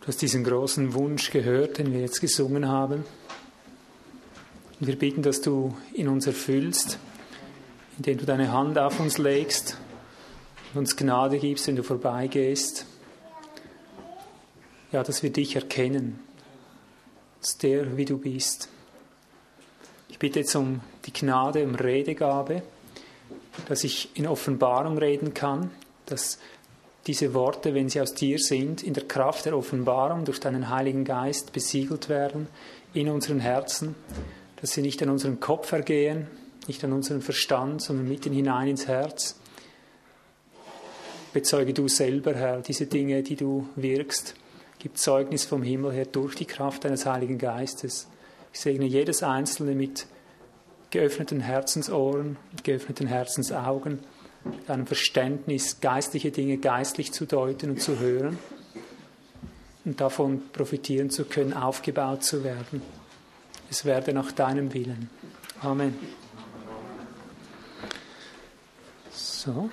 [0.00, 3.04] Du hast diesen großen Wunsch gehört, den wir jetzt gesungen haben.
[4.80, 6.98] Und wir bitten, dass du in uns erfüllst,
[7.98, 9.76] indem du deine Hand auf uns legst
[10.72, 12.86] und uns Gnade gibst, wenn du vorbeigehst.
[14.90, 16.18] Ja, dass wir dich erkennen,
[17.38, 18.70] als der, wie du bist.
[20.08, 22.62] Ich bitte jetzt um die Gnade, um Redegabe,
[23.68, 25.70] dass ich in Offenbarung reden kann,
[26.06, 26.38] dass
[27.10, 31.04] diese Worte, wenn sie aus dir sind, in der Kraft der Offenbarung durch deinen Heiligen
[31.04, 32.46] Geist besiegelt werden
[32.94, 33.96] in unseren Herzen,
[34.60, 36.28] dass sie nicht an unseren Kopf ergehen,
[36.68, 39.40] nicht an unseren Verstand, sondern mitten hinein ins Herz.
[41.32, 44.36] Bezeuge du selber, Herr, diese Dinge, die du wirkst.
[44.78, 48.06] Gib Zeugnis vom Himmel her durch die Kraft deines Heiligen Geistes.
[48.52, 50.06] Ich segne jedes Einzelne mit
[50.90, 54.19] geöffneten Herzensohren, geöffneten Herzensaugen mit
[54.66, 58.38] einem Verständnis, geistliche Dinge geistlich zu deuten und zu hören
[59.84, 62.82] und davon profitieren zu können, aufgebaut zu werden.
[63.70, 65.10] Es werde nach deinem Willen.
[65.62, 65.94] Amen.
[69.12, 69.70] So.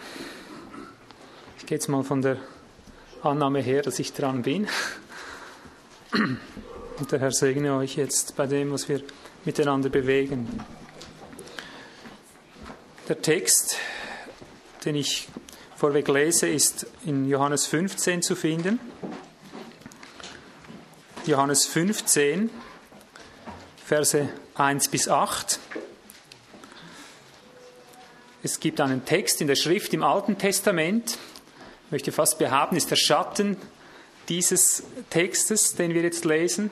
[1.58, 2.38] Ich gehe jetzt mal von der
[3.24, 4.68] Annahme her, dass ich dran bin.
[6.14, 9.02] Und der Herr segne euch jetzt bei dem, was wir
[9.46, 10.48] miteinander bewegen.
[13.08, 13.78] Der Text
[14.88, 15.28] den ich
[15.76, 18.80] vorweg lese, ist in Johannes 15 zu finden.
[21.26, 22.50] Johannes 15,
[23.86, 25.60] Verse 1 bis 8.
[28.44, 31.18] Es gibt einen Text in der Schrift im Alten Testament,
[31.88, 33.58] ich möchte fast behaupten, ist der Schatten
[34.30, 36.72] dieses Textes, den wir jetzt lesen.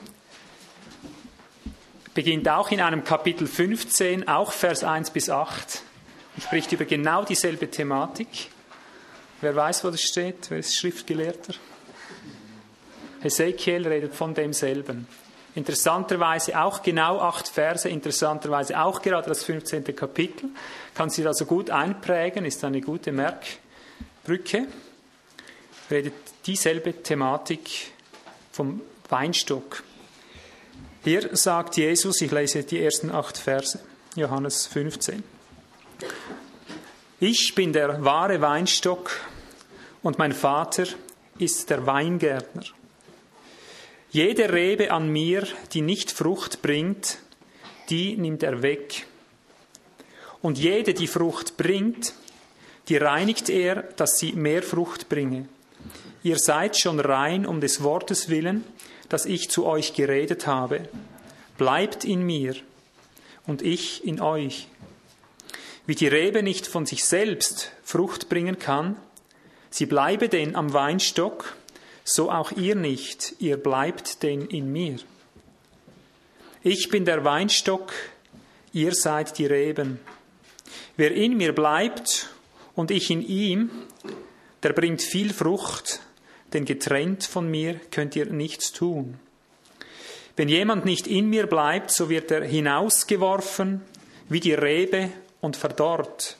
[2.14, 5.85] Beginnt auch in einem Kapitel 15, auch Vers 1 bis 8 und
[6.40, 8.50] spricht über genau dieselbe Thematik.
[9.40, 10.50] Wer weiß, wo das steht?
[10.50, 11.54] Wer ist Schriftgelehrter?
[13.20, 15.06] Hesekiel redet von demselben.
[15.54, 19.96] Interessanterweise auch genau acht Verse, interessanterweise auch gerade das 15.
[19.96, 20.50] Kapitel.
[20.94, 24.66] Kann sich also gut einprägen, ist eine gute Merkbrücke.
[25.90, 26.14] Redet
[26.46, 27.92] dieselbe Thematik
[28.52, 29.82] vom Weinstock.
[31.04, 33.78] Hier sagt Jesus, ich lese die ersten acht Verse,
[34.14, 35.35] Johannes 15.
[37.18, 39.10] Ich bin der wahre Weinstock
[40.02, 40.84] und mein Vater
[41.38, 42.64] ist der Weingärtner.
[44.10, 47.18] Jede Rebe an mir, die nicht Frucht bringt,
[47.90, 49.06] die nimmt er weg.
[50.42, 52.14] Und jede, die Frucht bringt,
[52.88, 55.48] die reinigt er, dass sie mehr Frucht bringe.
[56.22, 58.64] Ihr seid schon rein um des Wortes willen,
[59.08, 60.88] das ich zu euch geredet habe.
[61.58, 62.54] Bleibt in mir
[63.46, 64.68] und ich in euch.
[65.86, 68.96] Wie die Rebe nicht von sich selbst Frucht bringen kann,
[69.70, 71.56] sie bleibe denn am Weinstock,
[72.02, 74.98] so auch ihr nicht, ihr bleibt denn in mir.
[76.62, 77.92] Ich bin der Weinstock,
[78.72, 80.00] ihr seid die Reben.
[80.96, 82.30] Wer in mir bleibt
[82.74, 83.70] und ich in ihm,
[84.64, 86.00] der bringt viel Frucht,
[86.52, 89.20] denn getrennt von mir könnt ihr nichts tun.
[90.34, 93.82] Wenn jemand nicht in mir bleibt, so wird er hinausgeworfen
[94.28, 95.10] wie die Rebe
[95.40, 96.36] und verdorrt,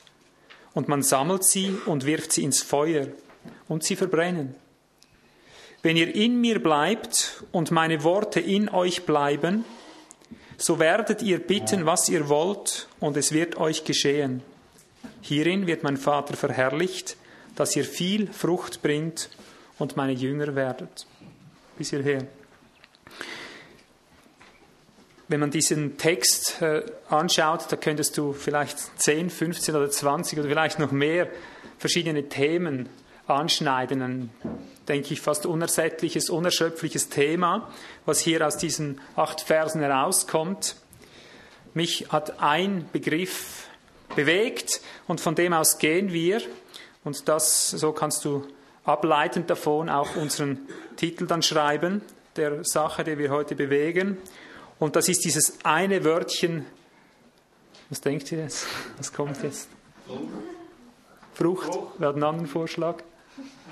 [0.73, 3.07] und man sammelt sie und wirft sie ins Feuer,
[3.67, 4.55] und sie verbrennen.
[5.81, 9.63] Wenn ihr in mir bleibt und meine Worte in euch bleiben,
[10.57, 14.41] so werdet ihr bitten, was ihr wollt, und es wird euch geschehen.
[15.21, 17.15] Hierin wird mein Vater verherrlicht,
[17.55, 19.29] dass ihr viel Frucht bringt
[19.77, 21.05] und meine Jünger werdet.
[21.77, 22.27] Bis hierher
[25.27, 30.47] wenn man diesen Text äh, anschaut, da könntest du vielleicht 10, 15 oder 20 oder
[30.47, 31.27] vielleicht noch mehr
[31.77, 32.89] verschiedene Themen
[33.27, 34.01] anschneiden.
[34.01, 34.29] Ein,
[34.87, 37.69] denke ich, fast unersättliches, unerschöpfliches Thema,
[38.05, 40.77] was hier aus diesen acht Versen herauskommt.
[41.73, 43.67] Mich hat ein Begriff
[44.15, 46.41] bewegt und von dem aus gehen wir.
[47.03, 48.47] Und das, so kannst du
[48.85, 50.59] ableitend davon auch unseren
[50.95, 52.01] Titel dann schreiben,
[52.37, 54.17] der Sache, die wir heute bewegen.
[54.79, 56.65] Und das ist dieses eine Wörtchen.
[57.89, 58.67] Was denkt ihr jetzt?
[58.97, 59.69] Was kommt jetzt?
[61.33, 61.63] Frucht.
[61.65, 61.79] Frucht.
[61.97, 63.03] Wer hat einen anderen Vorschlag?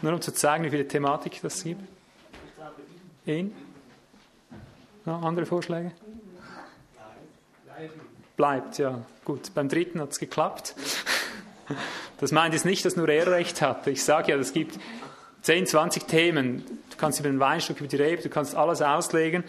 [0.01, 1.81] Nur um zu zeigen, wie viele Thematik das gibt.
[3.25, 3.53] In?
[5.05, 5.91] Ja, andere Vorschläge?
[8.37, 9.01] Bleibt, ja.
[9.23, 10.75] Gut, beim dritten hat es geklappt.
[12.19, 13.91] Das meint jetzt nicht, dass nur er recht hatte.
[13.91, 14.79] Ich sage ja, es gibt
[15.41, 16.63] 10, 20 Themen.
[16.89, 19.43] Du kannst über den Weinstock, über die Rebe, du kannst alles auslegen.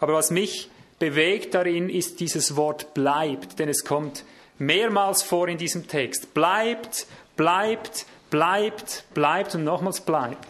[0.00, 0.70] Aber was mich
[1.00, 4.24] bewegt darin ist dieses Wort bleibt, denn es kommt
[4.58, 6.32] mehrmals vor in diesem Text.
[6.32, 10.46] Bleibt, bleibt, bleibt, bleibt und nochmals bleibt.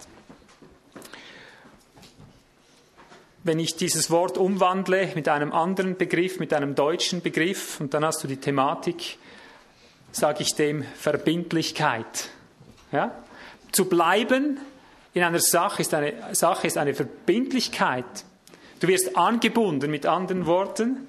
[3.43, 8.05] wenn ich dieses Wort umwandle mit einem anderen Begriff, mit einem deutschen Begriff, und dann
[8.05, 9.19] hast du die Thematik,
[10.13, 12.29] sage ich dem Verbindlichkeit.
[12.93, 13.15] Ja?
[13.73, 14.59] Zu bleiben
[15.15, 18.05] in einer Sache ist eine, Sache ist eine Verbindlichkeit.
[18.81, 21.07] Du wirst angebunden, mit anderen Worten.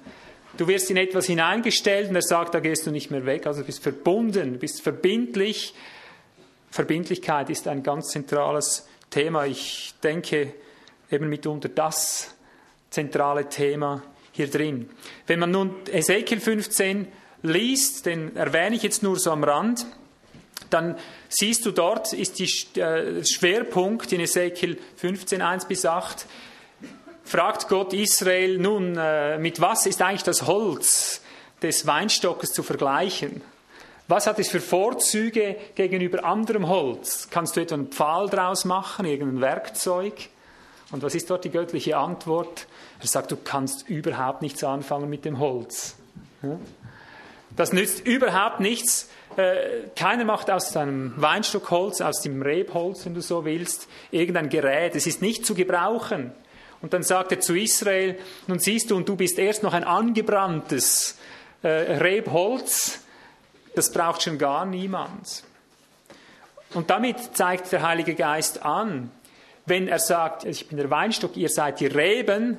[0.58, 3.46] Du wirst in etwas hineingestellt und er sagt, da gehst du nicht mehr weg.
[3.46, 5.74] Also du bist verbunden, bist verbindlich.
[6.70, 9.46] Verbindlichkeit ist ein ganz zentrales Thema.
[9.46, 10.52] Ich denke
[11.10, 12.34] eben mitunter das
[12.90, 14.02] zentrale Thema
[14.32, 14.90] hier drin.
[15.26, 17.08] Wenn man nun Ezekiel 15
[17.42, 19.86] liest, den erwähne ich jetzt nur so am Rand,
[20.68, 20.96] dann
[21.28, 26.26] siehst du dort ist die äh, Schwerpunkt in Ezekiel 15, 1 bis 8,
[27.32, 31.22] fragt Gott Israel, nun, äh, mit was ist eigentlich das Holz
[31.62, 33.40] des Weinstockes zu vergleichen?
[34.06, 37.28] Was hat es für Vorzüge gegenüber anderem Holz?
[37.30, 40.12] Kannst du etwa einen Pfahl draus machen, irgendein Werkzeug?
[40.90, 42.66] Und was ist dort die göttliche Antwort?
[43.00, 45.96] Er sagt, du kannst überhaupt nichts anfangen mit dem Holz.
[47.56, 49.08] Das nützt überhaupt nichts.
[49.38, 54.94] Äh, keiner macht aus einem Weinstockholz, aus dem Rebholz, wenn du so willst, irgendein Gerät.
[54.96, 56.32] Es ist nicht zu gebrauchen.
[56.82, 58.18] Und dann sagt er zu Israel,
[58.48, 61.16] nun siehst du, und du bist erst noch ein angebranntes
[61.62, 63.00] äh, Rebholz,
[63.74, 65.44] das braucht schon gar niemand.
[66.74, 69.10] Und damit zeigt der Heilige Geist an,
[69.64, 72.58] wenn er sagt, ich bin der Weinstock, ihr seid die Reben,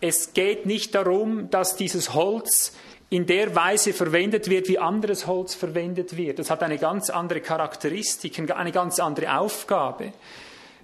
[0.00, 2.74] es geht nicht darum, dass dieses Holz
[3.10, 6.38] in der Weise verwendet wird, wie anderes Holz verwendet wird.
[6.38, 10.12] Das hat eine ganz andere Charakteristik, eine ganz andere Aufgabe.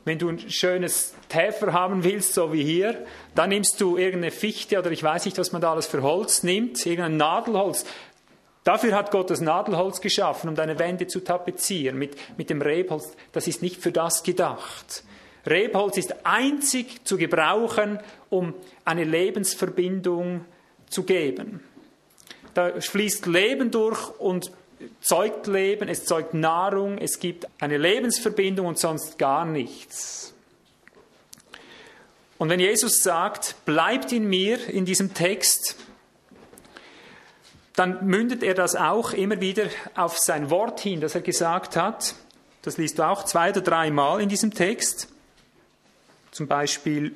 [0.06, 3.04] Wenn du ein schönes Täfer haben willst, so wie hier,
[3.34, 6.44] dann nimmst du irgendeine Fichte oder ich weiß nicht, was man da alles für Holz
[6.44, 7.84] nimmt, irgendein Nadelholz.
[8.62, 11.98] Dafür hat Gott das Nadelholz geschaffen, um deine Wände zu tapezieren.
[11.98, 15.02] Mit, mit dem Rebholz, das ist nicht für das gedacht.
[15.44, 17.98] Rebholz ist einzig zu gebrauchen,
[18.30, 18.54] um
[18.84, 20.44] eine Lebensverbindung
[20.88, 21.64] zu geben.
[22.54, 24.52] Da fließt Leben durch und
[25.00, 30.34] zeugt Leben, es zeugt Nahrung, es gibt eine Lebensverbindung und sonst gar nichts.
[32.38, 35.76] Und wenn Jesus sagt, bleibt in mir in diesem Text,
[37.74, 42.14] dann mündet er das auch immer wieder auf sein Wort hin, das er gesagt hat.
[42.62, 45.08] Das liest du auch zwei oder drei Mal in diesem Text.
[46.30, 47.14] Zum Beispiel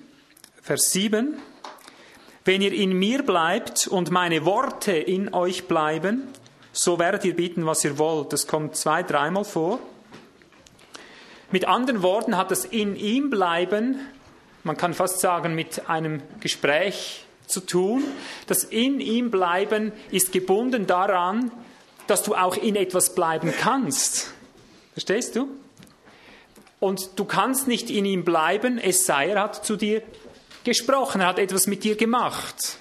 [0.62, 1.38] Vers 7.
[2.44, 6.28] Wenn ihr in mir bleibt und meine Worte in euch bleiben,
[6.72, 8.32] so werdet ihr bieten, was ihr wollt.
[8.32, 9.78] Das kommt zwei, dreimal vor.
[11.50, 14.00] Mit anderen Worten hat das in ihm bleiben,
[14.62, 18.04] man kann fast sagen, mit einem Gespräch zu tun.
[18.46, 21.50] Das in ihm bleiben ist gebunden daran,
[22.06, 24.32] dass du auch in etwas bleiben kannst.
[24.92, 25.48] Verstehst du?
[26.78, 30.02] Und du kannst nicht in ihm bleiben, es sei, er hat zu dir
[30.64, 32.78] gesprochen, er hat etwas mit dir gemacht.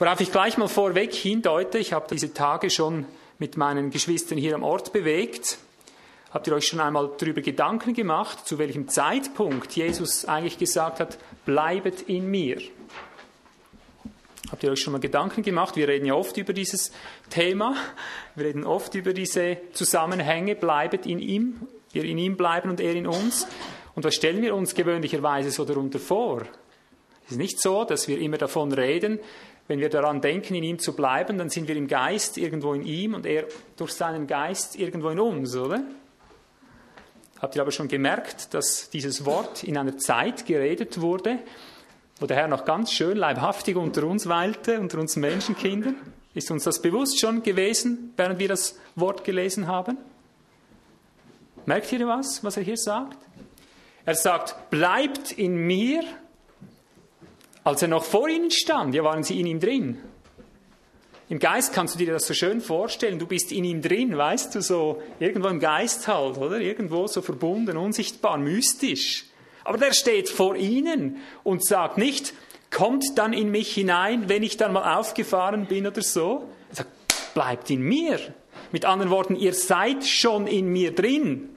[0.00, 3.04] Worauf ich gleich mal vorweg hindeute, ich habe diese Tage schon
[3.40, 5.58] mit meinen Geschwistern hier am Ort bewegt.
[6.30, 11.18] Habt ihr euch schon einmal darüber Gedanken gemacht, zu welchem Zeitpunkt Jesus eigentlich gesagt hat,
[11.46, 12.60] bleibet in mir?
[14.52, 15.74] Habt ihr euch schon mal Gedanken gemacht?
[15.74, 16.92] Wir reden ja oft über dieses
[17.28, 17.74] Thema.
[18.36, 20.54] Wir reden oft über diese Zusammenhänge.
[20.54, 23.48] Bleibet in ihm, wir in ihm bleiben und er in uns.
[23.96, 26.42] Und was stellen wir uns gewöhnlicherweise so darunter vor?
[27.26, 29.18] Es ist nicht so, dass wir immer davon reden,
[29.68, 32.82] wenn wir daran denken, in ihm zu bleiben, dann sind wir im Geist irgendwo in
[32.82, 33.44] ihm und er
[33.76, 35.82] durch seinen Geist irgendwo in uns, oder?
[37.40, 41.38] Habt ihr aber schon gemerkt, dass dieses Wort in einer Zeit geredet wurde,
[42.18, 45.96] wo der Herr noch ganz schön leibhaftig unter uns weilte, unter uns Menschenkindern?
[46.34, 49.98] Ist uns das bewusst schon gewesen, während wir das Wort gelesen haben?
[51.66, 53.18] Merkt ihr was, was er hier sagt?
[54.04, 56.02] Er sagt, bleibt in mir.
[57.68, 59.98] Als er noch vor ihnen stand, ja, waren sie in ihm drin.
[61.28, 63.18] Im Geist kannst du dir das so schön vorstellen.
[63.18, 66.62] Du bist in ihm drin, weißt du, so irgendwo im Geist halt, oder?
[66.62, 69.26] Irgendwo so verbunden, unsichtbar, mystisch.
[69.64, 72.32] Aber der steht vor ihnen und sagt nicht,
[72.70, 76.48] kommt dann in mich hinein, wenn ich dann mal aufgefahren bin oder so.
[76.70, 78.18] Er sagt, bleibt in mir.
[78.72, 81.50] Mit anderen Worten, ihr seid schon in mir drin.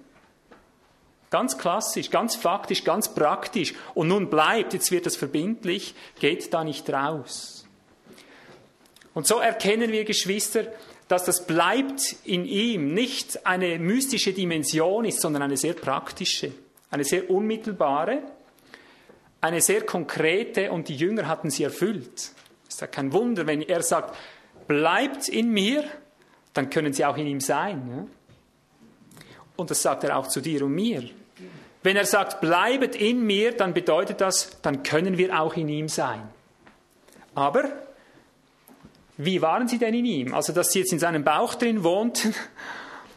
[1.31, 3.73] Ganz klassisch, ganz faktisch, ganz praktisch.
[3.95, 7.65] Und nun bleibt, jetzt wird es verbindlich, geht da nicht raus.
[9.15, 10.67] Und so erkennen wir, Geschwister,
[11.07, 16.51] dass das bleibt in ihm nicht eine mystische Dimension ist, sondern eine sehr praktische
[16.91, 18.21] eine sehr unmittelbare,
[19.39, 22.31] eine sehr konkrete und die Jünger hatten sie erfüllt.
[22.67, 24.15] Ist ja kein Wunder, wenn er sagt,
[24.67, 25.83] bleibt in mir,
[26.53, 28.09] dann können sie auch in ihm sein.
[29.55, 31.09] Und das sagt er auch zu dir und mir.
[31.83, 35.87] Wenn er sagt, bleibet in mir, dann bedeutet das, dann können wir auch in ihm
[35.87, 36.21] sein.
[37.33, 37.63] Aber
[39.17, 40.33] wie waren sie denn in ihm?
[40.33, 42.35] Also, dass sie jetzt in seinem Bauch drin wohnten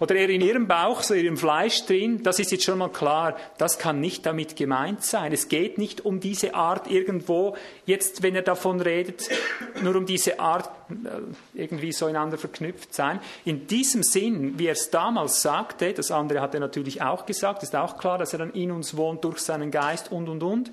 [0.00, 2.90] oder er in ihrem Bauch, so in ihrem Fleisch drin, das ist jetzt schon mal
[2.90, 5.32] klar, das kann nicht damit gemeint sein.
[5.32, 9.28] Es geht nicht um diese Art irgendwo, jetzt wenn er davon redet,
[9.82, 13.20] nur um diese Art äh, irgendwie so einander verknüpft sein.
[13.44, 17.62] In diesem Sinn, wie er es damals sagte, das andere hat er natürlich auch gesagt,
[17.62, 20.70] ist auch klar, dass er dann in uns wohnt durch seinen Geist und, und, und.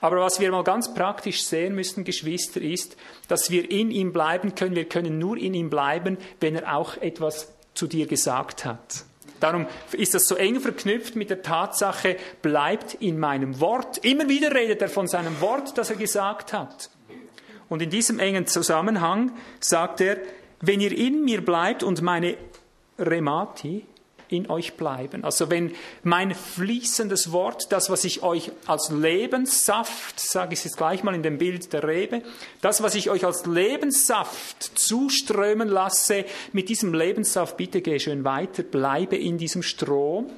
[0.00, 2.96] Aber was wir mal ganz praktisch sehen müssen, Geschwister, ist,
[3.28, 4.74] dass wir in ihm bleiben können.
[4.74, 9.04] Wir können nur in ihm bleiben, wenn er auch etwas zu dir gesagt hat.
[9.40, 13.96] Darum ist das so eng verknüpft mit der Tatsache, bleibt in meinem Wort.
[14.04, 16.90] Immer wieder redet er von seinem Wort, das er gesagt hat.
[17.70, 20.18] Und in diesem engen Zusammenhang sagt er,
[20.60, 22.36] wenn ihr in mir bleibt und meine
[22.98, 23.86] Remati,
[24.30, 25.24] in euch bleiben.
[25.24, 30.76] Also wenn mein fließendes Wort, das, was ich euch als Lebenssaft, sage ich es jetzt
[30.76, 32.22] gleich mal in dem Bild der Rebe,
[32.60, 38.62] das, was ich euch als Lebenssaft zuströmen lasse, mit diesem Lebenssaft, bitte geh schön weiter,
[38.62, 40.30] bleibe in diesem Strom.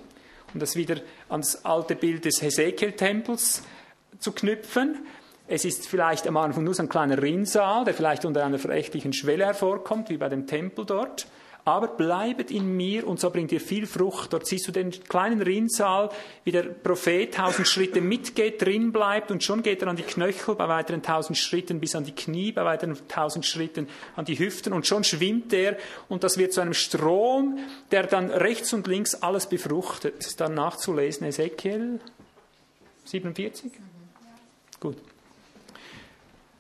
[0.55, 0.97] Um das wieder
[1.29, 3.63] ans alte Bild des Hesekiel-Tempels
[4.19, 4.99] zu knüpfen.
[5.49, 9.13] Es ist vielleicht am Anfang nur so ein kleiner Rinnsal, der vielleicht unter einer verächtlichen
[9.13, 11.27] Schwelle hervorkommt, wie bei dem Tempel dort
[11.64, 14.33] aber bleibet in mir und so bringt ihr viel Frucht.
[14.33, 16.11] Dort siehst du den kleinen Rinnsal,
[16.45, 20.57] wie der Prophet tausend Schritte mitgeht, drin bleibt und schon geht er an die Knöchel
[20.57, 24.73] bei weiteren tausend Schritten bis an die Knie, bei weiteren tausend Schritten an die Hüften
[24.73, 25.76] und schon schwimmt er
[26.09, 27.59] und das wird zu einem Strom,
[27.92, 30.40] der dann rechts und links alles befruchtet.
[30.40, 32.00] Dann nachzulesen, Ezekiel
[33.04, 33.71] 47?
[34.81, 34.97] Gut.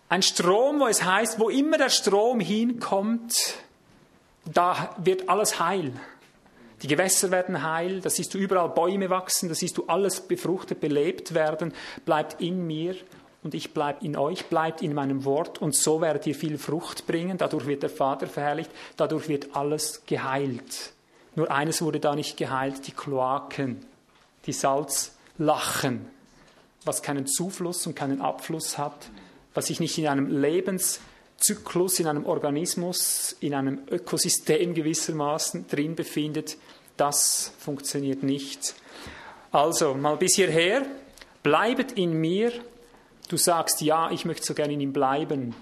[0.08, 3.34] Ein Strom, wo es heißt, wo immer der Strom hinkommt,
[4.44, 5.92] da wird alles heil.
[6.82, 10.80] Die Gewässer werden heil, da siehst du überall Bäume wachsen, da siehst du alles befruchtet,
[10.80, 11.72] belebt werden,
[12.04, 12.96] bleibt in mir
[13.44, 17.06] und ich bleib in euch, bleibt in meinem Wort und so werdet ihr viel Frucht
[17.06, 20.92] bringen, dadurch wird der Vater verherrlicht, dadurch wird alles geheilt.
[21.36, 23.86] Nur eines wurde da nicht geheilt, die Kloaken,
[24.46, 26.06] die Salzlachen,
[26.84, 29.08] was keinen Zufluss und keinen Abfluss hat,
[29.54, 31.00] was sich nicht in einem Lebens
[31.42, 36.56] Zyklus in einem Organismus, in einem Ökosystem gewissermaßen drin befindet,
[36.96, 38.74] das funktioniert nicht.
[39.50, 40.86] Also, mal bis hierher,
[41.42, 42.52] bleibet in mir,
[43.28, 45.54] du sagst, ja, ich möchte so gerne in ihm bleiben.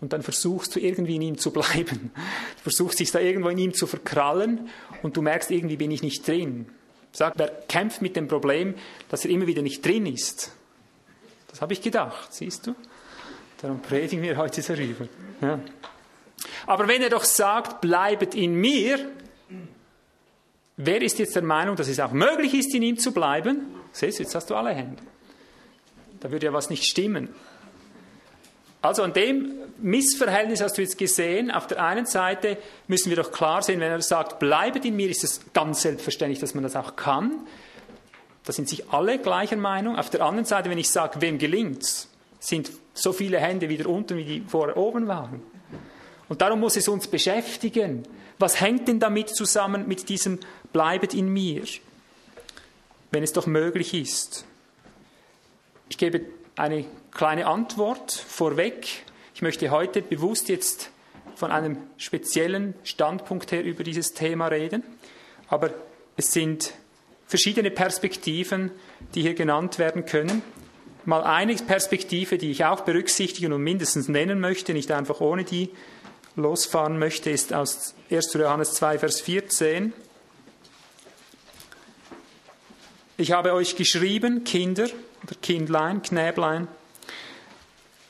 [0.00, 2.10] Und dann versuchst du irgendwie in ihm zu bleiben.
[2.56, 4.68] Du versuchst dich da irgendwo in ihm zu verkrallen
[5.02, 6.66] und du merkst, irgendwie bin ich nicht drin.
[7.12, 8.74] Sag, wer kämpft mit dem Problem,
[9.10, 10.52] dass er immer wieder nicht drin ist?
[11.48, 12.74] Das habe ich gedacht, siehst du?
[13.62, 15.06] Darum predigen wir heute darüber.
[15.40, 15.60] Ja.
[16.66, 18.98] Aber wenn er doch sagt, bleibet in mir,
[20.76, 23.66] wer ist jetzt der Meinung, dass es auch möglich ist, in ihm zu bleiben?
[23.92, 25.00] Siehst du, jetzt hast du alle Hände.
[26.18, 27.28] Da würde ja was nicht stimmen.
[28.80, 31.52] Also an dem Missverhältnis hast du jetzt gesehen.
[31.52, 35.08] Auf der einen Seite müssen wir doch klar sehen, wenn er sagt, bleibet in mir,
[35.08, 37.46] ist es ganz selbstverständlich, dass man das auch kann.
[38.44, 39.96] Da sind sich alle gleicher Meinung.
[39.96, 42.08] Auf der anderen Seite, wenn ich sage, wem gelingt's,
[42.40, 45.42] sind so viele Hände wieder unten, wie die vorher oben waren.
[46.28, 48.04] Und darum muss es uns beschäftigen.
[48.38, 50.38] Was hängt denn damit zusammen mit diesem
[50.72, 51.64] Bleibet in mir,
[53.10, 54.44] wenn es doch möglich ist?
[55.88, 56.22] Ich gebe
[56.56, 59.04] eine kleine Antwort vorweg.
[59.34, 60.90] Ich möchte heute bewusst jetzt
[61.34, 64.82] von einem speziellen Standpunkt her über dieses Thema reden,
[65.48, 65.70] aber
[66.16, 66.74] es sind
[67.26, 68.70] verschiedene Perspektiven,
[69.14, 70.42] die hier genannt werden können.
[71.04, 75.70] Mal eine Perspektive, die ich auch berücksichtigen und mindestens nennen möchte, nicht einfach ohne die
[76.36, 78.34] losfahren möchte, ist aus 1.
[78.34, 79.92] Johannes 2, Vers 14.
[83.16, 84.84] Ich habe euch geschrieben, Kinder
[85.24, 86.68] oder Kindlein, Knäblein,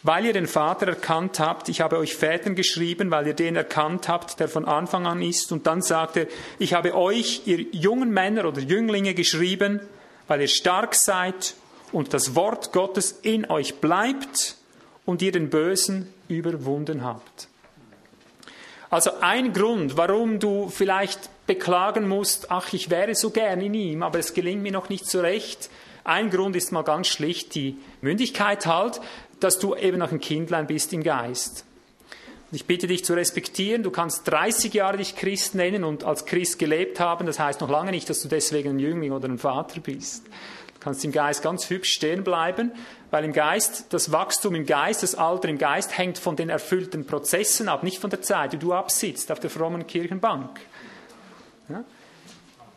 [0.03, 1.69] weil ihr den Vater erkannt habt.
[1.71, 5.51] Ich habe euch Vätern geschrieben, weil ihr den erkannt habt, der von Anfang an ist.
[5.51, 6.27] Und dann sagt er,
[6.59, 9.81] ich habe euch, ihr jungen Männer oder Jünglinge, geschrieben,
[10.29, 11.55] weil ihr stark seid
[11.93, 14.57] und das Wort Gottes in euch bleibt
[15.05, 17.49] und ihr den Bösen überwunden habt.
[18.91, 24.03] Also ein Grund, warum du vielleicht beklagen musst, ach, ich wäre so gern in ihm,
[24.03, 25.71] aber es gelingt mir noch nicht so recht.
[26.05, 29.01] Ein Grund ist mal ganz schlicht die Mündigkeit halt,
[29.41, 31.65] dass du eben noch ein Kindlein bist im Geist.
[32.55, 36.59] Ich bitte dich zu respektieren, du kannst 30 Jahre dich Christ nennen und als Christ
[36.59, 39.81] gelebt haben, das heißt noch lange nicht, dass du deswegen ein Jüngling oder ein Vater
[39.81, 40.25] bist
[40.83, 42.73] kannst im Geist ganz hübsch stehen bleiben,
[43.11, 47.07] weil im Geist, das Wachstum im Geist, das Alter im Geist hängt von den erfüllten
[47.07, 50.61] Prozessen ab, nicht von der Zeit, die du absitzt auf der frommen Kirchenbank.
[51.69, 51.85] Ja?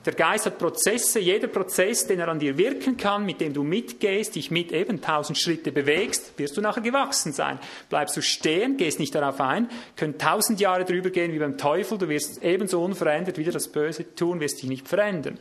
[0.06, 3.64] Der Geist hat Prozesse, jeder Prozess, den er an dir wirken kann, mit dem du
[3.64, 7.58] mitgehst, dich mit eben tausend Schritte bewegst, wirst du nachher gewachsen sein.
[7.90, 11.98] Bleibst du stehen, gehst nicht darauf ein, können tausend Jahre drüber gehen wie beim Teufel,
[11.98, 15.40] du wirst ebenso unverändert wieder das Böse tun, wirst dich nicht verändern.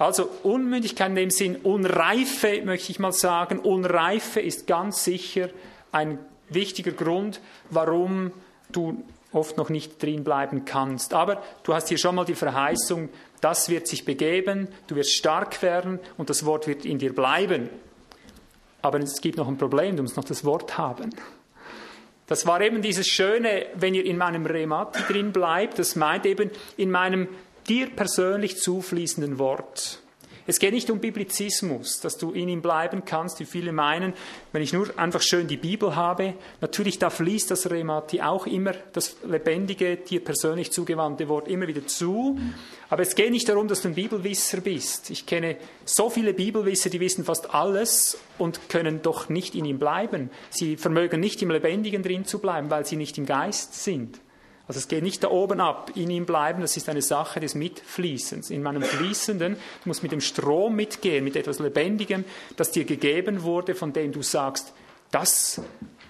[0.00, 5.50] Also Unmündigkeit in dem Sinn, Unreife möchte ich mal sagen, Unreife ist ganz sicher
[5.92, 8.32] ein wichtiger Grund, warum
[8.72, 11.12] du oft noch nicht drin bleiben kannst.
[11.12, 13.10] Aber du hast hier schon mal die Verheißung,
[13.42, 17.68] das wird sich begeben, du wirst stark werden und das Wort wird in dir bleiben.
[18.80, 21.10] Aber es gibt noch ein Problem, du musst noch das Wort haben.
[22.26, 26.50] Das war eben dieses Schöne, wenn ihr in meinem Remati drin bleibt, das meint eben
[26.78, 27.28] in meinem
[27.68, 30.00] dir persönlich zufließenden Wort.
[30.50, 34.14] Es geht nicht um Biblizismus, dass du in ihm bleiben kannst, wie viele meinen,
[34.52, 36.34] wenn ich nur einfach schön die Bibel habe.
[36.60, 41.86] Natürlich, da fließt das Remati auch immer, das lebendige, dir persönlich zugewandte Wort immer wieder
[41.86, 42.36] zu.
[42.88, 45.10] Aber es geht nicht darum, dass du ein Bibelwisser bist.
[45.10, 49.78] Ich kenne so viele Bibelwisser, die wissen fast alles und können doch nicht in ihm
[49.78, 50.30] bleiben.
[50.48, 54.20] Sie vermögen nicht im Lebendigen drin zu bleiben, weil sie nicht im Geist sind.
[54.70, 57.56] Also es geht nicht da oben ab, in ihm bleiben, das ist eine Sache des
[57.56, 58.50] Mitfließens.
[58.50, 62.24] In meinem Fließenden, du musst mit dem Strom mitgehen, mit etwas Lebendigem,
[62.54, 64.72] das dir gegeben wurde, von dem du sagst,
[65.10, 65.60] das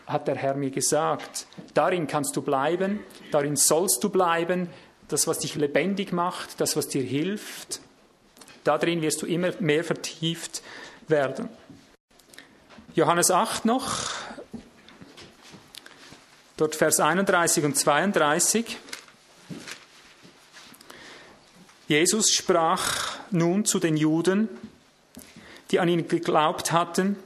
[0.07, 1.47] hat der Herr mir gesagt.
[1.73, 3.00] Darin kannst du bleiben,
[3.31, 4.69] darin sollst du bleiben,
[5.09, 7.81] das, was dich lebendig macht, das, was dir hilft.
[8.62, 10.61] Darin wirst du immer mehr vertieft
[11.09, 11.49] werden.
[12.95, 14.11] Johannes 8 noch,
[16.61, 18.76] Dort Vers 31 und 32.
[21.88, 24.47] Jesus sprach nun zu den Juden,
[25.71, 27.17] die an ihn geglaubt hatten,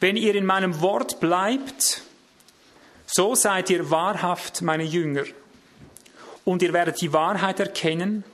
[0.00, 2.02] wenn ihr in meinem Wort bleibt,
[3.06, 5.26] so seid ihr wahrhaft meine Jünger.
[6.44, 8.24] Und ihr werdet die Wahrheit erkennen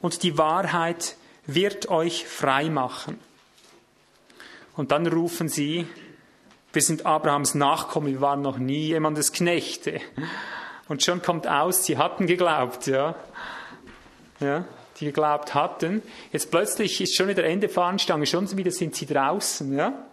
[0.00, 1.14] und die Wahrheit
[1.46, 3.20] wird euch frei machen.
[4.74, 5.86] Und dann rufen sie,
[6.76, 9.98] wir sind Abrahams Nachkommen, wir waren noch nie jemandes Knechte.
[10.88, 13.16] Und schon kommt aus, sie hatten geglaubt, ja.
[14.40, 14.66] Ja,
[15.00, 16.02] die geglaubt hatten.
[16.32, 20.04] Jetzt plötzlich ist schon wieder Ende Fahnenstange, schon wieder sind sie draußen, ja.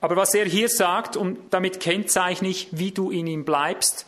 [0.00, 4.06] Aber was er hier sagt, und damit kennzeichne ich, wie du in ihm bleibst,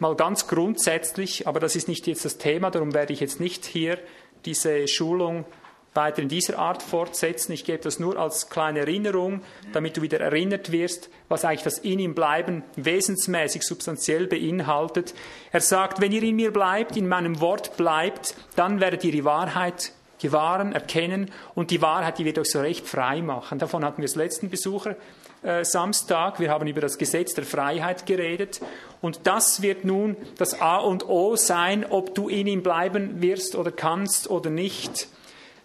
[0.00, 3.64] mal ganz grundsätzlich, aber das ist nicht jetzt das Thema, darum werde ich jetzt nicht
[3.64, 4.00] hier
[4.44, 5.44] diese Schulung
[5.94, 7.52] weiter in dieser Art fortsetzen.
[7.52, 11.78] Ich gebe das nur als kleine Erinnerung, damit du wieder erinnert wirst, was eigentlich das
[11.78, 15.14] in ihm bleiben wesensmäßig, substanziell beinhaltet.
[15.52, 19.24] Er sagt, wenn ihr in mir bleibt, in meinem Wort bleibt, dann werdet ihr die
[19.24, 23.58] Wahrheit gewahren, erkennen und die Wahrheit, die wird euch so recht frei machen.
[23.58, 24.96] Davon hatten wir das letzten Besucher
[25.42, 26.40] äh, Samstag.
[26.40, 28.60] Wir haben über das Gesetz der Freiheit geredet.
[29.00, 33.54] Und das wird nun das A und O sein, ob du in ihm bleiben wirst
[33.54, 35.08] oder kannst oder nicht.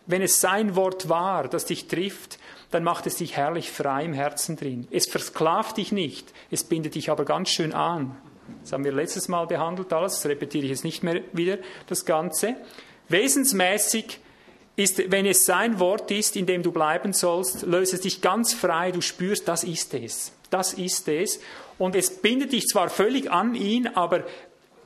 [0.06, 2.38] Wenn es sein Wort war, das dich trifft,
[2.72, 4.88] dann macht es dich herrlich frei im Herzen drin.
[4.92, 8.16] Es versklavt dich nicht, es bindet dich aber ganz schön an.
[8.62, 12.06] Das haben wir letztes Mal behandelt alles, das repetiere ich jetzt nicht mehr wieder, das
[12.06, 12.56] Ganze.
[13.08, 14.20] Wesensmäßig
[14.76, 18.54] ist, wenn es sein Wort ist, in dem du bleiben sollst, löse es dich ganz
[18.54, 20.34] frei, du spürst, das ist es.
[20.50, 21.40] Das ist es.
[21.78, 24.24] Und es bindet dich zwar völlig an ihn, aber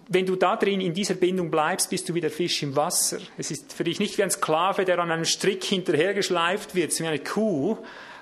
[0.10, 3.18] wenn du da drin in dieser Bindung bleibst, bist du wie der Fisch im Wasser.
[3.38, 7.08] Es ist für dich nicht wie ein Sklave, der an einem Strick hinterhergeschleift wird, wie
[7.08, 7.78] eine Kuh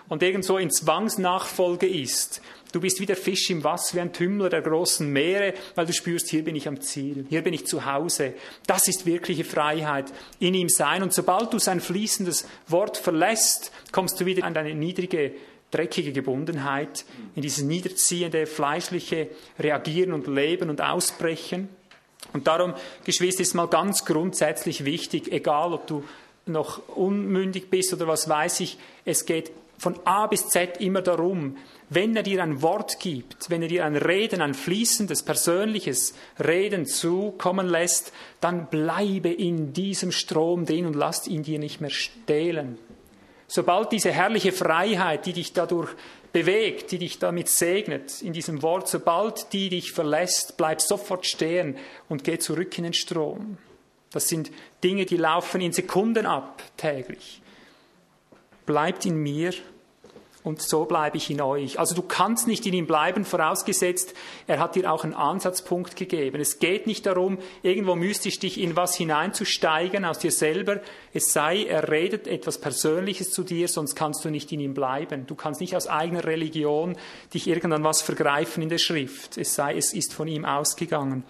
[0.09, 2.41] und irgendwo in Zwangsnachfolge ist.
[2.71, 5.93] Du bist wie der Fisch im Wasser, wie ein Tümmler der großen Meere, weil du
[5.93, 8.33] spürst, hier bin ich am Ziel, hier bin ich zu Hause.
[8.67, 11.01] Das ist wirkliche Freiheit, in ihm sein.
[11.01, 15.31] Und sobald du sein fließendes Wort verlässt, kommst du wieder an deine niedrige
[15.71, 21.69] dreckige Gebundenheit, in dieses niederziehende, fleischliche Reagieren und Leben und Ausbrechen.
[22.33, 22.73] Und darum,
[23.03, 26.03] Geschwister, ist mal ganz grundsätzlich wichtig, egal ob du
[26.45, 31.57] noch unmündig bist oder was weiß ich, es geht von A bis Z immer darum,
[31.89, 36.85] wenn er dir ein Wort gibt, wenn er dir ein Reden, ein fließendes, persönliches Reden
[36.85, 42.79] zukommen lässt, dann bleibe in diesem Strom drin und lass ihn dir nicht mehr stehlen.
[43.55, 45.89] Sobald diese herrliche Freiheit, die dich dadurch
[46.33, 51.77] bewegt, die dich damit segnet, in diesem Wort, sobald die dich verlässt, bleib sofort stehen
[52.09, 53.57] und geh zurück in den Strom.
[54.11, 54.51] Das sind
[54.83, 57.41] Dinge, die laufen in Sekunden ab täglich.
[58.65, 59.53] Bleibt in mir
[60.45, 61.79] und so bleibe ich in euch.
[61.79, 64.13] Also du kannst nicht in ihm bleiben, vorausgesetzt,
[64.45, 66.39] er hat dir auch einen Ansatzpunkt gegeben.
[66.39, 70.81] Es geht nicht darum, irgendwo mystisch dich in was hineinzusteigen aus dir selber.
[71.13, 75.25] Es sei, er redet etwas Persönliches zu dir, sonst kannst du nicht in ihm bleiben.
[75.25, 76.95] Du kannst nicht aus eigener Religion
[77.33, 79.39] dich irgendwann was vergreifen in der Schrift.
[79.39, 81.23] Es sei, es ist von ihm ausgegangen.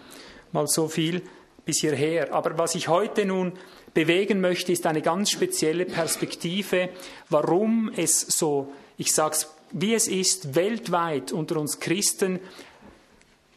[0.52, 1.22] Mal so viel
[1.64, 2.34] bis hierher.
[2.34, 3.54] Aber was ich heute nun
[3.94, 6.90] bewegen möchte, ist eine ganz spezielle Perspektive,
[7.30, 12.40] warum es so, ich sage es, wie es ist, weltweit unter uns Christen,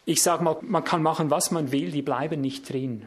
[0.05, 3.07] ich sage mal, man kann machen, was man will, die bleiben nicht drin.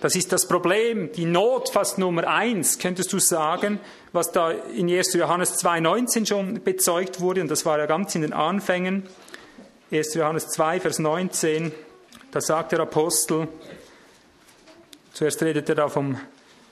[0.00, 3.78] Das ist das Problem, die Not fast Nummer eins, könntest du sagen,
[4.12, 5.12] was da in 1.
[5.12, 9.02] Johannes 2,19 schon bezeugt wurde, und das war ja ganz in den Anfängen.
[9.90, 10.14] 1.
[10.14, 11.72] Johannes 2, Vers 19,
[12.30, 13.46] da sagt der Apostel,
[15.12, 16.18] zuerst redet er da vom,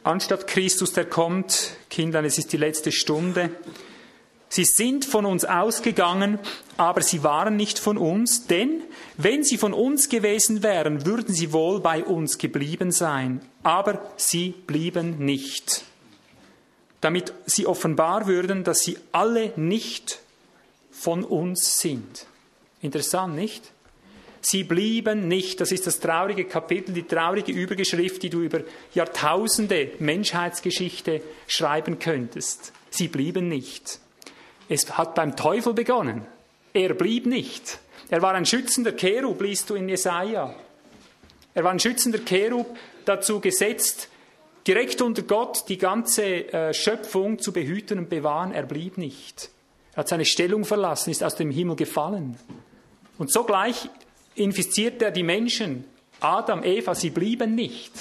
[0.02, 3.50] anstatt Christus, der kommt, Kindern, es ist die letzte Stunde.
[4.54, 6.38] Sie sind von uns ausgegangen,
[6.76, 8.82] aber sie waren nicht von uns, denn
[9.16, 13.40] wenn sie von uns gewesen wären, würden sie wohl bei uns geblieben sein.
[13.62, 15.84] Aber sie blieben nicht.
[17.00, 20.20] Damit sie offenbar würden, dass sie alle nicht
[20.90, 22.26] von uns sind.
[22.82, 23.72] Interessant, nicht?
[24.42, 25.62] Sie blieben nicht.
[25.62, 28.60] Das ist das traurige Kapitel, die traurige Übergeschrift, die du über
[28.92, 32.74] Jahrtausende Menschheitsgeschichte schreiben könntest.
[32.90, 34.01] Sie blieben nicht.
[34.68, 36.26] Es hat beim Teufel begonnen.
[36.72, 37.78] Er blieb nicht.
[38.08, 40.54] Er war ein schützender Cherub, liest du in Jesaja.
[41.54, 44.08] Er war ein schützender Cherub, dazu gesetzt,
[44.66, 48.52] direkt unter Gott die ganze äh, Schöpfung zu behüten und bewahren.
[48.52, 49.50] Er blieb nicht.
[49.92, 52.38] Er hat seine Stellung verlassen, ist aus dem Himmel gefallen.
[53.18, 53.88] Und sogleich
[54.34, 55.84] infiziert er die Menschen.
[56.20, 57.92] Adam, Eva, sie blieben nicht.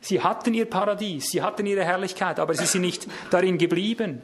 [0.00, 4.22] Sie hatten ihr Paradies, sie hatten ihre Herrlichkeit, aber sie sind nicht darin geblieben.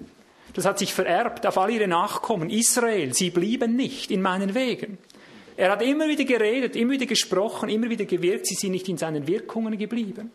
[0.55, 2.51] Das hat sich vererbt auf all ihre Nachkommen.
[2.51, 4.99] Israel, sie blieben nicht in meinen Wegen.
[5.57, 8.99] Er hat immer wieder geredet, immer wieder gesprochen, immer wieder gewirkt, sie sind nicht in
[8.99, 10.31] seinen Wirkungen geblieben.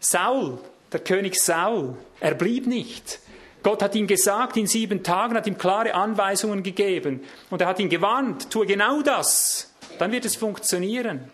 [0.00, 0.58] Saul,
[0.92, 3.20] der König Saul, er blieb nicht.
[3.62, 7.20] Gott hat ihm gesagt, in sieben Tagen hat ihm klare Anweisungen gegeben
[7.50, 11.30] und er hat ihn gewarnt, tue genau das, dann wird es funktionieren.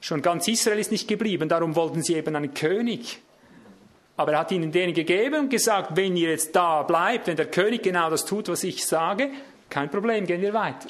[0.00, 3.20] Schon ganz Israel ist nicht geblieben, darum wollten sie eben einen König.
[4.16, 7.50] Aber er hat ihnen denen gegeben und gesagt, wenn ihr jetzt da bleibt, wenn der
[7.50, 9.30] König genau das tut, was ich sage,
[9.68, 10.88] kein Problem, gehen wir weiter.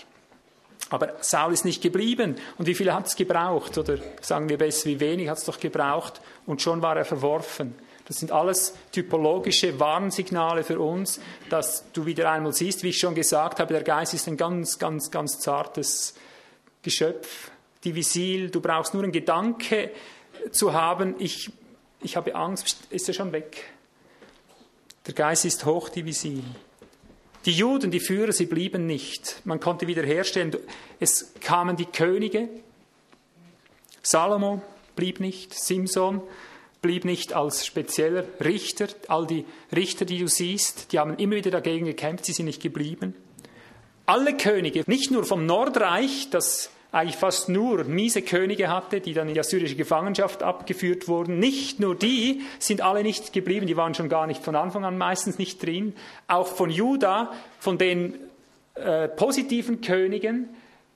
[0.91, 2.37] Aber Saul ist nicht geblieben.
[2.59, 3.77] Und wie viel hat es gebraucht?
[3.77, 6.21] Oder sagen wir besser, wie wenig hat es doch gebraucht?
[6.47, 7.75] Und schon war er verworfen.
[8.07, 13.17] Das sind alles typologische Warnsignale für uns, dass du wieder einmal siehst, wie ich schon
[13.17, 16.15] gesagt habe, der Geist ist ein ganz, ganz, ganz zartes
[16.83, 17.51] Geschöpf,
[17.85, 18.51] divisil.
[18.51, 19.91] Du brauchst nur einen Gedanke
[20.53, 21.51] zu haben, ich
[22.07, 23.65] ich habe Angst, ist er schon weg.
[25.07, 26.45] Der Geist ist hochdivisil.
[27.45, 29.43] Die Juden, die Führer, sie blieben nicht.
[29.45, 30.57] Man konnte wiederherstellen.
[31.01, 32.49] Es kamen die Könige.
[34.03, 34.63] Salomo
[34.95, 35.53] blieb nicht.
[35.53, 36.23] Simson
[36.81, 38.87] blieb nicht als spezieller Richter.
[39.09, 42.25] All die Richter, die du siehst, die haben immer wieder dagegen gekämpft.
[42.25, 43.17] Sie sind nicht geblieben.
[44.07, 49.29] Alle Könige, nicht nur vom Nordreich, das eigentlich fast nur miese Könige hatte, die dann
[49.29, 51.39] in die assyrische Gefangenschaft abgeführt wurden.
[51.39, 54.97] Nicht nur die sind alle nicht geblieben, die waren schon gar nicht von Anfang an
[54.97, 55.95] meistens nicht drin.
[56.29, 58.15] Auch von Juda, von den
[58.75, 60.49] äh, positiven Königen,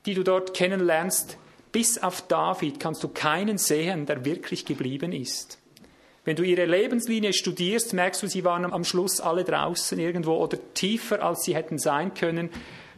[0.06, 1.36] die du dort kennenlernst,
[1.72, 5.58] bis auf David kannst du keinen sehen, der wirklich geblieben ist.
[6.24, 10.58] Wenn du ihre Lebenslinie studierst, merkst du, sie waren am Schluss alle draußen irgendwo oder
[10.74, 12.50] tiefer, als sie hätten sein können.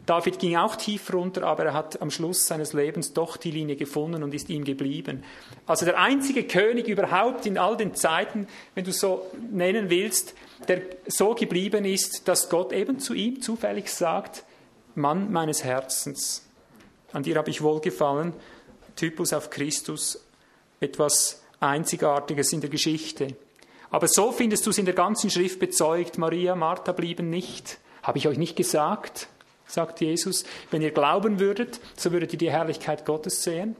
[0.05, 3.77] David ging auch tief runter, aber er hat am Schluss seines Lebens doch die Linie
[3.77, 5.23] gefunden und ist ihm geblieben.
[5.65, 10.35] Also der einzige König überhaupt in all den Zeiten, wenn du so nennen willst,
[10.67, 14.43] der so geblieben ist, dass Gott eben zu ihm zufällig sagt,
[14.95, 16.45] Mann meines Herzens,
[17.13, 18.33] an dir habe ich wohlgefallen,
[18.95, 20.23] Typus auf Christus,
[20.79, 23.35] etwas Einzigartiges in der Geschichte.
[23.89, 27.77] Aber so findest du es in der ganzen Schrift bezeugt, Maria, Martha blieben nicht.
[28.01, 29.27] Habe ich euch nicht gesagt?
[29.65, 30.43] Sagt Jesus.
[30.71, 33.75] Wenn ihr glauben würdet, so würdet ihr die Herrlichkeit Gottes sehen.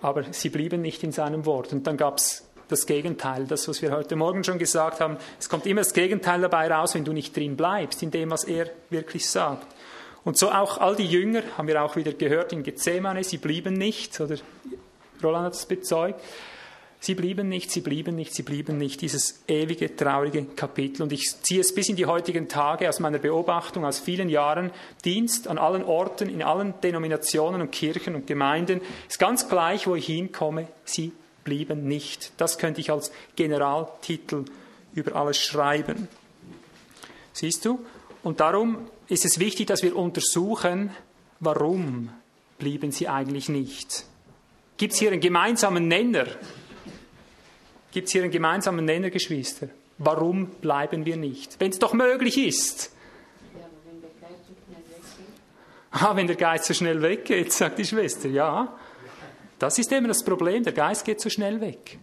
[0.00, 1.72] Aber sie blieben nicht in seinem Wort.
[1.72, 5.18] Und dann gab es das Gegenteil, das, was wir heute Morgen schon gesagt haben.
[5.38, 8.44] Es kommt immer das Gegenteil dabei raus, wenn du nicht drin bleibst, in dem, was
[8.44, 9.66] er wirklich sagt.
[10.24, 13.74] Und so auch all die Jünger, haben wir auch wieder gehört in Gethsemane, sie blieben
[13.74, 14.36] nicht, oder
[15.22, 16.20] Roland hat es bezeugt,
[17.04, 19.02] Sie blieben nicht, sie blieben nicht, sie blieben nicht.
[19.02, 21.02] Dieses ewige, traurige Kapitel.
[21.02, 24.70] Und ich ziehe es bis in die heutigen Tage aus meiner Beobachtung, aus vielen Jahren
[25.04, 28.80] Dienst an allen Orten, in allen Denominationen und Kirchen und Gemeinden.
[29.06, 31.12] Ist ganz gleich, wo ich hinkomme, sie
[31.44, 32.32] blieben nicht.
[32.38, 34.46] Das könnte ich als Generaltitel
[34.94, 36.08] über alles schreiben.
[37.34, 37.84] Siehst du?
[38.22, 40.90] Und darum ist es wichtig, dass wir untersuchen,
[41.38, 42.08] warum
[42.58, 44.06] blieben sie eigentlich nicht.
[44.78, 46.24] Gibt es hier einen gemeinsamen Nenner?
[47.94, 49.68] Gibt es hier einen gemeinsamen Nenner, Geschwister?
[49.98, 51.60] Warum bleiben wir nicht?
[51.60, 52.90] Wenn es doch möglich ist.
[55.92, 58.28] Ah, wenn der Geist so schnell weggeht, sagt die Schwester.
[58.28, 58.76] Ja,
[59.60, 60.64] das ist eben das Problem.
[60.64, 62.00] Der Geist geht so schnell weg.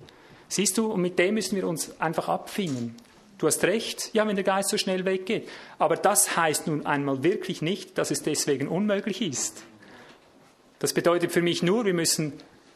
[0.47, 2.95] Siehst du, und mit dem müssen wir uns einfach abfinden.
[3.37, 5.49] Du hast recht, ja, wenn der Geist so schnell weggeht.
[5.77, 9.63] Aber das heißt nun einmal wirklich nicht, dass es deswegen unmöglich ist.
[10.79, 12.31] Das bedeutet für mich nur, wir müssen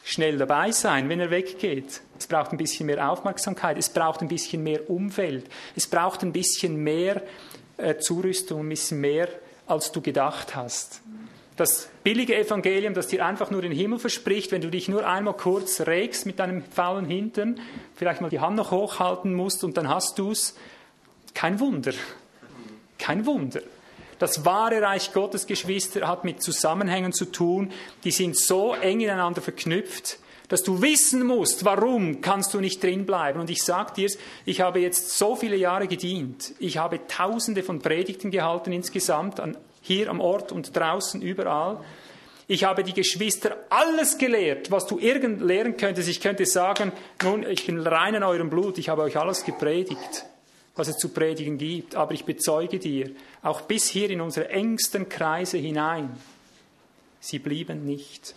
[0.05, 2.01] schnell dabei sein, wenn er weggeht.
[2.17, 6.31] Es braucht ein bisschen mehr Aufmerksamkeit, es braucht ein bisschen mehr Umfeld, es braucht ein
[6.31, 7.23] bisschen mehr
[7.77, 9.27] äh, Zurüstung, ein bisschen mehr,
[9.67, 11.01] als du gedacht hast.
[11.57, 15.35] Das billige Evangelium, das dir einfach nur den Himmel verspricht, wenn du dich nur einmal
[15.35, 17.59] kurz regst mit deinem faulen Hintern,
[17.95, 20.55] vielleicht mal die Hand noch hochhalten musst und dann hast du es.
[21.33, 21.93] Kein Wunder.
[22.99, 23.61] Kein Wunder.
[24.19, 27.71] Das wahre Reich Gottes, Geschwister, hat mit Zusammenhängen zu tun,
[28.03, 33.05] die sind so eng ineinander verknüpft, dass du wissen musst, warum kannst du nicht drin
[33.05, 33.39] bleiben.
[33.39, 34.09] Und ich sage dir,
[34.45, 36.53] ich habe jetzt so viele Jahre gedient.
[36.59, 41.79] Ich habe tausende von Predigten gehalten insgesamt, an, hier am Ort und draußen, überall.
[42.47, 46.07] Ich habe die Geschwister alles gelehrt, was du irgend lehren könntest.
[46.07, 46.91] Ich könnte sagen,
[47.23, 50.25] nun, ich bin rein in eurem Blut, ich habe euch alles gepredigt
[50.75, 51.95] was es zu predigen gibt.
[51.95, 53.11] Aber ich bezeuge dir,
[53.41, 56.15] auch bis hier in unsere engsten Kreise hinein,
[57.19, 58.35] sie blieben nicht.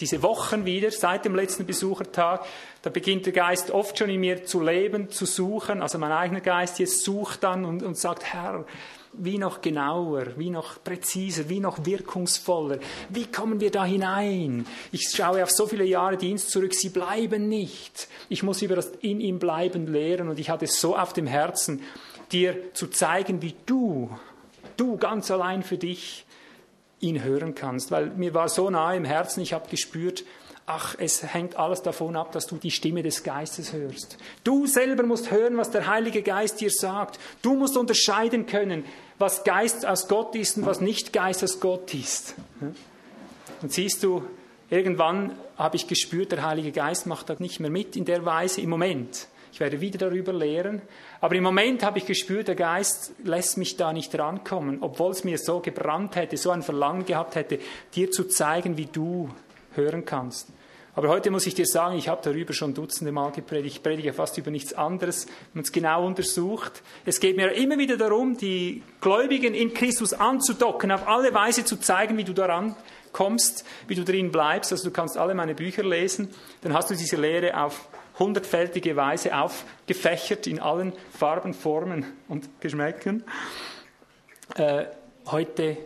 [0.00, 2.46] Diese Wochen wieder, seit dem letzten Besuchertag,
[2.82, 5.82] da beginnt der Geist oft schon in mir zu leben, zu suchen.
[5.82, 8.64] Also mein eigener Geist jetzt sucht dann und, und sagt, Herr,
[9.12, 12.78] wie noch genauer, wie noch präziser, wie noch wirkungsvoller.
[13.08, 14.66] Wie kommen wir da hinein?
[14.92, 18.08] Ich schaue auf so viele Jahre Dienst zurück, sie bleiben nicht.
[18.28, 21.26] Ich muss über das in ihm bleiben lehren und ich hatte es so auf dem
[21.26, 21.82] Herzen,
[22.32, 24.10] dir zu zeigen, wie du,
[24.76, 26.26] du ganz allein für dich
[27.00, 30.24] ihn hören kannst, weil mir war so nahe im Herzen, ich habe gespürt,
[30.68, 34.18] ach, es hängt alles davon ab, dass du die Stimme des Geistes hörst.
[34.44, 37.18] Du selber musst hören, was der Heilige Geist dir sagt.
[37.40, 38.84] Du musst unterscheiden können,
[39.18, 42.34] was Geist aus Gott ist und was nicht Geist aus Gott ist.
[43.62, 44.22] Und siehst du,
[44.68, 48.60] irgendwann habe ich gespürt, der Heilige Geist macht das nicht mehr mit in der Weise
[48.60, 49.26] im Moment.
[49.50, 50.82] Ich werde wieder darüber lehren.
[51.22, 55.24] Aber im Moment habe ich gespürt, der Geist lässt mich da nicht rankommen, obwohl es
[55.24, 57.58] mir so gebrannt hätte, so ein Verlangen gehabt hätte,
[57.94, 59.30] dir zu zeigen, wie du
[59.74, 60.48] hören kannst.
[60.98, 63.76] Aber heute muss ich dir sagen, ich habe darüber schon dutzende Mal gepredigt.
[63.76, 66.82] Ich predige fast über nichts anderes, wenn man es genau untersucht.
[67.04, 71.76] Es geht mir immer wieder darum, die Gläubigen in Christus anzudocken, auf alle Weise zu
[71.76, 72.74] zeigen, wie du daran
[73.12, 74.72] kommst, wie du drin bleibst.
[74.72, 76.30] Also du kannst alle meine Bücher lesen,
[76.62, 83.22] dann hast du diese Lehre auf hundertfältige Weise aufgefächert in allen Farben, Formen und Geschmäckern.
[84.56, 84.86] Äh,
[85.26, 85.76] heute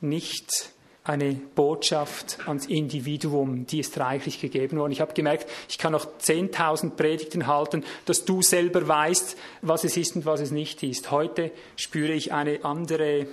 [0.00, 0.72] nicht
[1.08, 4.92] eine Botschaft ans Individuum, die ist reichlich gegeben worden.
[4.92, 9.96] Ich habe gemerkt, ich kann noch 10.000 Predigten halten, dass du selber weißt, was es
[9.96, 11.10] ist und was es nicht ist.
[11.10, 13.26] Heute spüre ich eine andere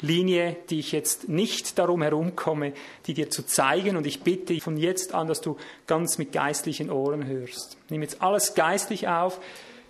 [0.00, 2.72] Linie, die ich jetzt nicht darum herumkomme,
[3.06, 3.96] die dir zu zeigen.
[3.96, 7.76] Und ich bitte von jetzt an, dass du ganz mit geistlichen Ohren hörst.
[7.88, 9.40] Nimm jetzt alles geistlich auf.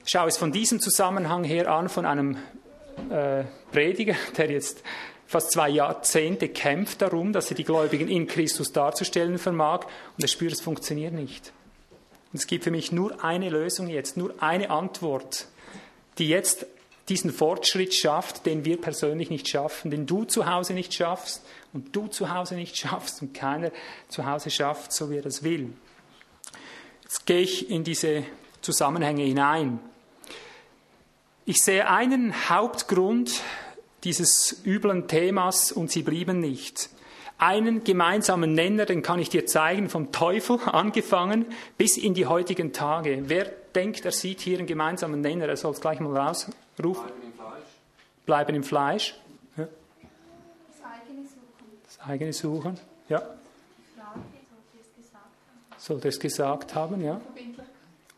[0.05, 2.37] Schau es von diesem Zusammenhang her an, von einem
[3.11, 4.83] äh, Prediger, der jetzt
[5.31, 10.27] fast zwei Jahrzehnte kämpft darum, dass er die Gläubigen in Christus darzustellen vermag und er
[10.27, 11.53] spürt, es funktioniert nicht.
[12.33, 15.47] Und es gibt für mich nur eine Lösung jetzt, nur eine Antwort,
[16.19, 16.67] die jetzt
[17.09, 21.95] diesen Fortschritt schafft, den wir persönlich nicht schaffen, den du zu Hause nicht schaffst und
[21.95, 23.71] du zu Hause nicht schaffst und keiner
[24.09, 25.73] zu Hause schafft, so wie er das will.
[27.05, 28.25] Jetzt gehe ich in diese
[28.63, 29.79] Zusammenhänge hinein.
[31.45, 33.43] Ich sehe einen Hauptgrund,
[34.05, 36.91] dieses üblen Themas und sie blieben nicht.
[37.39, 41.47] Einen gemeinsamen Nenner, den kann ich dir zeigen, vom Teufel angefangen
[41.79, 43.25] bis in die heutigen Tage.
[43.27, 46.55] Wer denkt, er sieht hier einen gemeinsamen Nenner, er soll es gleich mal rausrufen.
[46.77, 47.65] Bleiben im Fleisch.
[48.27, 49.15] Bleiben im Fleisch.
[49.57, 49.69] Ja.
[50.69, 51.67] Das eigene Suchen.
[51.85, 53.23] Das eigene Suchen, ja.
[55.79, 57.21] Sollte es gesagt haben, ja.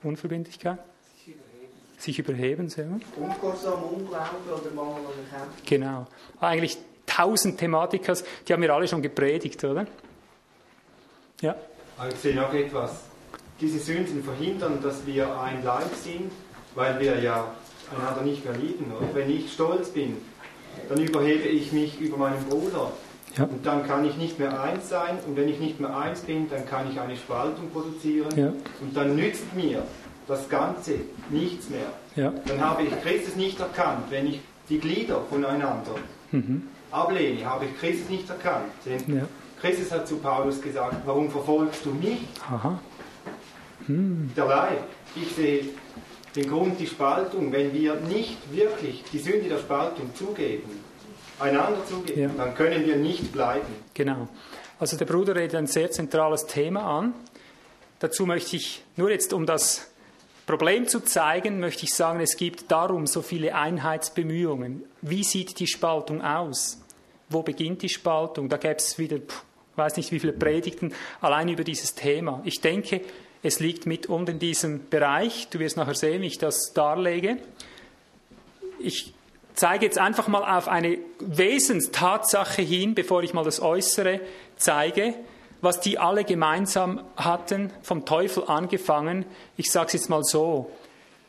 [0.02, 0.78] Unverbindlichkeit
[2.02, 2.68] sich überheben.
[2.68, 2.98] Selber.
[3.16, 5.66] Ungehorsam, Unglauben oder Mangel an Erkenntnis.
[5.66, 6.06] Genau.
[6.40, 9.86] Eigentlich tausend Thematikas, die haben wir alle schon gepredigt, oder?
[11.40, 11.56] Ja.
[12.08, 13.04] Ich sehe noch etwas.
[13.60, 16.32] Diese Sünden verhindern, dass wir ein Leib sind,
[16.74, 17.52] weil wir ja
[17.96, 18.90] einander nicht mehr lieben.
[18.92, 19.14] Oder?
[19.14, 20.16] Wenn ich stolz bin,
[20.88, 22.90] dann überhebe ich mich über meinen Bruder.
[23.36, 23.44] Ja.
[23.44, 25.18] Und dann kann ich nicht mehr eins sein.
[25.26, 28.36] Und wenn ich nicht mehr eins bin, dann kann ich eine Spaltung produzieren.
[28.36, 28.52] Ja.
[28.80, 29.84] Und dann nützt mir
[30.32, 30.94] das Ganze
[31.30, 31.92] nichts mehr.
[32.16, 32.32] Ja.
[32.46, 35.94] Dann habe ich Christus nicht erkannt, wenn ich die Glieder voneinander
[36.30, 36.68] mhm.
[36.90, 38.72] ablehne, habe ich Christus nicht erkannt.
[38.84, 39.22] Denn ja.
[39.60, 42.20] Christus hat zu Paulus gesagt, warum verfolgst du mich?
[43.86, 44.30] Hm.
[44.36, 44.84] Der Leib.
[45.14, 45.64] Ich sehe
[46.34, 47.52] den Grund, die Spaltung.
[47.52, 50.68] Wenn wir nicht wirklich die Sünde der Spaltung zugeben,
[51.38, 52.30] einander zugeben, ja.
[52.36, 53.66] dann können wir nicht bleiben.
[53.94, 54.28] Genau.
[54.80, 57.14] Also der Bruder redet ein sehr zentrales Thema an
[58.02, 59.91] Dazu möchte ich nur jetzt, um das
[60.46, 64.84] Problem zu zeigen, möchte ich sagen, es gibt darum so viele Einheitsbemühungen.
[65.00, 66.80] Wie sieht die Spaltung aus?
[67.28, 68.48] Wo beginnt die Spaltung?
[68.48, 69.22] Da gäbe es wieder, ich
[69.76, 72.42] weiß nicht wie viele Predigten allein über dieses Thema.
[72.44, 73.02] Ich denke,
[73.42, 75.48] es liegt mitunter in diesem Bereich.
[75.48, 77.38] Du wirst nachher sehen, wie ich das darlege.
[78.78, 79.14] Ich
[79.54, 84.20] zeige jetzt einfach mal auf eine Wesenstatsache hin, bevor ich mal das Äußere
[84.56, 85.14] zeige
[85.62, 89.24] was die alle gemeinsam hatten, vom Teufel angefangen.
[89.56, 90.70] Ich sage es jetzt mal so.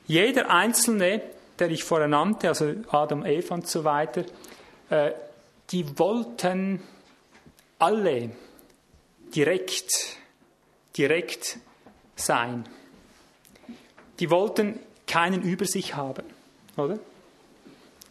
[0.08, 1.22] Jeder Einzelne,
[1.60, 4.26] der ich vorher nannte, also Adam, Eva und so weiter,
[4.89, 5.12] äh,
[5.69, 6.82] die wollten
[7.80, 8.32] alle
[9.36, 10.17] direkt,
[10.98, 11.60] direkt
[12.15, 12.65] sein.
[14.19, 16.26] Die wollten keinen über sich haben,
[16.76, 16.98] oder?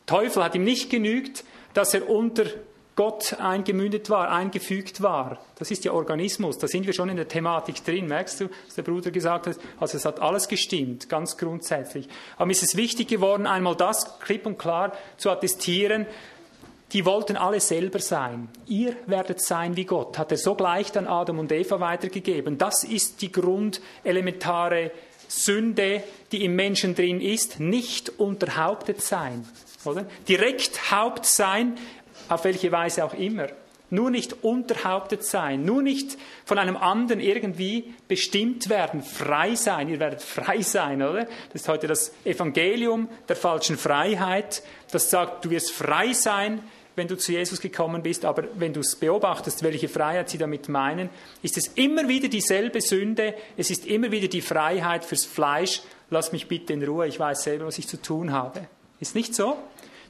[0.07, 2.45] Teufel hat ihm nicht genügt, dass er unter
[2.95, 5.39] Gott eingemündet war, eingefügt war.
[5.57, 8.07] Das ist ja Organismus, da sind wir schon in der Thematik drin.
[8.07, 9.57] Merkst du, was der Bruder gesagt hat?
[9.81, 12.09] Also es hat alles gestimmt, ganz grundsätzlich.
[12.37, 16.07] Aber mir ist es wichtig geworden, einmal das klipp und klar zu attestieren,
[16.93, 18.49] die wollten alle selber sein.
[18.67, 22.59] Ihr werdet sein wie Gott, hat er sogleich dann Adam und Eva weitergegeben.
[22.59, 24.91] Das ist die grundelementare
[25.27, 29.47] Sünde, die im Menschen drin ist, nicht unterhauptet sein.
[29.87, 30.05] Oder?
[30.29, 31.79] Direkt Haupt sein
[32.29, 33.49] auf welche Weise auch immer.
[33.91, 39.91] Nur nicht unterhauptet sein, nur nicht von einem anderen irgendwie bestimmt werden, frei sein.
[39.91, 41.27] Ihr werdet frei sein, oder?
[41.53, 46.63] Das ist heute das Evangelium der falschen Freiheit, das sagt, du wirst frei sein,
[46.97, 50.69] wenn du zu Jesus gekommen bist, aber wenn du es beobachtest, welche Freiheit sie damit
[50.69, 51.09] meinen,
[51.43, 56.33] ist es immer wieder dieselbe Sünde, es ist immer wieder die Freiheit fürs Fleisch, lass
[56.33, 58.69] mich bitte in Ruhe, ich weiß selber, was ich zu tun habe.
[59.01, 59.57] Ist nicht so?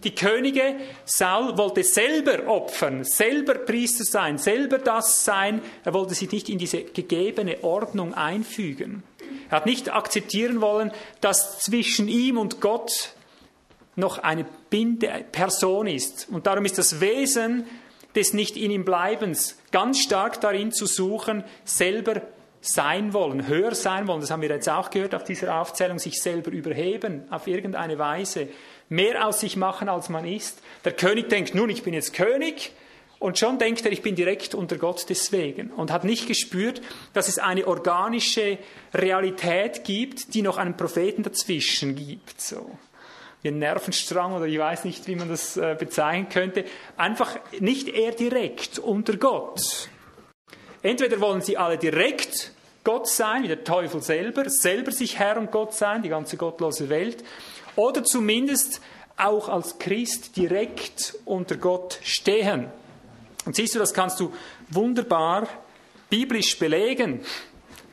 [0.05, 5.63] Die Könige, Saul wollte selber opfern, selber Priester sein, selber das sein.
[5.85, 9.05] Er wollte sich nicht in diese gegebene Ordnung einfügen.
[9.49, 13.15] Er hat nicht akzeptieren wollen, dass zwischen ihm und Gott
[13.95, 16.29] noch eine Binde Person ist.
[16.31, 17.67] Und darum ist das Wesen
[18.15, 22.23] des nicht in ihm Bleibens ganz stark darin zu suchen, selber
[22.63, 24.21] sein wollen, höher sein wollen.
[24.21, 28.49] Das haben wir jetzt auch gehört auf dieser Aufzählung, sich selber überheben auf irgendeine Weise
[28.89, 30.63] mehr aus sich machen, als man ist.
[30.85, 32.73] Der König denkt, nun, ich bin jetzt König.
[33.19, 35.71] Und schon denkt er, ich bin direkt unter Gott deswegen.
[35.71, 36.81] Und hat nicht gespürt,
[37.13, 38.59] dass es eine organische
[38.93, 42.41] Realität gibt, die noch einen Propheten dazwischen gibt.
[42.41, 42.71] So.
[43.43, 46.65] Wie ein Nervenstrang oder ich weiß nicht, wie man das äh, bezeichnen könnte.
[46.97, 49.89] Einfach nicht er direkt unter Gott.
[50.83, 52.53] Entweder wollen sie alle direkt
[52.85, 56.89] Gott sein, wie der Teufel selber, selber sich Herr und Gott sein, die ganze gottlose
[56.89, 57.23] Welt,
[57.77, 58.81] oder zumindest
[59.17, 62.67] auch als Christ direkt unter Gott stehen.
[63.45, 64.33] Und siehst du, das kannst du
[64.71, 65.47] wunderbar
[66.11, 67.25] biblisch belegen,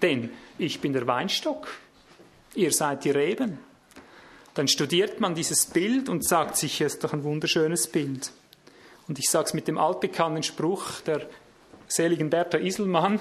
[0.02, 1.67] denn ich bin der Weinstock,
[2.56, 3.60] ihr seid die Reben.
[4.56, 8.32] Dann studiert man dieses Bild und sagt sich, es ist doch ein wunderschönes Bild.
[9.08, 11.28] Und ich sage es mit dem altbekannten Spruch der
[11.89, 13.19] seligen Bertha Iselmann,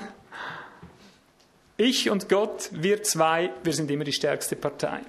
[1.77, 5.01] ich und Gott, wir zwei, wir sind immer die stärkste Partei.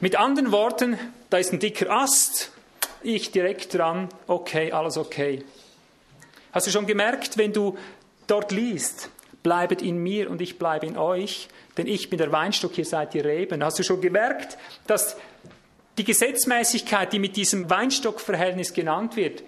[0.00, 0.98] Mit anderen Worten,
[1.28, 2.52] da ist ein dicker Ast,
[3.02, 5.44] ich direkt dran, okay, alles okay.
[6.52, 7.76] Hast du schon gemerkt, wenn du
[8.26, 9.10] dort liest,
[9.42, 13.14] bleibet in mir und ich bleibe in euch, denn ich bin der Weinstock, ihr seid
[13.14, 13.64] die Reben.
[13.64, 15.16] Hast du schon gemerkt, dass
[15.98, 19.42] die Gesetzmäßigkeit, die mit diesem Weinstockverhältnis genannt wird,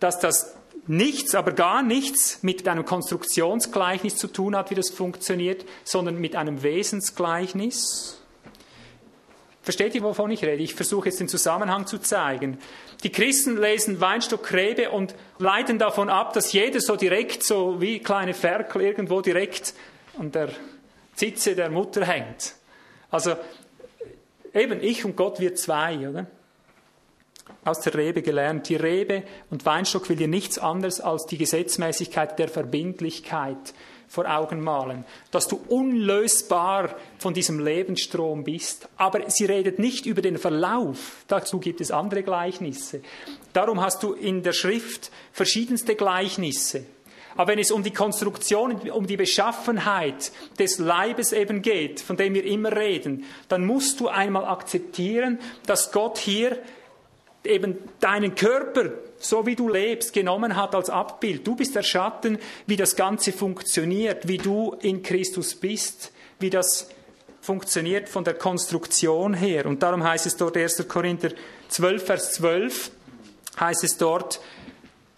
[0.00, 0.57] dass das
[0.88, 6.34] nichts, aber gar nichts mit einem Konstruktionsgleichnis zu tun hat, wie das funktioniert, sondern mit
[6.34, 8.20] einem Wesensgleichnis?
[9.62, 10.62] Versteht ihr, wovon ich rede?
[10.62, 12.58] Ich versuche jetzt den Zusammenhang zu zeigen.
[13.02, 17.98] Die Christen lesen Weinstock Rebe und leiten davon ab, dass jeder so direkt, so wie
[17.98, 19.74] kleine Ferkel irgendwo direkt
[20.18, 20.48] an der
[21.14, 22.54] Zitze der Mutter hängt.
[23.10, 23.36] Also
[24.54, 26.26] eben ich und Gott wir zwei, oder?
[27.68, 28.70] Aus der Rebe gelernt.
[28.70, 33.74] Die Rebe und Weinstock will dir nichts anderes als die Gesetzmäßigkeit der Verbindlichkeit
[34.08, 38.88] vor Augen malen, dass du unlösbar von diesem Lebensstrom bist.
[38.96, 41.24] Aber sie redet nicht über den Verlauf.
[41.28, 43.02] Dazu gibt es andere Gleichnisse.
[43.52, 46.86] Darum hast du in der Schrift verschiedenste Gleichnisse.
[47.36, 52.32] Aber wenn es um die Konstruktion, um die Beschaffenheit des Leibes eben geht, von dem
[52.32, 56.58] wir immer reden, dann musst du einmal akzeptieren, dass Gott hier
[57.48, 61.46] eben deinen Körper so wie du lebst, genommen hat als Abbild.
[61.46, 66.88] Du bist der Schatten, wie das Ganze funktioniert, wie du in Christus bist, wie das
[67.40, 69.66] funktioniert von der Konstruktion her.
[69.66, 70.86] Und darum heißt es dort 1.
[70.88, 71.30] Korinther
[71.68, 72.90] 12, Vers 12,
[73.58, 74.40] heißt es dort,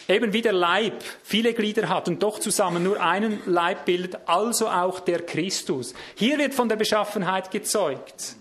[0.09, 4.68] eben wie der Leib viele Glieder hat und doch zusammen nur einen Leib bildet, also
[4.68, 5.95] auch der Christus.
[6.14, 8.37] Hier wird von der Beschaffenheit gezeugt.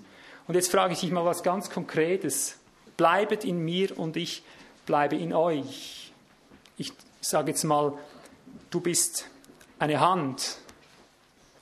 [0.48, 2.59] Und jetzt frage ich dich mal was ganz Konkretes.
[3.00, 4.44] Bleibet in mir und ich
[4.86, 6.12] bleibe in euch.
[6.76, 6.92] Ich
[7.22, 7.94] sage jetzt mal,
[8.70, 9.26] du bist
[9.80, 10.58] eine Hand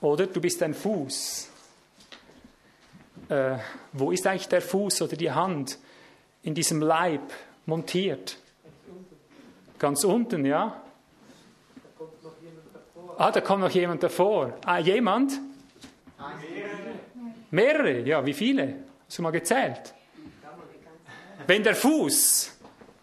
[0.00, 1.48] oder du bist ein Fuß.
[3.28, 3.58] Äh,
[3.92, 5.78] wo ist eigentlich der Fuß oder die Hand
[6.42, 7.32] in diesem Leib
[7.66, 8.36] montiert?
[9.78, 10.82] Ganz unten, ja?
[13.16, 14.54] Ah, da kommt noch jemand davor.
[14.64, 15.38] Ah, jemand?
[17.52, 18.74] Mehrere, ja, wie viele?
[19.06, 19.94] Hast du mal gezählt?
[21.48, 22.52] Wenn der Fuß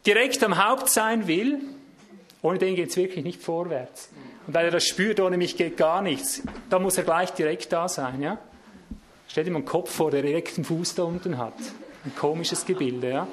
[0.05, 1.61] direkt am Haupt sein will,
[2.43, 4.09] ohne den geht es wirklich nicht vorwärts.
[4.45, 7.73] Und weil er das spürt, ohne mich geht gar nichts, da muss er gleich direkt
[7.73, 8.37] da sein, ja?
[9.27, 11.55] Stell dir mal einen Kopf vor, der direkt einen Fuß da unten hat.
[12.05, 13.27] Ein komisches Gebilde, ja?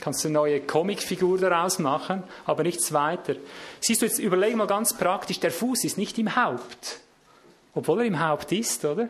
[0.00, 3.36] Kannst du eine neue Comicfigur daraus machen, aber nichts weiter.
[3.78, 6.98] Siehst du, jetzt überleg mal ganz praktisch, der Fuß ist nicht im Haupt.
[7.76, 9.08] Obwohl er im Haupt ist, oder?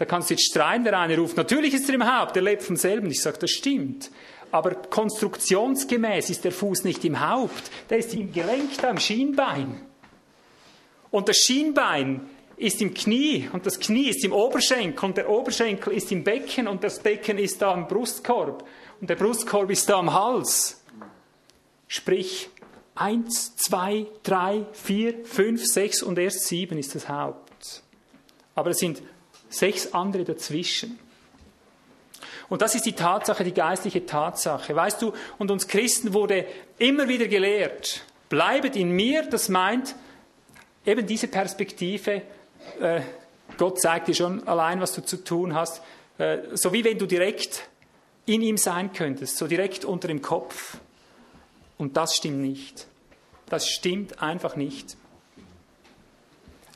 [0.00, 2.62] Da kannst du jetzt streiten, der eine ruft, natürlich ist er im Haupt, der lebt
[2.62, 3.10] vom selben.
[3.10, 4.10] Ich sage, das stimmt.
[4.50, 9.82] Aber konstruktionsgemäß ist der Fuß nicht im Haupt, der ist im Gelenk da, im Schienbein.
[11.10, 15.92] Und das Schienbein ist im Knie und das Knie ist im Oberschenkel und der Oberschenkel
[15.92, 18.66] ist im Becken und das Becken ist da am Brustkorb
[19.02, 20.82] und der Brustkorb ist da am Hals.
[21.88, 22.48] Sprich,
[22.94, 27.82] eins, zwei, drei, vier, fünf, sechs und erst sieben ist das Haupt.
[28.54, 29.02] Aber es sind
[29.50, 30.98] sechs andere dazwischen.
[32.48, 34.74] Und das ist die Tatsache, die geistliche Tatsache.
[34.74, 36.46] Weißt du, und uns Christen wurde
[36.78, 39.94] immer wieder gelehrt, bleibet in mir, das meint
[40.84, 42.22] eben diese Perspektive,
[42.80, 43.00] äh,
[43.56, 45.82] Gott zeigt dir schon allein, was du zu tun hast,
[46.18, 47.68] äh, so wie wenn du direkt
[48.26, 50.78] in ihm sein könntest, so direkt unter dem Kopf.
[51.78, 52.86] Und das stimmt nicht.
[53.48, 54.96] Das stimmt einfach nicht.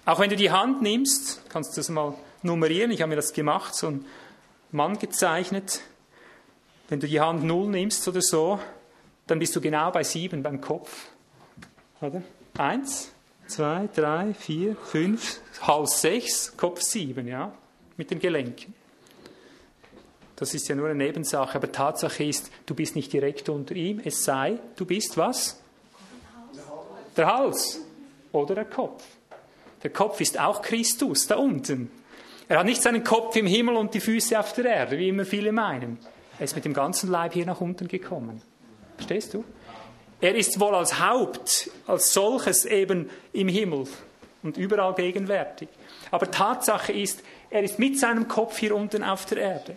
[0.06, 2.14] Auch wenn du die Hand nimmst, kannst du das mal
[2.45, 4.05] nummerieren, ich habe mir das gemacht, so ein
[4.70, 5.80] Mann gezeichnet.
[6.88, 8.61] Wenn du die Hand null nimmst oder so,
[9.26, 11.07] dann bist du genau bei sieben beim Kopf.
[12.01, 12.22] Oder?
[12.59, 13.11] Eins,
[13.47, 17.53] zwei, drei, vier, fünf, Hals sechs, Kopf sieben, ja,
[17.97, 18.74] mit den Gelenken.
[20.36, 24.01] Das ist ja nur eine Nebensache, aber Tatsache ist, du bist nicht direkt unter ihm,
[24.05, 25.61] es sei, du bist was?
[27.16, 27.80] Der Hals
[28.32, 29.05] oder der Kopf.
[29.82, 31.90] Der Kopf ist auch Christus, da unten.
[32.49, 35.24] Er hat nicht seinen Kopf im Himmel und die Füße auf der Erde, wie immer
[35.24, 35.99] viele meinen.
[36.38, 38.42] Er ist mit dem ganzen Leib hier nach unten gekommen.
[38.97, 39.45] Verstehst du?
[40.20, 43.84] Er ist wohl als Haupt, als solches eben im Himmel
[44.42, 45.68] und überall gegenwärtig.
[46.11, 49.76] Aber Tatsache ist, er ist mit seinem Kopf hier unten auf der Erde.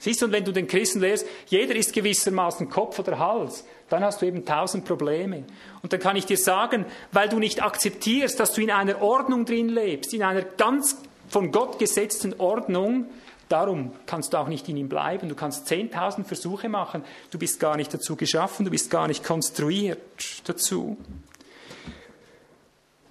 [0.00, 4.04] Siehst du, und wenn du den Christen lehrst, jeder ist gewissermaßen Kopf oder Hals, dann
[4.04, 5.44] hast du eben tausend Probleme.
[5.82, 9.44] Und dann kann ich dir sagen, weil du nicht akzeptierst, dass du in einer Ordnung
[9.44, 13.06] drin lebst, in einer ganz von Gott gesetzten Ordnung,
[13.48, 15.28] darum kannst du auch nicht in ihm bleiben.
[15.28, 19.24] Du kannst zehntausend Versuche machen, du bist gar nicht dazu geschaffen, du bist gar nicht
[19.24, 20.96] konstruiert dazu.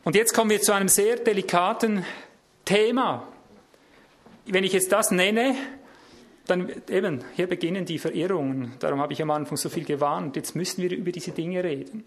[0.03, 2.05] Und jetzt kommen wir zu einem sehr delikaten
[2.63, 3.27] Thema.
[4.45, 5.55] Wenn ich jetzt das nenne,
[6.47, 8.73] dann eben, hier beginnen die Verirrungen.
[8.79, 10.37] Darum habe ich am Anfang so viel gewarnt.
[10.37, 12.05] Jetzt müssen wir über diese Dinge reden.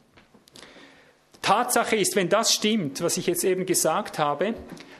[1.43, 4.55] Tatsache ist, wenn das stimmt, was ich jetzt eben gesagt habe,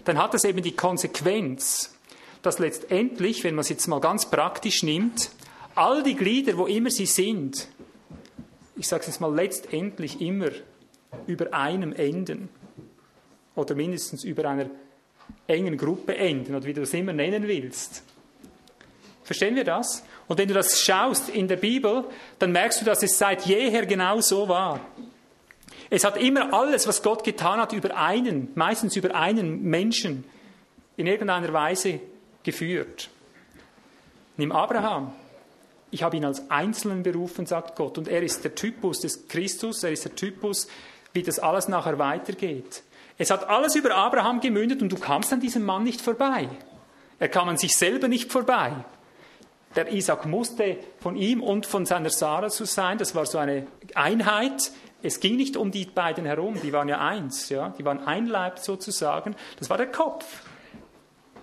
[0.05, 1.95] dann hat das eben die Konsequenz,
[2.43, 5.31] dass letztendlich, wenn man es jetzt mal ganz praktisch nimmt,
[5.75, 7.69] all die Glieder, wo immer sie sind,
[8.77, 10.49] ich sage es jetzt mal letztendlich immer
[11.27, 12.49] über einem enden
[13.55, 14.71] oder mindestens über einer
[15.47, 18.03] engen Gruppe enden oder wie du es immer nennen willst.
[19.23, 20.03] Verstehen wir das?
[20.27, 22.05] Und wenn du das schaust in der Bibel,
[22.39, 24.81] dann merkst du, dass es seit jeher genau so war.
[25.91, 30.25] Es hat immer alles, was Gott getan hat, über einen, meistens über einen Menschen
[30.97, 32.01] in irgendeiner Weise
[32.45, 33.11] geführt.
[34.37, 35.13] Nimm Abraham.
[35.91, 37.99] Ich habe ihn als Einzelnen berufen, sagt Gott.
[37.99, 40.69] Und er ist der Typus des Christus, er ist der Typus,
[41.13, 42.85] wie das alles nachher weitergeht.
[43.19, 46.49] Es hat alles über Abraham gemündet und du kamst an diesem Mann nicht vorbei.
[47.19, 48.73] Er kam an sich selber nicht vorbei.
[49.77, 52.99] Der Isaac musste von ihm und von seiner Sarah zu sein.
[52.99, 54.73] Das war so eine Einheit.
[55.03, 58.27] Es ging nicht um die beiden herum, die waren ja eins, ja, die waren ein
[58.27, 59.35] Leib sozusagen.
[59.59, 60.25] Das war der Kopf.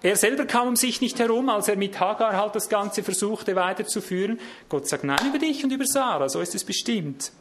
[0.04, 3.56] Er selber kam um sich nicht herum, als er mit Hagar halt das Ganze versuchte
[3.56, 4.40] weiterzuführen.
[4.70, 7.32] Gott sagt nein über dich und über Sarah, so ist es bestimmt.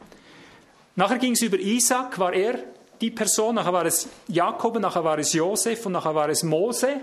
[0.94, 2.58] Nachher ging es über Isaac, war er
[3.02, 7.00] die Person, nachher war es Jakob, nachher war es Josef und nachher war es Mose.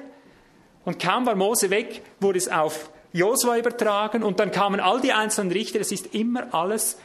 [0.86, 5.14] Und kaum war Mose weg, wurde es auf Josua übertragen und dann kamen all die
[5.14, 5.80] einzelnen Richter.
[5.80, 6.98] Es ist immer alles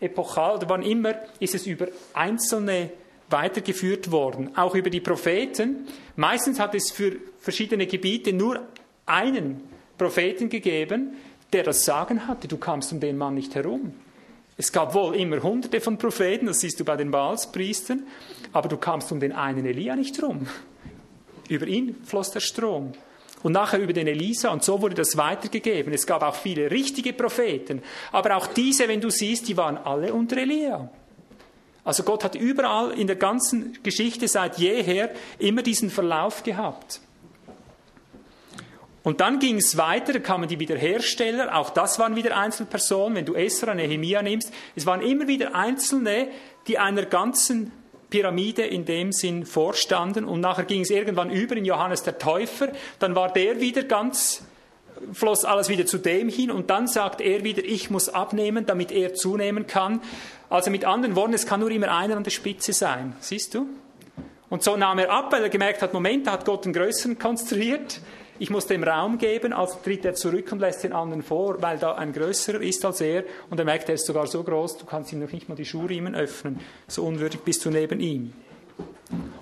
[0.00, 2.90] epochal, oder wann immer, ist es über einzelne
[3.28, 5.86] weitergeführt worden, auch über die Propheten.
[6.14, 8.60] Meistens hat es für verschiedene Gebiete nur
[9.04, 9.62] einen
[9.98, 11.16] Propheten gegeben,
[11.52, 12.48] der das Sagen hatte.
[12.48, 13.94] Du kamst um den Mann nicht herum.
[14.58, 18.04] Es gab wohl immer hunderte von Propheten, das siehst du bei den Baalspriestern,
[18.52, 20.46] aber du kamst um den einen Elia nicht herum.
[21.48, 22.92] Über ihn floss der Strom.
[23.46, 25.92] Und nachher über den Elisa und so wurde das weitergegeben.
[25.92, 27.80] Es gab auch viele richtige Propheten,
[28.10, 30.90] aber auch diese, wenn du siehst, die waren alle unter Elia.
[31.84, 37.00] Also Gott hat überall in der ganzen Geschichte seit jeher immer diesen Verlauf gehabt.
[39.04, 43.26] Und dann ging es weiter, da kamen die Wiederhersteller, auch das waren wieder Einzelpersonen, wenn
[43.26, 46.30] du Esra, Nehemia nimmst, es waren immer wieder Einzelne,
[46.66, 47.70] die einer ganzen
[48.16, 50.24] Pyramide in dem Sinn vorstanden.
[50.24, 54.42] Und nachher ging es irgendwann über in Johannes der Täufer, dann war der wieder ganz,
[55.12, 56.50] floss alles wieder zu dem hin.
[56.50, 60.00] Und dann sagt er wieder, ich muss abnehmen, damit er zunehmen kann.
[60.48, 63.66] Also mit anderen Worten, es kann nur immer einer an der Spitze sein, siehst du?
[64.48, 67.18] Und so nahm er ab, weil er gemerkt hat, Moment, da hat Gott einen Größeren
[67.18, 68.00] konstruiert,
[68.38, 71.78] ich muss dem Raum geben, also tritt er zurück und lässt den anderen vor, weil
[71.78, 74.84] da ein größerer ist als er und er merkt, er ist sogar so groß, du
[74.84, 76.60] kannst ihm noch nicht mal die Schuhriemen öffnen.
[76.86, 78.32] So unwürdig bist du neben ihm.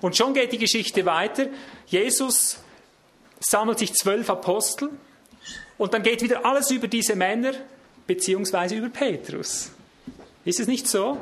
[0.00, 1.46] Und schon geht die Geschichte weiter.
[1.86, 2.58] Jesus
[3.40, 4.90] sammelt sich zwölf Apostel
[5.78, 7.52] und dann geht wieder alles über diese Männer
[8.06, 9.70] beziehungsweise über Petrus.
[10.44, 11.18] Ist es nicht so?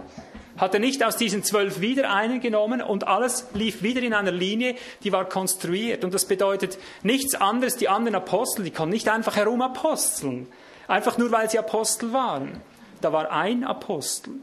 [0.57, 4.31] Hat er nicht aus diesen zwölf wieder einen genommen und alles lief wieder in einer
[4.31, 6.05] Linie, die war konstruiert.
[6.05, 10.47] Und das bedeutet nichts anderes, die anderen Apostel, die konnten nicht einfach herum aposteln,
[10.89, 12.61] einfach nur weil sie Apostel waren.
[13.01, 14.35] Da war ein Apostel.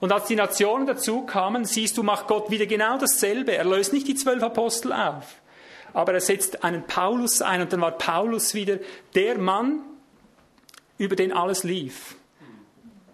[0.00, 3.56] Und als die Nationen dazu kamen, siehst du, macht Gott wieder genau dasselbe.
[3.56, 5.36] Er löst nicht die zwölf Apostel auf,
[5.94, 8.78] aber er setzt einen Paulus ein und dann war Paulus wieder
[9.14, 9.80] der Mann,
[10.98, 12.16] über den alles lief.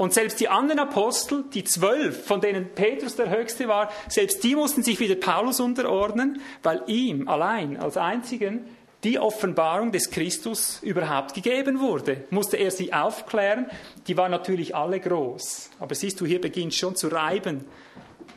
[0.00, 4.54] Und selbst die anderen Apostel, die zwölf, von denen Petrus der Höchste war, selbst die
[4.54, 8.64] mussten sich wieder Paulus unterordnen, weil ihm allein als einzigen
[9.04, 12.24] die Offenbarung des Christus überhaupt gegeben wurde.
[12.30, 13.66] Musste er sie aufklären.
[14.06, 15.68] Die waren natürlich alle groß.
[15.80, 17.66] Aber siehst du, hier beginnt schon zu reiben.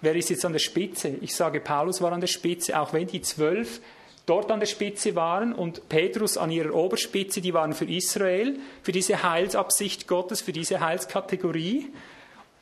[0.02, 1.16] Wer ist jetzt an der Spitze?
[1.22, 3.80] Ich sage, Paulus war an der Spitze, auch wenn die zwölf
[4.26, 8.92] dort an der Spitze waren und Petrus an ihrer Oberspitze, die waren für Israel, für
[8.92, 11.92] diese Heilsabsicht Gottes, für diese Heilskategorie.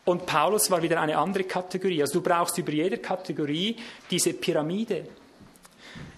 [0.04, 2.02] Und Paulus war wieder eine andere Kategorie.
[2.02, 3.76] Also du brauchst über jede Kategorie
[4.10, 5.08] diese Pyramide.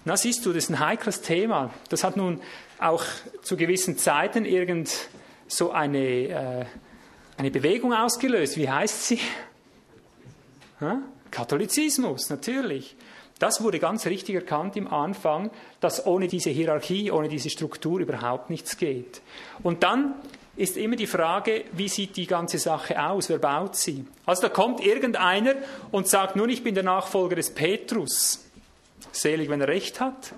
[0.06, 1.72] Na siehst du, das ist ein heikles Thema.
[1.90, 2.40] Das hat nun
[2.78, 3.04] auch
[3.42, 4.90] zu gewissen Zeiten irgend
[5.46, 6.64] so eine, äh,
[7.36, 8.56] eine Bewegung ausgelöst.
[8.56, 9.20] Wie heißt sie?
[10.80, 11.02] Ha?
[11.30, 12.96] Katholizismus, natürlich.
[13.38, 18.50] Das wurde ganz richtig erkannt im Anfang, dass ohne diese Hierarchie, ohne diese Struktur überhaupt
[18.50, 19.22] nichts geht.
[19.62, 20.14] Und dann
[20.56, 23.28] ist immer die Frage, wie sieht die ganze Sache aus?
[23.28, 24.06] Wer baut sie?
[24.24, 25.56] Also da kommt irgendeiner
[25.90, 28.44] und sagt, nun, ich bin der Nachfolger des Petrus.
[29.10, 30.32] Selig, wenn er recht hat.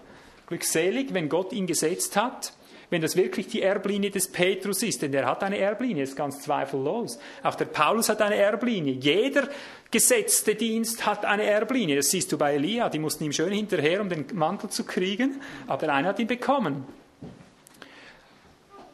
[0.47, 2.53] Glückselig, wenn Gott ihn gesetzt hat
[2.91, 6.41] wenn das wirklich die Erblinie des Petrus ist, denn der hat eine Erblinie, ist ganz
[6.41, 7.19] zweifellos.
[7.43, 8.95] Auch der Paulus hat eine Erblinie.
[8.95, 9.49] Jeder
[9.91, 11.97] gesetzte Dienst hat eine Erblinie.
[11.97, 15.41] Das siehst du bei Elia, die mussten ihm schön hinterher, um den Mantel zu kriegen,
[15.67, 16.85] aber der eine hat ihn bekommen.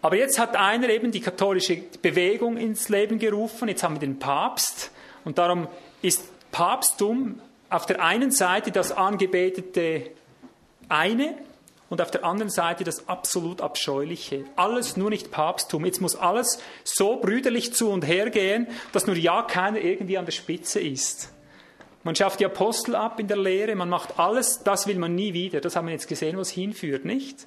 [0.00, 4.18] Aber jetzt hat einer eben die katholische Bewegung ins Leben gerufen, jetzt haben wir den
[4.18, 4.90] Papst
[5.24, 5.68] und darum
[6.02, 7.40] ist Papsttum
[7.70, 10.10] auf der einen Seite das angebetete
[10.88, 11.36] eine,
[11.92, 14.46] und auf der anderen Seite das absolut Abscheuliche.
[14.56, 15.84] Alles nur nicht Papsttum.
[15.84, 20.24] Jetzt muss alles so brüderlich zu und her gehen, dass nur ja keiner irgendwie an
[20.24, 21.30] der Spitze ist.
[22.02, 25.34] Man schafft die Apostel ab in der Lehre, man macht alles, das will man nie
[25.34, 25.60] wieder.
[25.60, 27.46] Das haben wir jetzt gesehen, was hinführt, nicht?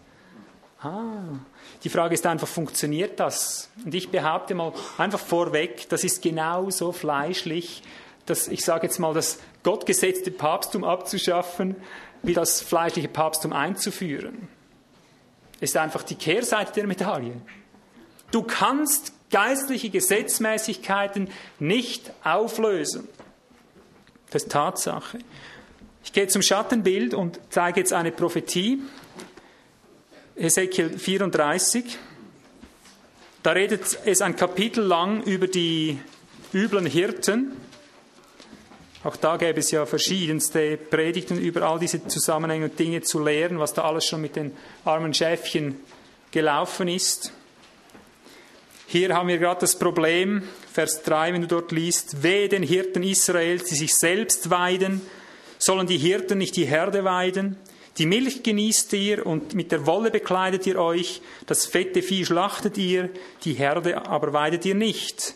[0.80, 1.40] Ah,
[1.84, 3.72] die Frage ist einfach, funktioniert das?
[3.84, 7.82] Und ich behaupte mal einfach vorweg, das ist genau so fleischlich,
[8.28, 11.78] dass ich sage jetzt mal, das gottgesetzte Papsttum abzuschaffen,
[12.34, 14.48] das fleischliche Papsttum einzuführen.
[15.60, 17.36] Ist einfach die Kehrseite der Medaille.
[18.32, 23.08] Du kannst geistliche Gesetzmäßigkeiten nicht auflösen.
[24.30, 25.20] Das ist Tatsache.
[26.04, 28.82] Ich gehe zum Schattenbild und zeige jetzt eine Prophetie.
[30.36, 31.98] Ezekiel 34.
[33.42, 36.00] Da redet es ein Kapitel lang über die
[36.54, 37.54] üblen Hirten.
[39.06, 43.60] Auch da gäbe es ja verschiedenste Predigten über all diese Zusammenhänge und Dinge zu lehren,
[43.60, 44.52] was da alles schon mit den
[44.84, 45.80] armen Schäfchen
[46.32, 47.32] gelaufen ist.
[48.88, 50.42] Hier haben wir gerade das Problem,
[50.74, 55.02] Vers 3, wenn du dort liest, wehe den Hirten Israels, die sich selbst weiden,
[55.60, 57.58] sollen die Hirten nicht die Herde weiden?
[58.00, 62.80] Die Milch genießt ihr und mit der Wolle bekleidet ihr euch, das fette Vieh schlachtet
[62.80, 63.12] ihr,
[63.44, 65.36] die Herde aber weidet ihr nicht.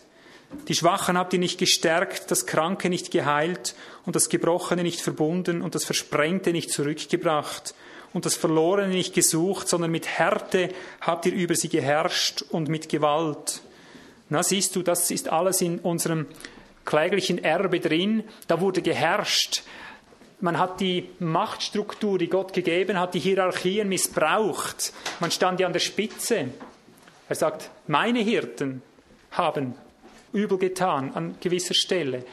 [0.68, 3.76] Die Schwachen habt ihr nicht gestärkt, das Kranke nicht geheilt
[4.06, 7.76] und das Gebrochene nicht verbunden und das Versprengte nicht zurückgebracht
[8.14, 10.70] und das Verlorene nicht gesucht, sondern mit Härte
[11.02, 13.62] habt ihr über sie geherrscht und mit Gewalt.
[14.30, 16.28] Na, siehst du, das ist alles in unserem
[16.86, 18.24] kläglichen Erbe drin.
[18.48, 19.64] Da wurde geherrscht.
[20.42, 24.94] Man hat die Machtstruktur, die Gott gegeben hat, die Hierarchien missbraucht.
[25.20, 26.50] Man stand ja an der Spitze.
[27.28, 28.82] Er sagt, meine Hirten
[29.32, 29.76] haben
[30.34, 32.24] übel getan an gewisser Stelle.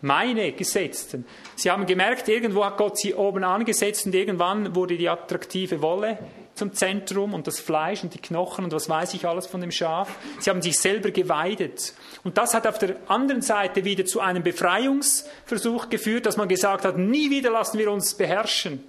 [0.00, 1.24] Meine Gesetzten.
[1.54, 6.18] Sie haben gemerkt, irgendwo hat Gott sie oben angesetzt und irgendwann wurde die attraktive Wolle
[6.54, 9.70] zum Zentrum und das Fleisch und die Knochen und was weiß ich alles von dem
[9.70, 10.18] Schaf.
[10.40, 11.94] Sie haben sich selber geweidet.
[12.24, 16.84] Und das hat auf der anderen Seite wieder zu einem Befreiungsversuch geführt, dass man gesagt
[16.84, 18.84] hat, nie wieder lassen wir uns beherrschen.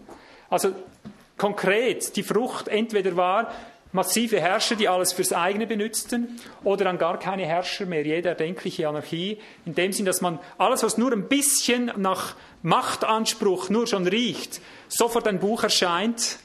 [0.50, 0.74] Also
[1.38, 3.52] konkret, die Frucht entweder war,
[3.94, 8.88] massive Herrscher, die alles fürs eigene benutzten, oder dann gar keine Herrscher mehr, jede erdenkliche
[8.88, 14.08] Anarchie, in dem Sinn, dass man alles, was nur ein bisschen nach Machtanspruch nur schon
[14.08, 16.40] riecht, sofort ein Buch erscheint,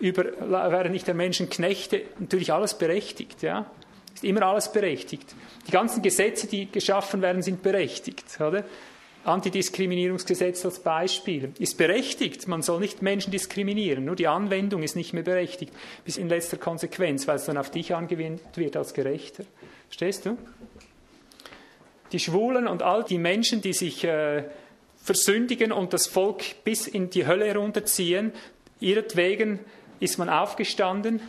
[0.00, 3.66] über, wären nicht der Menschen Knechte, natürlich alles berechtigt, ja.
[4.12, 5.34] Ist immer alles berechtigt.
[5.66, 8.64] Die ganzen Gesetze, die geschaffen werden, sind berechtigt, oder?
[9.24, 12.46] Antidiskriminierungsgesetz als Beispiel ist berechtigt.
[12.46, 14.04] Man soll nicht Menschen diskriminieren.
[14.04, 15.72] Nur die Anwendung ist nicht mehr berechtigt.
[16.04, 19.44] Bis in letzter Konsequenz, weil es dann auf dich angewendet wird als Gerechter.
[19.88, 20.36] Verstehst du?
[22.12, 24.44] Die Schwulen und all die Menschen, die sich äh,
[25.02, 28.32] versündigen und das Volk bis in die Hölle herunterziehen,
[28.80, 29.58] ihretwegen
[30.00, 31.20] ist man aufgestanden,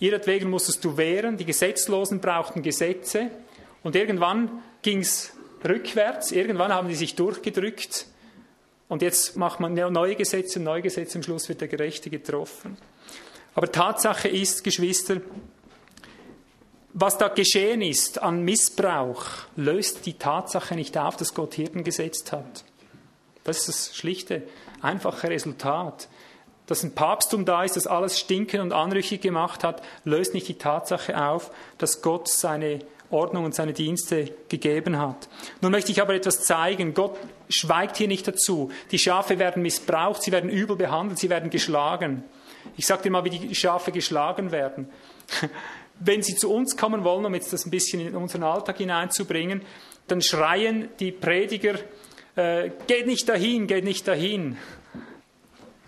[0.00, 3.30] ihretwegen musstest du wehren, die Gesetzlosen brauchten Gesetze
[3.82, 5.32] und irgendwann ging es
[5.64, 6.32] rückwärts.
[6.32, 8.06] Irgendwann haben die sich durchgedrückt
[8.88, 11.16] und jetzt macht man neue Gesetze und neue Gesetze.
[11.18, 12.76] Am Schluss wird der Gerechte getroffen.
[13.54, 15.20] Aber Tatsache ist, Geschwister,
[16.94, 19.24] was da geschehen ist an Missbrauch,
[19.56, 22.64] löst die Tatsache nicht auf, dass Gott Hirten gesetzt hat.
[23.44, 24.42] Das ist das schlichte,
[24.82, 26.08] einfache Resultat.
[26.66, 30.58] Dass ein Papsttum da ist, das alles stinken und anrüchig gemacht hat, löst nicht die
[30.58, 32.80] Tatsache auf, dass Gott seine
[33.12, 35.28] Ordnung und seine Dienste gegeben hat.
[35.60, 36.94] Nun möchte ich aber etwas zeigen.
[36.94, 38.70] Gott schweigt hier nicht dazu.
[38.90, 42.24] Die Schafe werden missbraucht, sie werden übel behandelt, sie werden geschlagen.
[42.76, 44.88] Ich sage dir mal, wie die Schafe geschlagen werden.
[46.00, 49.62] Wenn sie zu uns kommen wollen, um jetzt das ein bisschen in unseren Alltag hineinzubringen,
[50.08, 51.74] dann schreien die Prediger,
[52.34, 54.56] äh, geht nicht dahin, geht nicht dahin.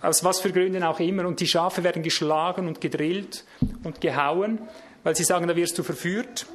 [0.01, 1.27] Aus was für Gründen auch immer.
[1.27, 3.45] Und die Schafe werden geschlagen und gedrillt
[3.83, 4.59] und gehauen,
[5.03, 6.47] weil sie sagen, da wirst du verführt.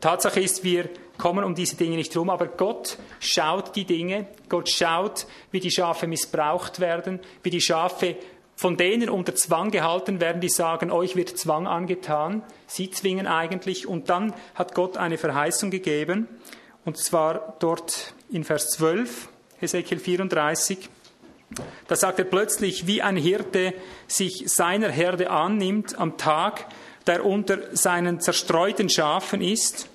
[0.00, 4.68] Tatsache ist, wir kommen um diese Dinge nicht herum, aber Gott schaut die Dinge, Gott
[4.68, 8.16] schaut, wie die Schafe missbraucht werden, wie die Schafe
[8.54, 13.86] von denen unter Zwang gehalten werden, die sagen, euch wird Zwang angetan, sie zwingen eigentlich,
[13.86, 16.26] und dann hat Gott eine Verheißung gegeben,
[16.84, 19.28] und zwar dort in Vers 12,
[19.60, 20.88] Ezekiel 34,
[21.86, 23.74] da sagt er plötzlich, wie ein Hirte
[24.06, 26.66] sich seiner Herde annimmt am Tag,
[27.08, 29.88] der unter seinen zerstreuten Schafen ist,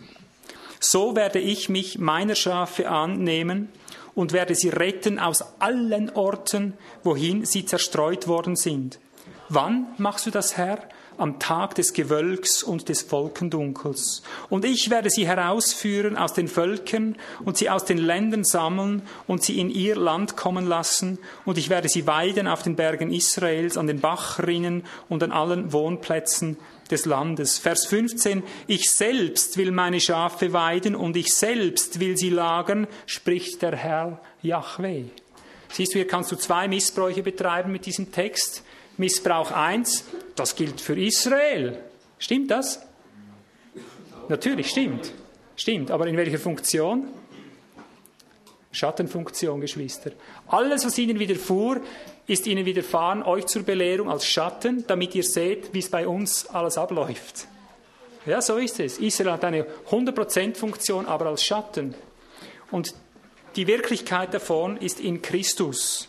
[0.79, 3.69] so werde ich mich meiner Schafe annehmen
[4.15, 8.99] und werde sie retten aus allen Orten, wohin sie zerstreut worden sind.
[9.47, 10.79] Wann machst du das, Herr?
[11.17, 14.23] am Tag des Gewölks und des Wolkendunkels.
[14.49, 19.43] Und ich werde sie herausführen aus den Völkern und sie aus den Ländern sammeln und
[19.43, 21.19] sie in ihr Land kommen lassen.
[21.45, 25.71] Und ich werde sie weiden auf den Bergen Israels, an den Bachrinnen und an allen
[25.71, 26.57] Wohnplätzen
[26.93, 27.57] des Landes.
[27.57, 33.61] Vers 15, ich selbst will meine Schafe weiden und ich selbst will sie lagern, spricht
[33.61, 35.05] der Herr Yahweh.
[35.69, 38.63] Siehst du, hier kannst du zwei Missbräuche betreiben mit diesem Text.
[38.97, 41.79] Missbrauch 1, das gilt für Israel.
[42.19, 42.85] Stimmt das?
[44.29, 45.11] Natürlich, stimmt.
[45.55, 47.07] Stimmt, aber in welcher Funktion?
[48.71, 50.11] Schattenfunktion, Geschwister.
[50.47, 51.81] Alles, was ihnen widerfuhr,
[52.27, 56.47] ist ihnen widerfahren, euch zur Belehrung als Schatten, damit ihr seht, wie es bei uns
[56.47, 57.47] alles abläuft.
[58.25, 58.99] Ja, so ist es.
[58.99, 61.93] Israel hat eine 100% Funktion, aber als Schatten.
[62.71, 62.93] Und
[63.55, 66.07] die Wirklichkeit davon ist in Christus.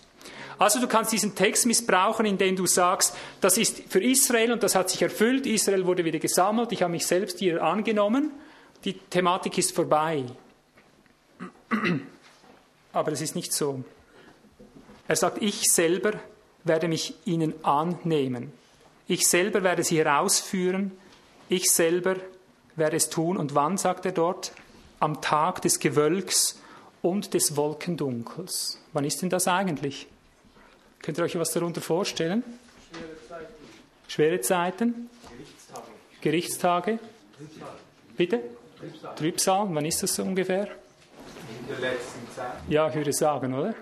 [0.56, 4.76] Also du kannst diesen Text missbrauchen, indem du sagst, das ist für Israel und das
[4.76, 8.30] hat sich erfüllt, Israel wurde wieder gesammelt, ich habe mich selbst hier angenommen,
[8.84, 10.24] die Thematik ist vorbei.
[12.92, 13.82] Aber es ist nicht so.
[15.08, 16.12] Er sagt, ich selber
[16.64, 18.52] werde mich ihnen annehmen.
[19.06, 20.92] Ich selber werde sie herausführen.
[21.48, 22.16] Ich selber
[22.76, 23.36] werde es tun.
[23.36, 24.52] Und wann, sagt er dort?
[25.00, 26.60] Am Tag des Gewölks
[27.02, 28.78] und des Wolkendunkels.
[28.94, 30.06] Wann ist denn das eigentlich?
[31.02, 32.42] Könnt ihr euch was darunter vorstellen?
[32.90, 33.54] Schwere Zeiten.
[34.08, 35.10] Schwere Zeiten?
[36.22, 36.98] Gerichtstage.
[37.36, 37.78] Gerichtstage.
[38.16, 38.40] Bitte?
[39.16, 40.66] Trübsal, wann ist das so ungefähr?
[40.66, 42.52] In der letzten Zeit.
[42.68, 43.74] Ja, ich würde sagen, oder?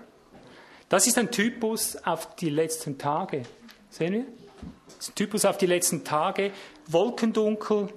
[0.93, 3.41] Das ist ein Typus auf die letzten Tage.
[3.89, 4.25] Sehen wir?
[4.85, 6.51] Das ist ein Typus auf die letzten Tage.
[6.85, 7.89] Wolkendunkel,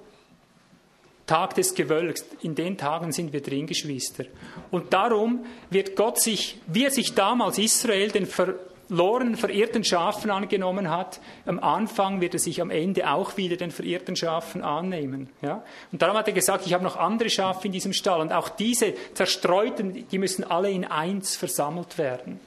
[1.27, 2.25] Tag des Gewölks.
[2.41, 4.23] In den Tagen sind wir drin, Geschwister.
[4.71, 10.89] Und darum wird Gott sich, wie er sich damals Israel den verlorenen, verirrten Schafen angenommen
[10.89, 15.29] hat, am Anfang wird er sich am Ende auch wieder den verirrten Schafen annehmen.
[15.43, 15.63] Ja?
[15.91, 18.21] Und darum hat er gesagt, ich habe noch andere Schafe in diesem Stall.
[18.21, 22.39] Und auch diese zerstreuten, die müssen alle in eins versammelt werden.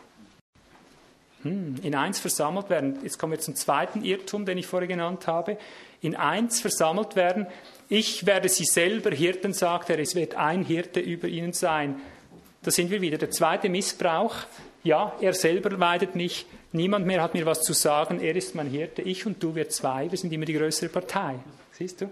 [1.43, 2.99] Hm, in eins versammelt werden.
[3.03, 5.57] Jetzt kommen wir zum zweiten Irrtum, den ich vorher genannt habe.
[6.03, 7.47] In eins versammelt werden.
[7.89, 12.01] Ich werde sie selber Hirten, sagt er, es wird ein Hirte über ihnen sein.
[12.63, 13.17] Da sind wir wieder.
[13.17, 14.35] Der zweite Missbrauch.
[14.83, 16.47] Ja, er selber weidet mich.
[16.73, 18.21] Niemand mehr hat mir was zu sagen.
[18.21, 19.03] Er ist mein Hirte.
[19.03, 21.37] Ich und du, wir zwei, wir sind immer die größere Partei.
[21.73, 22.11] Siehst du?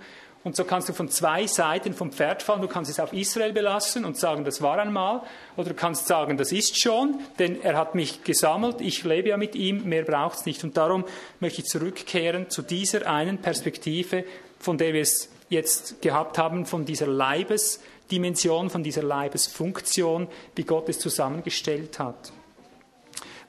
[0.49, 2.63] Und so kannst du von zwei Seiten vom Pferd fallen.
[2.63, 5.21] Du kannst es auf Israel belassen und sagen, das war einmal.
[5.59, 8.81] Oder du kannst sagen, das ist schon, denn er hat mich gesammelt.
[8.81, 9.85] Ich lebe ja mit ihm.
[9.85, 10.65] Mehr braucht es nicht.
[10.65, 11.05] Und darum
[11.39, 14.25] möchte ich zurückkehren zu dieser einen Perspektive,
[14.59, 20.89] von der wir es jetzt gehabt haben, von dieser Leibesdimension, von dieser Leibesfunktion, wie Gott
[20.89, 22.33] es zusammengestellt hat.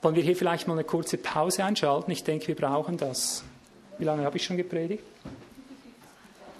[0.02, 2.10] Wollen wir hier vielleicht mal eine kurze Pause einschalten?
[2.10, 3.42] Ich denke, wir brauchen das.
[3.96, 5.02] Wie lange habe ich schon gepredigt?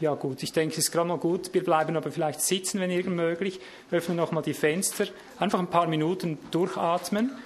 [0.00, 1.52] Ja gut, ich denke, es ist gerade mal gut.
[1.52, 3.60] Wir bleiben aber vielleicht sitzen, wenn irgend möglich.
[3.90, 5.06] Öffnen nochmal die Fenster.
[5.38, 7.36] Einfach ein paar Minuten durchatmen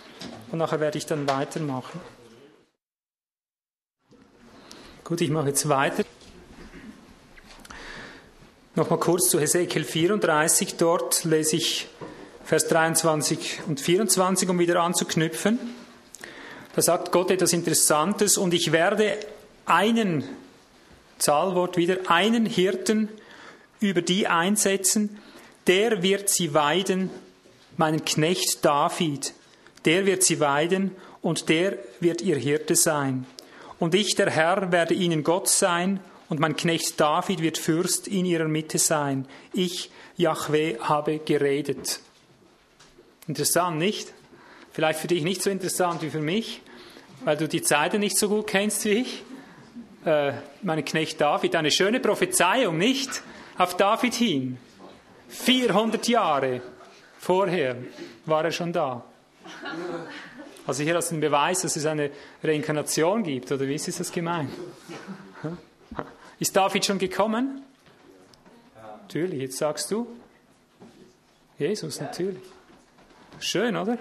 [0.52, 2.00] und nachher werde ich dann weitermachen.
[5.02, 6.05] Gut, ich mache jetzt weiter.
[8.76, 10.76] Nochmal kurz zu Hesekiel 34.
[10.76, 11.88] Dort lese ich
[12.44, 15.59] Vers 23 und 24, um wieder anzuknüpfen.
[16.76, 19.16] Da sagt Gott etwas Interessantes und ich werde
[19.66, 20.24] einen,
[21.19, 23.09] Zahlwort wieder, einen Hirten
[23.81, 25.19] über die einsetzen,
[25.67, 27.11] der wird sie weiden,
[27.77, 29.35] meinen Knecht David,
[29.85, 30.93] der wird sie weiden
[31.23, 33.27] und der wird ihr Hirte sein.
[33.79, 38.25] Und ich, der Herr, werde ihnen Gott sein und mein Knecht David wird Fürst in
[38.25, 39.27] ihrer Mitte sein.
[39.53, 42.01] Ich, Yahweh, habe geredet.
[43.27, 44.12] Interessant, nicht?
[44.73, 46.61] Vielleicht für dich nicht so interessant wie für mich,
[47.25, 49.23] weil du die Zeiten nicht so gut kennst wie ich.
[50.05, 50.32] Äh,
[50.62, 53.22] mein Knecht David, eine schöne Prophezeiung, nicht?
[53.57, 54.59] Auf David hin.
[55.28, 56.61] 400 Jahre
[57.18, 57.76] vorher
[58.26, 59.02] war er schon da.
[60.66, 62.11] Also hier hast du den Beweis, dass es eine
[62.42, 64.50] Reinkarnation gibt, oder wie ist das gemeint?
[66.38, 67.62] Ist David schon gekommen?
[68.74, 68.98] Ja.
[69.02, 70.07] Natürlich, jetzt sagst du.
[71.59, 72.05] Jesus, ja.
[72.05, 72.42] natürlich.
[73.38, 73.98] Schön, oder?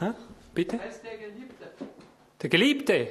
[0.00, 0.14] Ha?
[0.54, 0.78] Bitte?
[0.78, 1.66] Er ist der Geliebte.
[2.42, 3.08] Der Geliebte?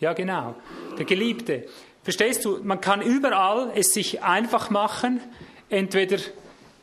[0.00, 0.54] Ja, genau.
[0.98, 1.64] Der Geliebte.
[2.02, 5.20] Verstehst du, man kann überall es sich einfach machen,
[5.68, 6.18] entweder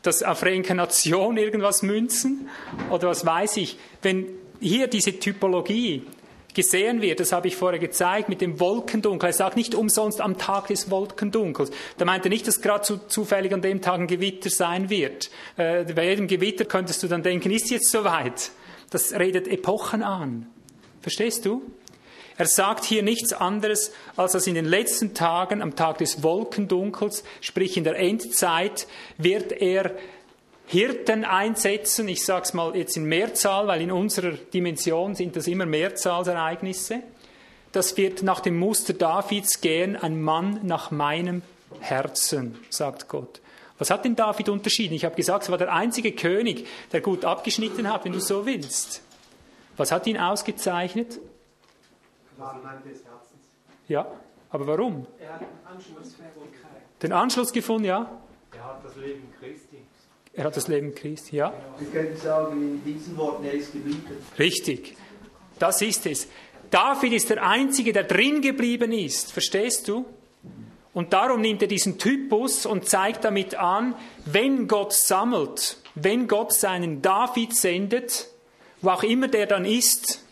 [0.02, 2.48] das auf Reinkarnation irgendwas münzen
[2.90, 3.76] oder was weiß ich.
[4.02, 4.26] Wenn
[4.60, 6.06] hier diese Typologie
[6.54, 9.28] gesehen wird, das habe ich vorher gezeigt, mit dem Wolkendunkel.
[9.28, 11.70] Er sagt nicht umsonst am Tag des Wolkendunkels.
[11.98, 15.30] Da meint er nicht, dass gerade zu, zufällig an dem Tag ein Gewitter sein wird.
[15.56, 18.52] Äh, bei jedem Gewitter könntest du dann denken, ist jetzt soweit.
[18.90, 20.46] Das redet Epochen an.
[21.02, 21.62] Verstehst du?
[22.38, 27.24] Er sagt hier nichts anderes, als dass in den letzten Tagen, am Tag des Wolkendunkels,
[27.40, 29.92] sprich in der Endzeit, wird er
[30.66, 32.08] Hirten einsetzen.
[32.08, 37.02] Ich sage es mal jetzt in Mehrzahl, weil in unserer Dimension sind das immer Mehrzahlsereignisse.
[37.72, 41.42] Das wird nach dem Muster Davids gehen, ein Mann nach meinem
[41.80, 43.40] Herzen, sagt Gott.
[43.78, 44.94] Was hat denn David unterschieden?
[44.94, 48.46] Ich habe gesagt, es war der einzige König, der gut abgeschnitten hat, wenn du so
[48.46, 49.02] willst.
[49.76, 51.18] Was hat ihn ausgezeichnet?
[52.38, 53.42] Mann des Herzens.
[53.88, 54.06] Ja,
[54.50, 55.06] aber warum?
[55.18, 56.82] Er hat Anschlussfähigkeit.
[57.02, 58.10] Den Anschluss gefunden, ja?
[58.52, 59.78] Er hat das Leben Christi.
[60.32, 61.52] Er hat das Leben Christi, ja.
[61.78, 64.04] Wir können sagen, in diesen Worten, er ist geblieben.
[64.38, 64.96] Richtig.
[65.58, 66.28] Das ist es.
[66.70, 69.32] David ist der Einzige, der drin geblieben ist.
[69.32, 70.04] Verstehst du?
[70.92, 76.52] Und darum nimmt er diesen Typus und zeigt damit an, wenn Gott sammelt, wenn Gott
[76.52, 78.28] seinen David sendet,
[78.80, 80.24] wo auch immer der dann ist,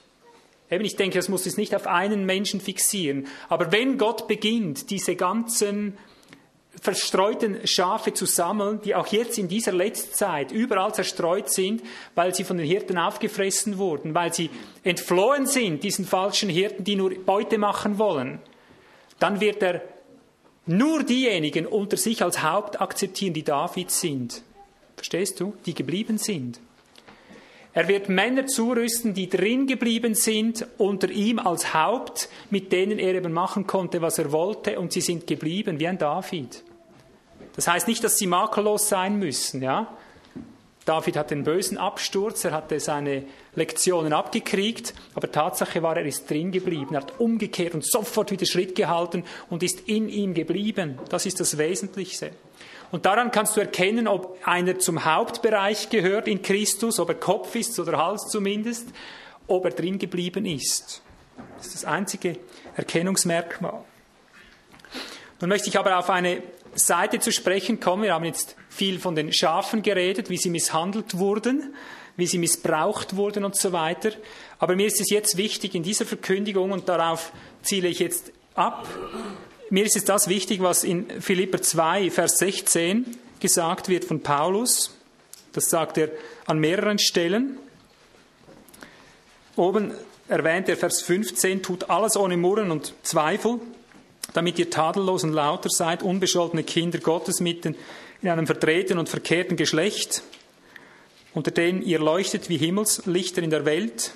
[0.71, 4.91] eben ich denke, das muss es nicht auf einen Menschen fixieren, aber wenn Gott beginnt,
[4.91, 5.97] diese ganzen
[6.81, 11.83] verstreuten Schafe zu sammeln, die auch jetzt in dieser Letztzeit überall zerstreut sind,
[12.15, 14.51] weil sie von den Hirten aufgefressen wurden, weil sie
[14.83, 18.39] entflohen sind, diesen falschen Hirten, die nur Beute machen wollen,
[19.19, 19.83] dann wird er
[20.67, 24.43] nur diejenigen unter sich als Haupt akzeptieren, die David sind.
[24.97, 25.55] Verstehst du?
[25.67, 26.61] Die geblieben sind.
[27.75, 33.17] Er wird Männer zurüsten, die drin geblieben sind, unter ihm als Haupt, mit denen er
[33.17, 36.63] eben machen konnte, was er wollte, und sie sind geblieben, wie ein David.
[37.57, 39.93] Das heißt nicht, dass sie makellos sein müssen, ja.
[40.85, 46.31] David hat den bösen Absturz, er hatte seine Lektionen abgekriegt, aber Tatsache war, er ist
[46.31, 46.95] drin geblieben.
[46.95, 50.99] Er hat umgekehrt und sofort wieder Schritt gehalten und ist in ihm geblieben.
[51.09, 52.33] Das ist das Wesentliche.
[52.95, 57.57] Und daran kannst du erkennen, ob einer zum Hauptbereich gehört in Christus, ob er Kopf
[57.57, 58.87] ist oder Hals zumindest,
[59.49, 61.03] ob er drin geblieben ist.
[61.57, 62.39] Das ist das einzige
[62.77, 63.83] Erkennungsmerkmal.
[65.41, 66.41] Nun möchte ich aber auf eine
[66.77, 68.05] Seite zu sprechen kommen.
[68.05, 71.75] Wir haben jetzt viel von den Schafen geredet, wie sie misshandelt wurden,
[72.17, 74.13] wie sie missbraucht wurden und so weiter.
[74.61, 78.87] Aber mir ist es jetzt wichtig in dieser Verkündigung, und darauf ziele ich jetzt ab,
[79.71, 84.97] mir ist es das wichtig, was in Philipper 2, Vers 16 gesagt wird von Paulus.
[85.53, 86.11] Das sagt er
[86.47, 87.59] an mehreren Stellen.
[89.57, 89.93] Oben
[90.29, 93.61] erwähnt er Vers 15, tut alles ohne Murren und Zweifel,
[94.33, 97.77] damit ihr tadellos und lauter seid, unbescholtene Kinder Gottes mitten
[98.21, 100.23] in einem verdrehten und verkehrten Geschlecht,
[101.35, 104.13] unter denen ihr leuchtet wie Himmelslichter in der Welt.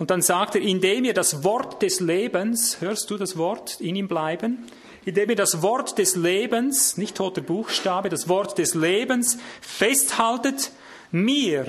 [0.00, 3.96] Und dann sagt er, indem ihr das Wort des Lebens, hörst du das Wort, in
[3.96, 4.64] ihm bleiben,
[5.04, 10.72] indem ihr das Wort des Lebens, nicht toter Buchstabe, das Wort des Lebens festhaltet,
[11.10, 11.66] mir,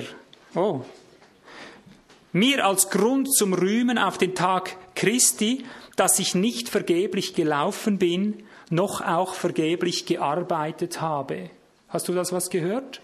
[0.54, 0.80] oh,
[2.32, 5.66] mir als Grund zum Rühmen auf den Tag Christi,
[5.96, 11.50] dass ich nicht vergeblich gelaufen bin, noch auch vergeblich gearbeitet habe.
[11.90, 13.02] Hast du das was gehört?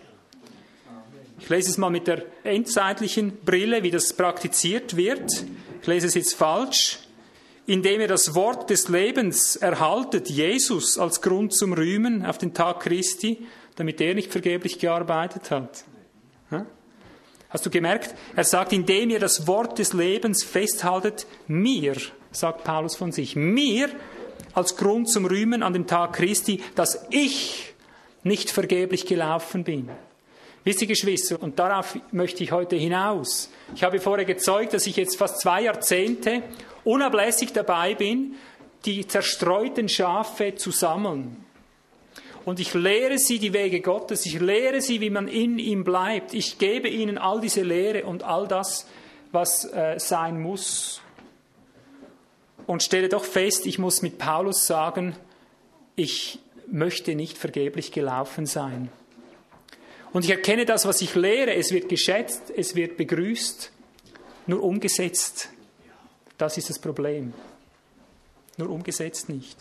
[1.39, 5.45] Ich lese es mal mit der endzeitlichen Brille, wie das praktiziert wird.
[5.80, 6.99] Ich lese es jetzt falsch.
[7.66, 12.80] Indem ihr das Wort des Lebens erhaltet, Jesus als Grund zum Rühmen auf den Tag
[12.80, 15.84] Christi, damit er nicht vergeblich gearbeitet hat.
[17.51, 18.14] Hast du gemerkt?
[18.36, 21.97] Er sagt, indem ihr das Wort des Lebens festhaltet, mir,
[22.30, 23.89] sagt Paulus von sich, mir
[24.53, 27.74] als Grund zum Rühmen an dem Tag Christi, dass ich
[28.22, 29.89] nicht vergeblich gelaufen bin.
[30.69, 33.49] Wisst ihr, Geschwister, und darauf möchte ich heute hinaus.
[33.75, 36.43] Ich habe vorher gezeugt, dass ich jetzt fast zwei Jahrzehnte
[36.85, 38.35] unablässig dabei bin,
[38.85, 41.43] die zerstreuten Schafe zu sammeln.
[42.45, 46.35] Und ich lehre sie die Wege Gottes, ich lehre sie, wie man in ihm bleibt.
[46.35, 48.87] Ich gebe ihnen all diese Lehre und all das,
[49.33, 51.01] was äh, sein muss.
[52.66, 55.16] Und stelle doch fest, ich muss mit Paulus sagen,
[55.97, 58.91] ich möchte nicht vergeblich gelaufen sein.
[60.13, 63.71] Und ich erkenne das, was ich lehre, es wird geschätzt, es wird begrüßt,
[64.47, 65.51] nur umgesetzt.
[66.39, 67.35] Das ist das Problem.
[68.57, 69.57] Nur umgesetzt nicht.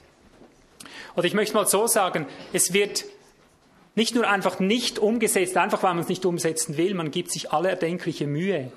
[1.15, 3.05] Oder ich möchte mal so sagen, es wird
[3.95, 7.51] nicht nur einfach nicht umgesetzt, einfach weil man es nicht umsetzen will, man gibt sich
[7.51, 8.71] alle erdenkliche Mühe.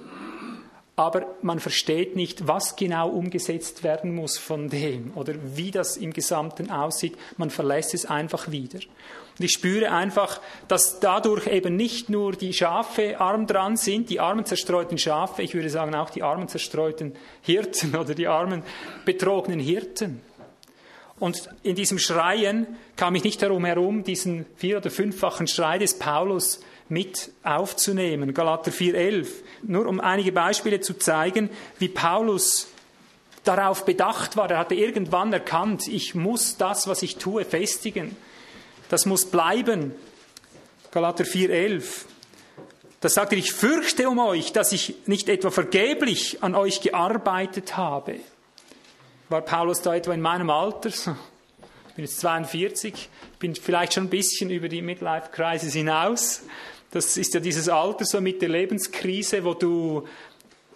[1.00, 6.12] Aber man versteht nicht, was genau umgesetzt werden muss von dem oder wie das im
[6.12, 7.16] Gesamten aussieht.
[7.38, 8.80] Man verlässt es einfach wieder.
[9.38, 14.20] Und ich spüre einfach, dass dadurch eben nicht nur die Schafe arm dran sind, die
[14.20, 18.62] armen zerstreuten Schafe, ich würde sagen auch die armen zerstreuten Hirten oder die armen
[19.06, 20.20] betrogenen Hirten.
[21.18, 25.98] Und in diesem Schreien kam ich nicht darum herum, diesen vier- oder fünffachen Schrei des
[25.98, 28.34] Paulus mit aufzunehmen.
[28.34, 29.28] Galater 4,11.
[29.62, 32.68] Nur um einige Beispiele zu zeigen, wie Paulus
[33.44, 34.50] darauf bedacht war.
[34.50, 38.16] Er hatte irgendwann erkannt, ich muss das, was ich tue, festigen.
[38.88, 39.94] Das muss bleiben.
[40.90, 42.04] Galater 4,11.
[43.00, 47.76] Da sagt er, ich fürchte um euch, dass ich nicht etwa vergeblich an euch gearbeitet
[47.76, 48.16] habe
[49.30, 50.88] war Paulus da etwa in meinem Alter.
[50.88, 53.08] Ich bin jetzt 42,
[53.38, 56.42] bin vielleicht schon ein bisschen über die Midlife-Crisis hinaus.
[56.90, 60.06] Das ist ja dieses Alter so mit der Lebenskrise, wo du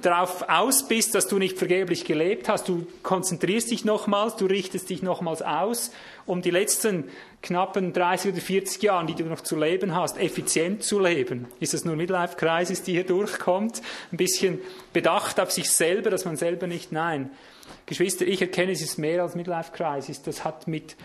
[0.00, 2.68] darauf aus bist, dass du nicht vergeblich gelebt hast.
[2.68, 5.92] Du konzentrierst dich nochmals, du richtest dich nochmals aus,
[6.26, 7.04] um die letzten
[7.42, 11.46] knappen 30 oder 40 Jahre, die du noch zu leben hast, effizient zu leben.
[11.60, 13.82] Ist das nur Midlife-Crisis, die hier durchkommt?
[14.12, 14.58] Ein bisschen
[14.92, 17.30] bedacht auf sich selber, dass man selber nicht, nein.
[17.86, 20.22] Geschwister, ich erkenne, es ist mehr als Midlife Crisis.
[20.22, 20.96] Das hat mit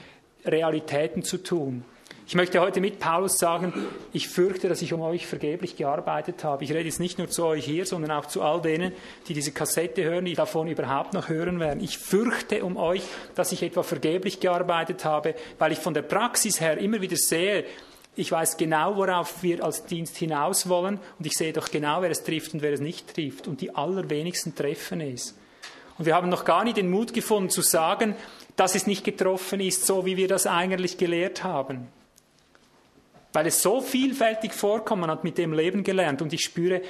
[0.45, 1.84] Realitäten zu tun.
[2.30, 3.74] Ich möchte heute mit Paulus sagen,
[4.14, 6.64] ich fürchte, dass ich um euch vergeblich gearbeitet habe.
[6.64, 8.94] Ich rede jetzt nicht nur zu euch hier, sondern auch zu all denen,
[9.28, 11.84] die diese Kassette hören, die davon überhaupt noch hören werden.
[11.84, 13.02] Ich fürchte um euch,
[13.34, 17.66] dass ich etwa vergeblich gearbeitet habe, weil ich von der Praxis her immer wieder sehe,
[18.16, 22.12] ich weiß genau, worauf wir als Dienst hinaus wollen und ich sehe doch genau, wer
[22.12, 23.48] es trifft und wer es nicht trifft.
[23.48, 25.36] Und die allerwenigsten treffen es.
[25.98, 28.16] Und wir haben noch gar nicht den Mut gefunden zu sagen,
[28.56, 31.88] dass es nicht getroffen ist, so wie wir das eigentlich gelehrt haben.
[33.34, 36.82] Weil es so vielfältig vorkommt, man hat mit dem Leben gelernt und ich spüre,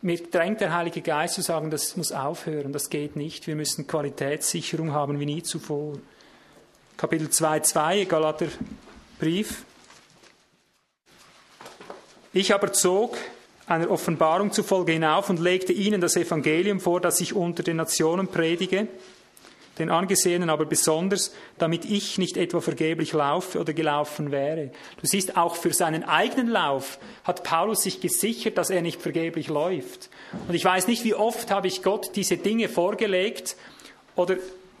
[0.00, 3.86] mir drängt der Heilige Geist zu sagen, das muss aufhören, das geht nicht, wir müssen
[3.86, 5.98] Qualitätssicherung haben wie nie zuvor.
[6.96, 8.48] Kapitel 2,2, Galater
[9.18, 9.64] Brief.
[12.32, 13.16] Ich aber zog
[13.66, 18.28] einer Offenbarung zufolge hinauf und legte ihnen das Evangelium vor, das ich unter den Nationen
[18.28, 18.88] predige,
[19.82, 24.70] den Angesehenen aber besonders, damit ich nicht etwa vergeblich laufe oder gelaufen wäre.
[25.00, 29.48] Du siehst, auch für seinen eigenen Lauf hat Paulus sich gesichert, dass er nicht vergeblich
[29.48, 30.08] läuft.
[30.48, 33.56] Und ich weiß nicht, wie oft habe ich Gott diese Dinge vorgelegt
[34.14, 34.36] oder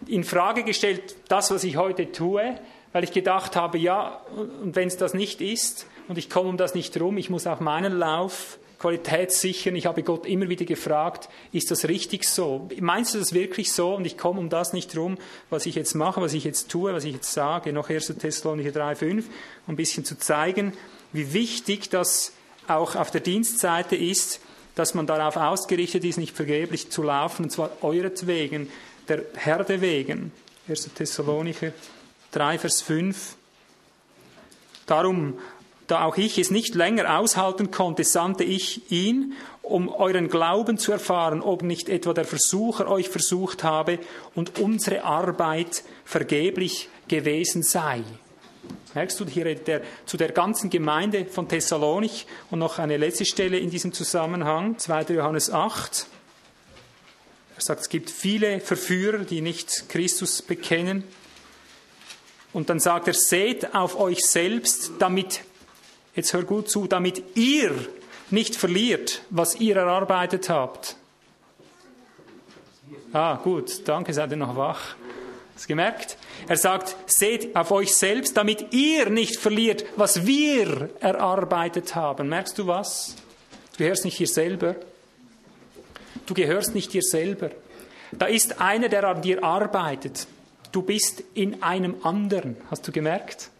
[0.06, 2.56] in Frage gestellt, das, was ich heute tue,
[2.92, 4.20] weil ich gedacht habe, ja,
[4.62, 7.46] und wenn es das nicht ist und ich komme um das nicht rum, ich muss
[7.46, 9.76] auch meinen Lauf Qualität sichern.
[9.76, 12.68] Ich habe Gott immer wieder gefragt, ist das richtig so?
[12.80, 13.94] Meinst du das wirklich so?
[13.94, 15.18] Und ich komme um das nicht rum,
[15.50, 17.72] was ich jetzt mache, was ich jetzt tue, was ich jetzt sage.
[17.72, 18.12] Noch 1.
[18.18, 19.24] Thessalonicher 3,5, um
[19.68, 20.72] ein bisschen zu zeigen,
[21.12, 22.32] wie wichtig das
[22.66, 24.40] auch auf der Dienstseite ist,
[24.74, 28.68] dass man darauf ausgerichtet ist, nicht vergeblich zu laufen, und zwar euretwegen,
[29.06, 30.32] der Herde wegen.
[30.68, 30.90] 1.
[30.94, 31.72] Thessalonicher
[32.32, 33.36] 3, Vers 5.
[34.86, 35.38] Darum
[35.92, 40.90] da auch ich es nicht länger aushalten konnte, sandte ich ihn, um euren Glauben zu
[40.90, 43.98] erfahren, ob nicht etwa der Versucher euch versucht habe
[44.34, 48.04] und unsere Arbeit vergeblich gewesen sei.
[48.94, 53.58] Merkst du hier der, zu der ganzen Gemeinde von Thessalonich und noch eine letzte Stelle
[53.58, 55.12] in diesem Zusammenhang, 2.
[55.12, 56.06] Johannes 8.
[57.56, 61.04] Er sagt, es gibt viele Verführer, die nicht Christus bekennen.
[62.54, 65.42] Und dann sagt er, seht auf euch selbst, damit
[66.14, 67.72] Jetzt hör gut zu, damit ihr
[68.30, 70.96] nicht verliert, was ihr erarbeitet habt.
[73.12, 74.94] Ah, gut, danke, seid ihr noch wach.
[75.54, 76.16] Hast gemerkt?
[76.48, 82.28] Er sagt, seht auf euch selbst, damit ihr nicht verliert, was wir erarbeitet haben.
[82.28, 83.16] Merkst du was?
[83.72, 84.76] Du gehörst nicht dir selber.
[86.26, 87.50] Du gehörst nicht dir selber.
[88.12, 90.26] Da ist einer, der an dir arbeitet.
[90.72, 92.56] Du bist in einem anderen.
[92.70, 93.50] Hast du gemerkt?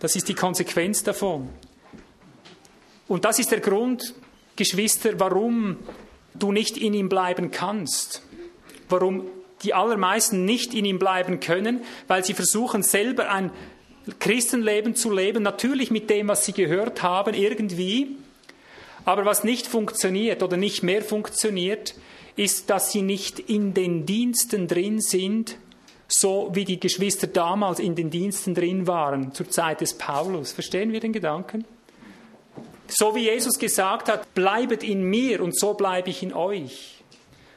[0.00, 1.48] Das ist die Konsequenz davon.
[3.08, 4.14] Und das ist der Grund,
[4.56, 5.78] Geschwister, warum
[6.34, 8.22] du nicht in ihm bleiben kannst.
[8.88, 9.24] Warum
[9.62, 13.50] die allermeisten nicht in ihm bleiben können, weil sie versuchen selber ein
[14.20, 18.16] Christenleben zu leben, natürlich mit dem, was sie gehört haben, irgendwie.
[19.04, 21.94] Aber was nicht funktioniert oder nicht mehr funktioniert,
[22.36, 25.56] ist, dass sie nicht in den Diensten drin sind,
[26.08, 30.52] so wie die Geschwister damals in den Diensten drin waren, zur Zeit des Paulus.
[30.52, 31.66] Verstehen wir den Gedanken?
[32.88, 37.04] So wie Jesus gesagt hat, bleibet in mir und so bleibe ich in euch.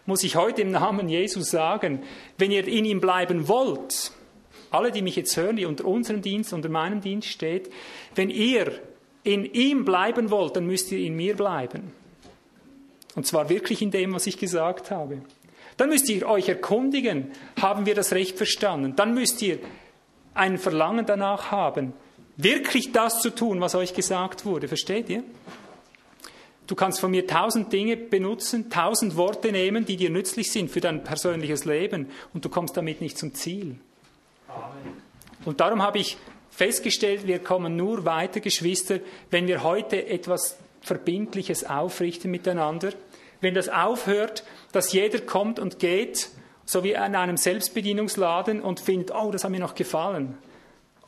[0.05, 2.03] Muss ich heute im Namen Jesus sagen,
[2.37, 4.11] wenn ihr in ihm bleiben wollt,
[4.69, 7.71] alle, die mich jetzt hören, die unter unserem Dienst, unter meinem Dienst steht,
[8.15, 8.73] wenn ihr
[9.23, 11.93] in ihm bleiben wollt, dann müsst ihr in mir bleiben.
[13.15, 15.21] Und zwar wirklich in dem, was ich gesagt habe.
[15.77, 18.95] Dann müsst ihr euch erkundigen, haben wir das Recht verstanden?
[18.95, 19.59] Dann müsst ihr
[20.33, 21.93] ein Verlangen danach haben,
[22.37, 24.67] wirklich das zu tun, was euch gesagt wurde.
[24.67, 25.23] Versteht ihr?
[26.67, 30.79] Du kannst von mir tausend Dinge benutzen, tausend Worte nehmen, die dir nützlich sind für
[30.79, 33.75] dein persönliches Leben und du kommst damit nicht zum Ziel.
[34.47, 35.01] Amen.
[35.43, 36.17] Und darum habe ich
[36.49, 38.99] festgestellt, wir kommen nur weiter, Geschwister,
[39.31, 42.91] wenn wir heute etwas Verbindliches aufrichten miteinander,
[43.41, 46.29] wenn das aufhört, dass jeder kommt und geht,
[46.65, 50.37] so wie in einem Selbstbedienungsladen und findet, oh, das hat mir noch gefallen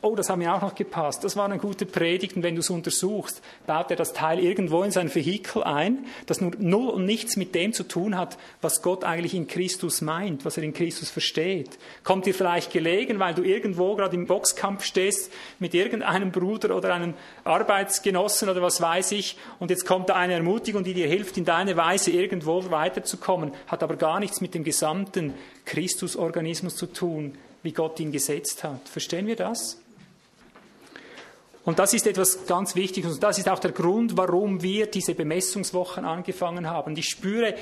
[0.04, 2.60] oh, das hat mir auch noch gepasst, das war eine gute Predigt und wenn du
[2.60, 7.06] es untersuchst, baut er das Teil irgendwo in sein Vehikel ein, das nur null und
[7.06, 10.74] nichts mit dem zu tun hat, was Gott eigentlich in Christus meint, was er in
[10.74, 11.70] Christus versteht.
[12.02, 16.92] Kommt dir vielleicht gelegen, weil du irgendwo gerade im Boxkampf stehst mit irgendeinem Bruder oder
[16.92, 21.38] einem Arbeitsgenossen oder was weiß ich und jetzt kommt da eine Ermutigung, die dir hilft,
[21.38, 25.32] in deiner Weise irgendwo weiterzukommen, hat aber gar nichts mit dem gesamten
[25.64, 28.88] Christusorganismus zu tun, wie Gott ihn gesetzt hat.
[28.88, 29.83] Verstehen wir das?
[31.64, 35.14] Und das ist etwas ganz Wichtiges und das ist auch der Grund, warum wir diese
[35.14, 36.94] Bemessungswochen angefangen haben.
[36.96, 37.54] Ich spüre,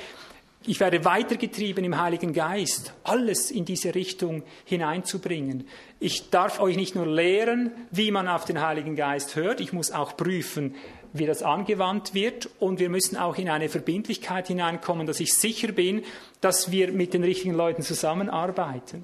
[0.65, 5.67] ich werde weitergetrieben im Heiligen Geist, alles in diese Richtung hineinzubringen.
[5.99, 9.91] Ich darf euch nicht nur lehren, wie man auf den Heiligen Geist hört, ich muss
[9.91, 10.75] auch prüfen,
[11.13, 15.71] wie das angewandt wird und wir müssen auch in eine Verbindlichkeit hineinkommen, dass ich sicher
[15.71, 16.03] bin,
[16.41, 19.03] dass wir mit den richtigen Leuten zusammenarbeiten.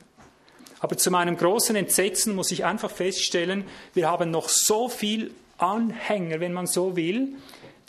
[0.79, 6.39] Aber zu meinem großen Entsetzen muss ich einfach feststellen, wir haben noch so viel Anhänger,
[6.39, 7.35] wenn man so will,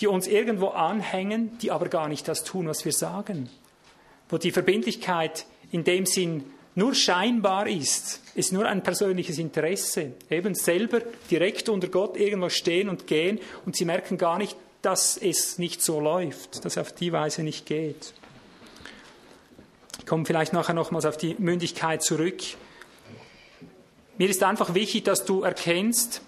[0.00, 3.48] die uns irgendwo anhängen, die aber gar nicht das tun, was wir sagen.
[4.28, 10.12] Wo die Verbindlichkeit in dem Sinn nur scheinbar ist, ist nur ein persönliches Interesse.
[10.30, 15.16] Eben selber direkt unter Gott irgendwo stehen und gehen und sie merken gar nicht, dass
[15.16, 18.14] es nicht so läuft, dass es auf die Weise nicht geht.
[19.98, 22.40] Ich komme vielleicht nachher nochmals auf die Mündigkeit zurück.
[24.20, 26.20] Mir ist einfach wichtig, dass du erkennst,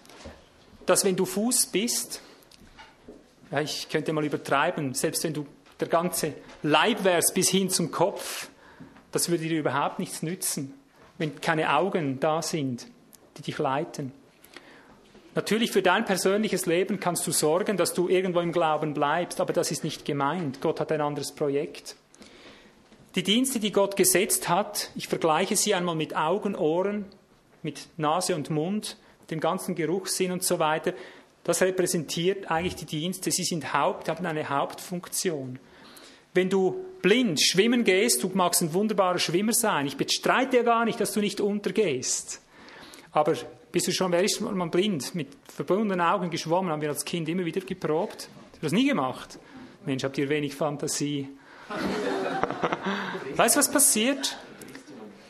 [0.87, 2.23] dass wenn du Fuß bist,
[3.51, 5.47] ja, ich könnte mal übertreiben, selbst wenn du
[5.79, 6.33] der ganze
[6.63, 8.49] Leib wärst bis hin zum Kopf,
[9.11, 10.73] das würde dir überhaupt nichts nützen,
[11.19, 12.87] wenn keine Augen da sind,
[13.37, 14.13] die dich leiten.
[15.35, 19.53] Natürlich für dein persönliches Leben kannst du sorgen, dass du irgendwo im Glauben bleibst, aber
[19.53, 20.63] das ist nicht gemeint.
[20.63, 21.97] Gott hat ein anderes Projekt.
[23.17, 27.05] Die Dienste, die Gott gesetzt hat, ich vergleiche sie einmal mit Augen, Ohren,
[27.63, 28.97] mit Nase und Mund,
[29.31, 30.95] dem ganzen Geruchssinn und so weiter,
[31.45, 33.31] das repräsentiert eigentlich die Dienste.
[33.31, 35.59] Sie sind Haupt, haben eine Hauptfunktion.
[36.35, 39.87] Wenn du blind schwimmen gehst, du magst ein wunderbarer Schwimmer sein.
[39.87, 42.41] Ich bestreite ja gar nicht, dass du nicht untergehst.
[43.11, 43.35] Aber
[43.71, 45.15] bist du schon, man blind?
[45.15, 48.29] Mit verbundenen Augen geschwommen, haben wir als Kind immer wieder geprobt.
[48.53, 49.39] Hast du das nie gemacht?
[49.85, 51.29] Mensch, habt ihr wenig Fantasie.
[53.37, 54.39] weißt du, was passiert?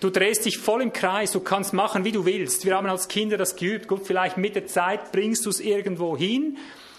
[0.03, 2.65] Du drehst dich voll im Kreis, du kannst machen, wie du willst.
[2.65, 3.87] Wir haben als Kinder das geübt.
[3.87, 6.59] Gut, vielleicht mit der Zeit bringst du es irgendwo hin.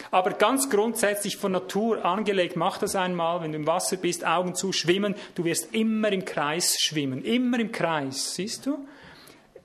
[0.09, 4.55] Aber ganz grundsätzlich von Natur angelegt, mach das einmal, wenn du im Wasser bist, Augen
[4.55, 5.15] zu, schwimmen.
[5.35, 7.25] Du wirst immer im Kreis schwimmen.
[7.25, 8.77] Immer im Kreis, siehst du?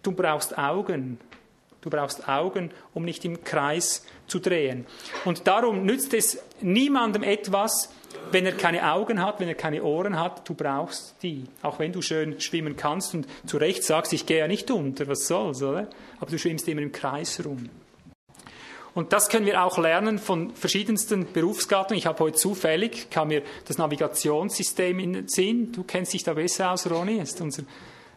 [0.03, 1.21] Du brauchst Augen.
[1.81, 4.85] Du brauchst Augen, um nicht im Kreis zu drehen.
[5.25, 7.89] Und darum nützt es niemandem etwas,
[8.31, 11.45] wenn er keine Augen hat, wenn er keine Ohren hat, du brauchst die.
[11.63, 15.09] Auch wenn du schön schwimmen kannst und zu Recht sagst, ich gehe ja nicht unter,
[15.09, 15.89] was soll's, oder?
[16.21, 17.69] Aber du schwimmst immer im Kreis rum.
[18.95, 21.99] Und das können wir auch lernen von verschiedensten Berufsgattungen.
[21.99, 25.73] Ich habe heute zufällig, kam mir das Navigationssystem in den Sinn.
[25.73, 27.63] Du kennst dich da besser aus, Ronny, ist unser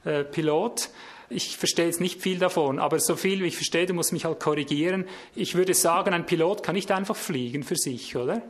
[0.05, 0.89] äh, Pilot.
[1.29, 4.25] Ich verstehe jetzt nicht viel davon, aber so viel wie ich verstehe, du musst mich
[4.25, 5.05] halt korrigieren.
[5.35, 8.41] Ich würde sagen, ein Pilot kann nicht einfach fliegen für sich, oder?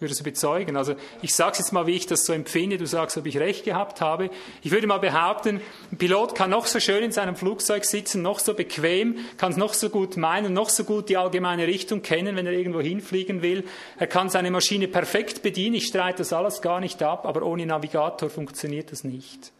[0.00, 0.76] Würde du bezeugen.
[0.76, 2.78] Also ich sage es jetzt mal, wie ich das so empfinde.
[2.78, 4.30] Du sagst, ob ich recht gehabt habe.
[4.62, 8.38] Ich würde mal behaupten, ein Pilot kann noch so schön in seinem Flugzeug sitzen, noch
[8.38, 12.36] so bequem, kann es noch so gut meinen, noch so gut die allgemeine Richtung kennen,
[12.36, 13.64] wenn er irgendwo hinfliegen will.
[13.98, 15.76] Er kann seine Maschine perfekt bedienen.
[15.76, 19.52] Ich streite das alles gar nicht ab, aber ohne Navigator funktioniert das nicht.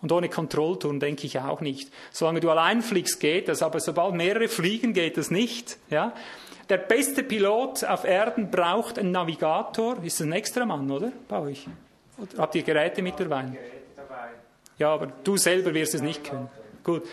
[0.00, 1.90] Und ohne Kontrollturm denke ich auch nicht.
[2.12, 5.76] Solange du allein fliegst, geht das, aber sobald mehrere fliegen, geht das nicht.
[5.90, 6.12] Ja?
[6.68, 10.02] Der beste Pilot auf Erden braucht einen Navigator.
[10.02, 11.12] Ist das ein extra Mann, oder?
[11.26, 11.66] Bei euch?
[12.18, 13.46] Oder habt ihr Geräte mit dabei?
[14.78, 16.48] Ja, aber du selber wirst es nicht können.
[16.84, 17.04] Gut.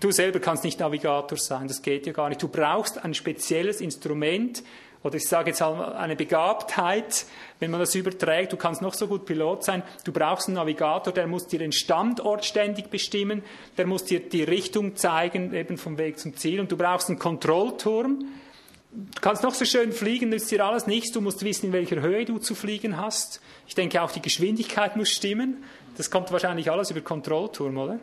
[0.00, 2.42] Du selber kannst nicht Navigator sein, das geht ja gar nicht.
[2.42, 4.62] Du brauchst ein spezielles Instrument,
[5.02, 7.24] oder ich sage jetzt eine Begabtheit,
[7.60, 11.14] wenn man das überträgt, du kannst noch so gut Pilot sein, du brauchst einen Navigator,
[11.14, 13.42] der muss dir den Standort ständig bestimmen,
[13.78, 17.18] der muss dir die Richtung zeigen, eben vom Weg zum Ziel, und du brauchst einen
[17.18, 18.26] Kontrollturm,
[18.96, 21.12] Du kannst noch so schön fliegen, nützt dir alles nichts.
[21.12, 23.42] Du musst wissen, in welcher Höhe du zu fliegen hast.
[23.68, 25.62] Ich denke auch die Geschwindigkeit muss stimmen.
[25.98, 27.98] Das kommt wahrscheinlich alles über Kontrollturm, oder?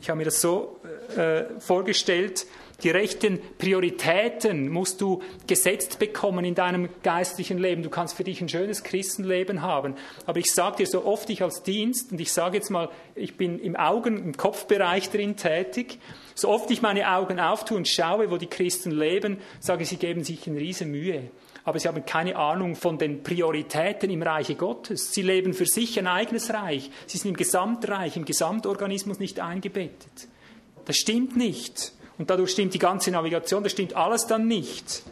[0.00, 0.80] Ich habe mir das so
[1.16, 2.44] äh, vorgestellt,
[2.82, 7.84] die rechten Prioritäten musst du gesetzt bekommen in deinem geistlichen Leben.
[7.84, 9.94] Du kannst für dich ein schönes Christenleben haben.
[10.26, 13.36] Aber ich sage dir so oft, ich als Dienst, und ich sage jetzt mal, ich
[13.36, 16.00] bin im Augen-, im Kopfbereich drin tätig,
[16.34, 19.96] so oft ich meine Augen auftue und schaue, wo die Christen leben, sage ich, sie
[19.96, 21.30] geben sich eine riesen Mühe.
[21.64, 25.14] Aber sie haben keine Ahnung von den Prioritäten im Reiche Gottes.
[25.14, 26.90] Sie leben für sich ein eigenes Reich.
[27.06, 30.28] Sie sind im Gesamtreich, im Gesamtorganismus nicht eingebettet.
[30.84, 31.92] Das stimmt nicht.
[32.18, 35.02] Und dadurch stimmt die ganze Navigation, das stimmt alles dann nicht.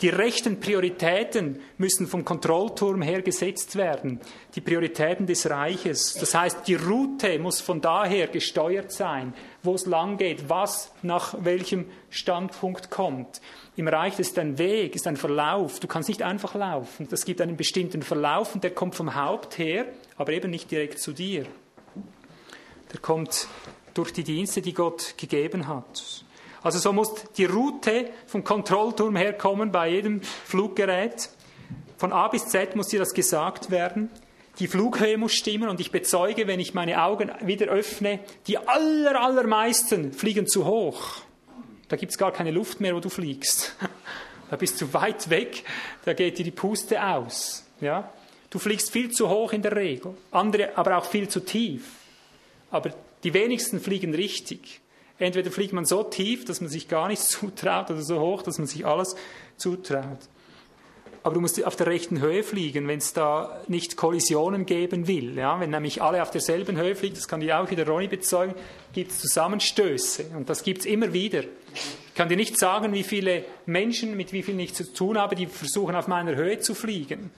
[0.00, 4.20] Die rechten Prioritäten müssen vom Kontrollturm her gesetzt werden.
[4.54, 6.14] Die Prioritäten des Reiches.
[6.14, 9.34] Das heißt, die Route muss von daher gesteuert sein,
[9.64, 13.40] wo es lang geht, was nach welchem Standpunkt kommt.
[13.74, 15.80] Im Reich ist ein Weg, ist ein Verlauf.
[15.80, 17.08] Du kannst nicht einfach laufen.
[17.10, 21.00] Das gibt einen bestimmten Verlauf und der kommt vom Haupt her, aber eben nicht direkt
[21.00, 21.44] zu dir.
[22.92, 23.48] Der kommt
[23.94, 26.24] durch die Dienste, die Gott gegeben hat.
[26.62, 31.30] Also so muss die Route vom Kontrollturm herkommen bei jedem Fluggerät.
[31.96, 34.10] Von A bis Z muss dir das gesagt werden.
[34.58, 38.18] Die Flughöhe muss stimmen und ich bezeuge, wenn ich meine Augen wieder öffne,
[38.48, 41.18] die aller, allermeisten fliegen zu hoch.
[41.88, 43.74] Da gibt es gar keine Luft mehr, wo du fliegst.
[44.50, 45.62] Da bist du weit weg,
[46.06, 47.66] da geht dir die Puste aus.
[47.82, 48.10] Ja?
[48.48, 51.84] Du fliegst viel zu hoch in der Regel, andere aber auch viel zu tief.
[52.70, 52.94] Aber
[53.24, 54.80] die wenigsten fliegen richtig.
[55.18, 58.58] Entweder fliegt man so tief, dass man sich gar nichts zutraut, oder so hoch, dass
[58.58, 59.16] man sich alles
[59.56, 60.18] zutraut.
[61.24, 65.36] Aber du musst auf der rechten Höhe fliegen, wenn es da nicht Kollisionen geben will.
[65.36, 65.58] Ja?
[65.60, 68.54] Wenn nämlich alle auf derselben Höhe fliegen, das kann dir auch wieder Ronny bezeugen,
[68.92, 70.26] gibt es Zusammenstöße.
[70.36, 71.40] Und das gibt es immer wieder.
[71.40, 75.34] Ich kann dir nicht sagen, wie viele Menschen, mit wie vielen ich zu tun habe,
[75.34, 77.30] die versuchen, auf meiner Höhe zu fliegen.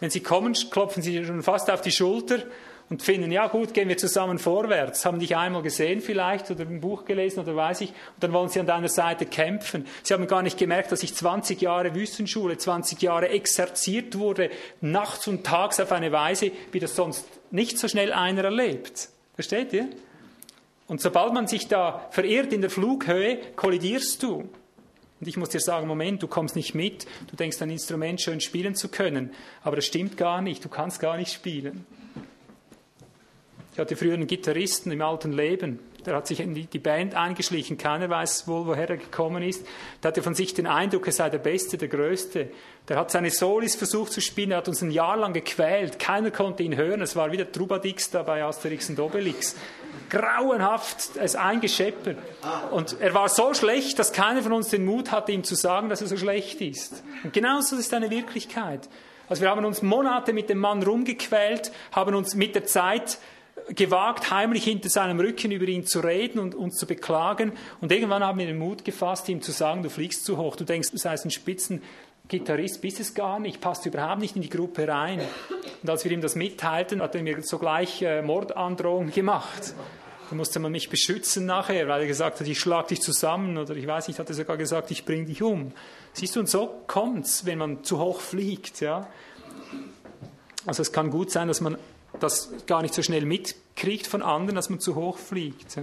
[0.00, 2.42] Wenn sie kommen, klopfen sie schon fast auf die Schulter
[2.88, 6.80] und finden, ja gut, gehen wir zusammen vorwärts, haben dich einmal gesehen vielleicht oder ein
[6.80, 9.86] Buch gelesen oder weiß ich, und dann wollen sie an deiner Seite kämpfen.
[10.02, 14.50] Sie haben gar nicht gemerkt, dass ich 20 Jahre Wüstenschule, 20 Jahre exerziert wurde,
[14.80, 19.08] nachts und tags auf eine Weise, wie das sonst nicht so schnell einer erlebt.
[19.34, 19.88] Versteht ihr?
[20.86, 24.48] Und sobald man sich da verirrt in der Flughöhe, kollidierst du.
[25.18, 28.40] Und ich muss dir sagen, Moment, du kommst nicht mit, du denkst ein Instrument schön
[28.40, 29.32] spielen zu können,
[29.62, 31.86] aber das stimmt gar nicht, du kannst gar nicht spielen.
[33.76, 37.76] Ich hatte früher einen Gitarristen im alten Leben, der hat sich in die Band eingeschlichen,
[37.76, 39.66] keiner weiß wohl, woher er gekommen ist.
[40.02, 42.48] Der hatte von sich den Eindruck, er sei der Beste, der Größte.
[42.88, 46.30] Der hat seine Solis versucht zu spielen, er hat uns ein Jahr lang gequält, keiner
[46.30, 49.56] konnte ihn hören, es war wieder Trubadix da bei Asterix und Obelix
[50.08, 52.16] grauenhaft es eingescheppert.
[52.70, 55.90] Und er war so schlecht, dass keiner von uns den Mut hatte, ihm zu sagen,
[55.90, 57.04] dass er so schlecht ist.
[57.24, 58.88] Und genauso ist eine Wirklichkeit.
[59.28, 63.18] Also wir haben uns Monate mit dem Mann rumgequält, haben uns mit der Zeit
[63.68, 67.52] gewagt, heimlich hinter seinem Rücken über ihn zu reden und uns zu beklagen.
[67.80, 70.64] Und irgendwann haben wir den Mut gefasst, ihm zu sagen, du fliegst zu hoch, du
[70.64, 74.86] denkst, du seist ein Spitzengitarrist, bist es gar nicht, passt überhaupt nicht in die Gruppe
[74.86, 75.20] rein.
[75.82, 79.74] Und als wir ihm das mitteilten, hat er mir sogleich äh, Mordandrohungen gemacht.
[80.28, 83.76] Da musste man mich beschützen nachher, weil er gesagt hat, ich schlag dich zusammen oder
[83.76, 85.72] ich weiß nicht, hat er sogar gesagt, ich bring dich um.
[86.14, 89.08] Siehst du, und so kommt's, wenn man zu hoch fliegt, ja.
[90.66, 91.78] Also es kann gut sein, dass man
[92.20, 95.78] das gar nicht so schnell mitkriegt von anderen, dass man zu hoch fliegt.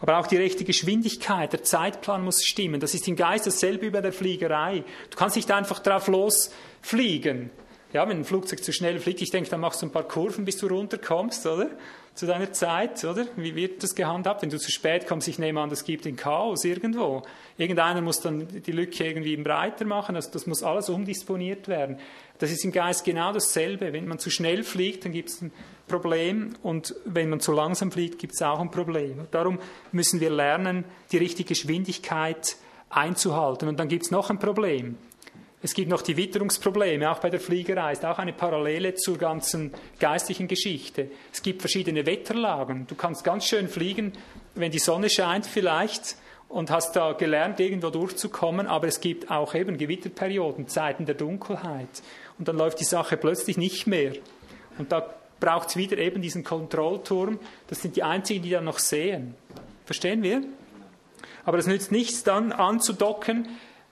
[0.00, 2.80] Aber auch die rechte Geschwindigkeit, der Zeitplan muss stimmen.
[2.80, 4.84] Das ist im Geist dasselbe über der Fliegerei.
[5.10, 7.50] Du kannst nicht einfach drauf losfliegen.
[7.92, 10.44] Ja, wenn ein Flugzeug zu schnell fliegt, ich denke, dann machst du ein paar Kurven,
[10.44, 11.70] bis du runterkommst, oder?
[12.14, 13.26] Zu deiner Zeit, oder?
[13.34, 14.42] Wie wird das gehandhabt?
[14.42, 17.22] Wenn du zu spät kommst, ich nehme an, das gibt ein Chaos irgendwo.
[17.58, 21.98] Irgendeiner muss dann die Lücke irgendwie breiter machen, also das muss alles umdisponiert werden.
[22.38, 23.92] Das ist im Geist genau dasselbe.
[23.92, 25.52] Wenn man zu schnell fliegt, dann gibt es ein
[25.88, 29.26] Problem und wenn man zu langsam fliegt, gibt es auch ein Problem.
[29.32, 29.58] Darum
[29.90, 32.56] müssen wir lernen, die richtige Geschwindigkeit
[32.90, 33.68] einzuhalten.
[33.68, 34.98] Und dann gibt es noch ein Problem.
[35.64, 39.72] Es gibt noch die Witterungsprobleme, auch bei der Fliegerei, ist auch eine Parallele zur ganzen
[39.98, 41.10] geistlichen Geschichte.
[41.32, 42.86] Es gibt verschiedene Wetterlagen.
[42.86, 44.12] Du kannst ganz schön fliegen,
[44.54, 46.16] wenn die Sonne scheint vielleicht
[46.50, 52.02] und hast da gelernt, irgendwo durchzukommen, aber es gibt auch eben Gewitterperioden, Zeiten der Dunkelheit.
[52.38, 54.12] Und dann läuft die Sache plötzlich nicht mehr.
[54.76, 57.38] Und da braucht es wieder eben diesen Kontrollturm.
[57.68, 59.34] Das sind die einzigen, die dann noch sehen.
[59.86, 60.42] Verstehen wir?
[61.46, 63.48] Aber es nützt nichts dann anzudocken,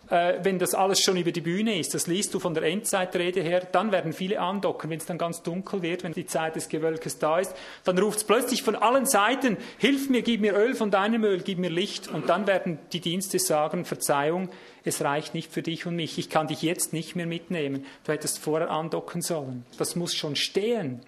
[0.09, 3.67] wenn das alles schon über die Bühne ist, das liest du von der Endzeitrede her,
[3.73, 7.19] dann werden viele andocken, wenn es dann ganz dunkel wird, wenn die Zeit des Gewölkes
[7.19, 7.55] da ist,
[7.85, 11.41] dann ruft es plötzlich von allen Seiten, hilf mir, gib mir Öl von deinem Öl,
[11.41, 12.09] gib mir Licht.
[12.09, 14.51] Und dann werden die Dienste sagen, Verzeihung,
[14.85, 17.87] es reicht nicht für dich und mich, ich kann dich jetzt nicht mehr mitnehmen.
[18.05, 19.65] Du hättest vorher andocken sollen.
[19.79, 21.01] Das muss schon stehen.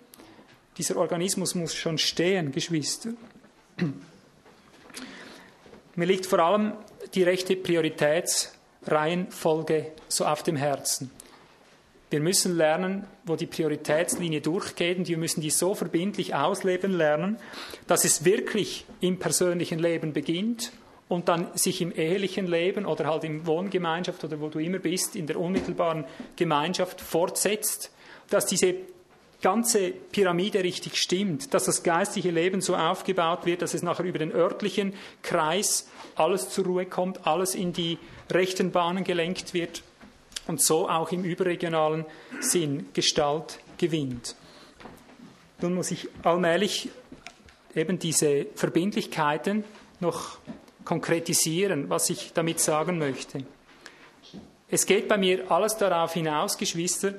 [0.78, 3.10] Dieser Organismus muss schon stehen, Geschwister.
[5.94, 6.72] Mir liegt vor allem
[7.14, 8.53] die rechte Prioritäts-
[8.86, 11.10] Reihenfolge so auf dem Herzen.
[12.10, 17.38] Wir müssen lernen, wo die Prioritätslinie durchgeht und wir müssen die so verbindlich ausleben lernen,
[17.86, 20.70] dass es wirklich im persönlichen Leben beginnt
[21.08, 25.16] und dann sich im ehelichen Leben oder halt im Wohngemeinschaft oder wo du immer bist,
[25.16, 26.04] in der unmittelbaren
[26.36, 27.90] Gemeinschaft fortsetzt,
[28.30, 28.76] dass diese
[29.42, 34.18] ganze Pyramide richtig stimmt, dass das geistliche Leben so aufgebaut wird, dass es nachher über
[34.18, 37.98] den örtlichen Kreis alles zur Ruhe kommt, alles in die
[38.30, 39.82] rechten Bahnen gelenkt wird
[40.46, 42.04] und so auch im überregionalen
[42.40, 44.36] Sinn Gestalt gewinnt.
[45.60, 46.88] Nun muss ich allmählich
[47.74, 49.64] eben diese Verbindlichkeiten
[50.00, 50.38] noch
[50.84, 53.44] konkretisieren, was ich damit sagen möchte.
[54.68, 57.14] Es geht bei mir alles darauf hinaus, Geschwister,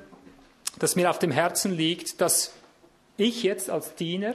[0.78, 2.52] dass mir auf dem Herzen liegt, dass
[3.16, 4.34] ich jetzt als Diener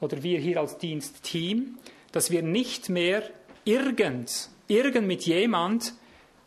[0.00, 1.78] oder wir hier als Dienstteam,
[2.10, 3.22] dass wir nicht mehr
[3.64, 5.94] irgend irgend mit jemand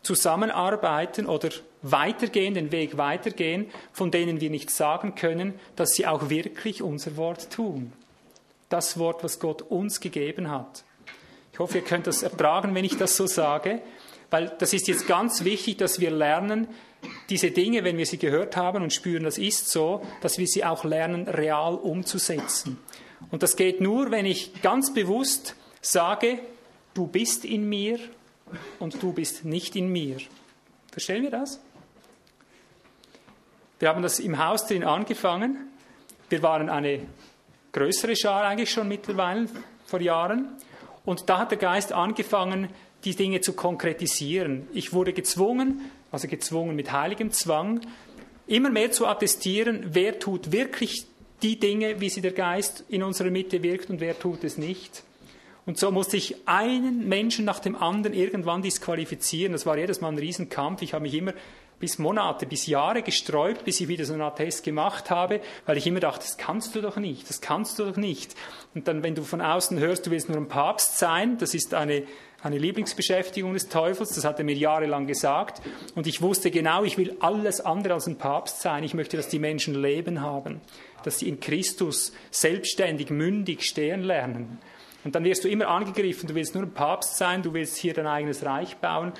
[0.01, 1.49] zusammenarbeiten oder
[1.81, 7.17] weitergehen, den Weg weitergehen, von denen wir nicht sagen können, dass sie auch wirklich unser
[7.17, 7.93] Wort tun.
[8.69, 10.83] Das Wort, was Gott uns gegeben hat.
[11.53, 13.81] Ich hoffe, ihr könnt das ertragen, wenn ich das so sage,
[14.29, 16.67] weil das ist jetzt ganz wichtig, dass wir lernen,
[17.29, 20.65] diese Dinge, wenn wir sie gehört haben und spüren, das ist so, dass wir sie
[20.65, 22.79] auch lernen, real umzusetzen.
[23.31, 26.39] Und das geht nur, wenn ich ganz bewusst sage,
[26.95, 27.99] du bist in mir
[28.79, 30.17] und du bist nicht in mir.
[30.91, 31.59] Verstehen wir das?
[33.77, 35.69] Wir haben das im Haus drin angefangen.
[36.29, 37.01] Wir waren eine
[37.73, 39.47] größere Schar eigentlich schon mittlerweile
[39.85, 40.55] vor Jahren.
[41.03, 42.69] Und da hat der Geist angefangen,
[43.03, 44.67] die Dinge zu konkretisieren.
[44.73, 47.81] Ich wurde gezwungen, also gezwungen mit heiligem Zwang,
[48.47, 51.05] immer mehr zu attestieren, wer tut wirklich
[51.43, 55.03] die Dinge, wie sie der Geist in unserer Mitte wirkt und wer tut es nicht.
[55.65, 59.53] Und so musste ich einen Menschen nach dem anderen irgendwann disqualifizieren.
[59.53, 60.83] Das war jedes Mal ein Riesenkampf.
[60.83, 61.33] Ich habe mich immer
[61.79, 65.87] bis Monate, bis Jahre gesträubt, bis ich wieder so einen Attest gemacht habe, weil ich
[65.87, 68.35] immer dachte, das kannst du doch nicht, das kannst du doch nicht.
[68.73, 71.73] Und dann, wenn du von außen hörst, du willst nur ein Papst sein, das ist
[71.73, 72.03] eine,
[72.41, 75.61] eine Lieblingsbeschäftigung des Teufels, das hat er mir jahrelang gesagt.
[75.95, 78.83] Und ich wusste genau, ich will alles andere als ein Papst sein.
[78.83, 80.61] Ich möchte, dass die Menschen Leben haben,
[81.03, 84.59] dass sie in Christus selbstständig, mündig stehen lernen.
[85.05, 87.93] Und dann wirst du immer angegriffen, du willst nur ein Papst sein, du willst hier
[87.93, 89.13] dein eigenes Reich bauen.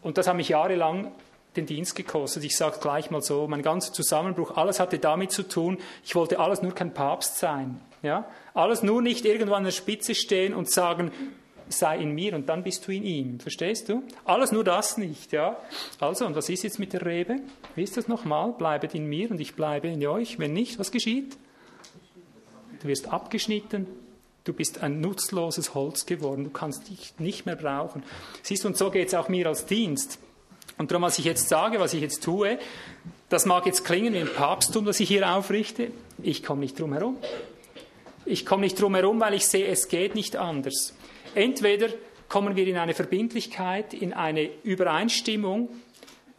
[0.00, 1.12] Und das hat mich jahrelang
[1.56, 2.42] den Dienst gekostet.
[2.44, 6.40] Ich sage gleich mal so, mein ganzer Zusammenbruch, alles hatte damit zu tun, ich wollte
[6.40, 7.80] alles nur kein Papst sein.
[8.02, 8.24] Ja?
[8.54, 11.12] Alles nur nicht irgendwo an der Spitze stehen und sagen,
[11.68, 13.40] sei in mir und dann bist du in ihm.
[13.40, 14.02] Verstehst du?
[14.24, 15.32] Alles nur das nicht.
[15.32, 15.58] Ja?
[16.00, 17.40] Also, und was ist jetzt mit der Rebe?
[17.74, 18.52] Wie ist das nochmal?
[18.52, 20.38] Bleibet in mir und ich bleibe in euch.
[20.38, 21.36] Wenn nicht, was geschieht?
[22.80, 23.86] Du wirst abgeschnitten,
[24.48, 26.44] Du bist ein nutzloses Holz geworden.
[26.44, 28.02] Du kannst dich nicht mehr brauchen.
[28.42, 30.18] Siehst du, und so geht es auch mir als Dienst.
[30.78, 32.58] Und darum, was ich jetzt sage, was ich jetzt tue,
[33.28, 35.90] das mag jetzt klingen wie ein Papsttum, das ich hier aufrichte.
[36.22, 37.18] Ich komme nicht drum herum.
[38.24, 40.94] Ich komme nicht drum herum, weil ich sehe, es geht nicht anders.
[41.34, 41.88] Entweder
[42.30, 45.68] kommen wir in eine Verbindlichkeit, in eine Übereinstimmung,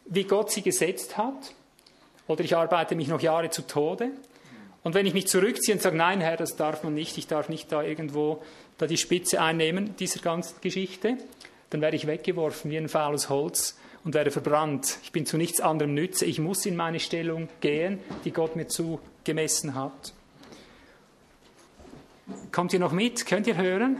[0.05, 1.53] wie Gott sie gesetzt hat,
[2.25, 4.09] oder ich arbeite mich noch Jahre zu Tode.
[4.83, 7.49] Und wenn ich mich zurückziehe und sage, nein, Herr, das darf man nicht, ich darf
[7.49, 8.41] nicht da irgendwo
[8.77, 11.17] da die Spitze einnehmen dieser ganzen Geschichte,
[11.69, 14.99] dann werde ich weggeworfen wie ein faules Holz und werde verbrannt.
[15.03, 16.25] Ich bin zu nichts anderem nütze.
[16.25, 20.13] Ich muss in meine Stellung gehen, die Gott mir zugemessen hat.
[22.51, 23.25] Kommt ihr noch mit?
[23.25, 23.97] Könnt ihr hören?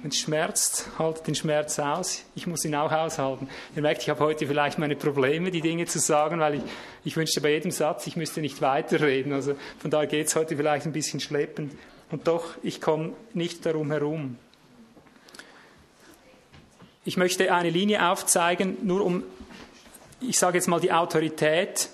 [0.00, 2.22] Wenn es schmerzt, haltet den Schmerz aus.
[2.36, 3.48] Ich muss ihn auch aushalten.
[3.74, 6.62] Ihr merkt, ich habe heute vielleicht meine Probleme, die Dinge zu sagen, weil ich,
[7.04, 9.32] ich wünschte bei jedem Satz, ich müsste nicht weiterreden.
[9.32, 11.72] Also von daher geht es heute vielleicht ein bisschen schleppend.
[12.12, 14.38] Und doch, ich komme nicht darum herum.
[17.04, 19.24] Ich möchte eine Linie aufzeigen, nur um,
[20.20, 21.88] ich sage jetzt mal, die Autorität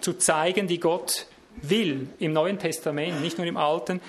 [0.00, 1.26] zu zeigen, die Gott
[1.62, 4.00] will im Neuen Testament, nicht nur im Alten.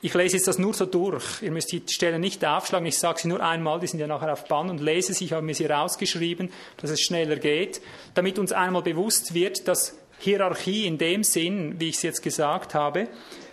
[0.00, 1.42] Ich lese jetzt das nur so durch.
[1.42, 2.86] Ihr müsst die Stellen nicht aufschlagen.
[2.86, 5.24] Ich sage sie nur einmal, die sind ja nachher auf Band und lese sie.
[5.24, 7.80] Ich habe mir sie rausgeschrieben, dass es schneller geht,
[8.14, 12.74] damit uns einmal bewusst wird, dass Hierarchie in dem Sinn, wie ich es jetzt gesagt
[12.74, 13.08] habe,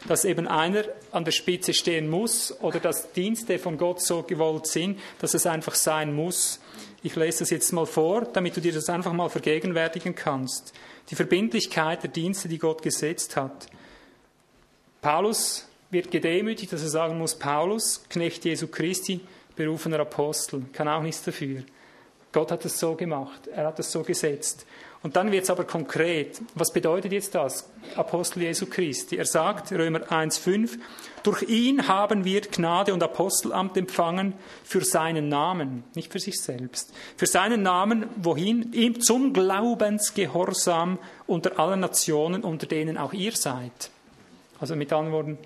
[0.07, 4.67] dass eben einer an der Spitze stehen muss oder dass Dienste von Gott so gewollt
[4.67, 6.59] sind, dass es einfach sein muss.
[7.01, 10.73] Ich lese das jetzt mal vor, damit du dir das einfach mal vergegenwärtigen kannst.
[11.09, 13.67] Die Verbindlichkeit der Dienste, die Gott gesetzt hat.
[15.01, 19.21] Paulus wird gedemütigt, dass er sagen muss, Paulus, Knecht Jesu Christi,
[19.55, 21.63] berufener Apostel, kann auch nichts dafür.
[22.31, 24.65] Gott hat es so gemacht, er hat es so gesetzt.
[25.05, 26.41] Und dann wird es aber konkret.
[26.55, 27.69] Was bedeutet jetzt das?
[27.95, 29.17] Apostel Jesu Christi.
[29.17, 30.79] Er sagt, Römer 1,5,
[31.21, 34.33] durch ihn haben wir Gnade und Apostelamt empfangen
[34.63, 36.91] für seinen Namen, nicht für sich selbst.
[37.17, 38.73] Für seinen Namen, wohin?
[38.73, 40.97] Ihm zum Glaubensgehorsam
[41.27, 43.91] unter allen Nationen, unter denen auch ihr seid.
[44.59, 45.37] Also mit anderen Worten,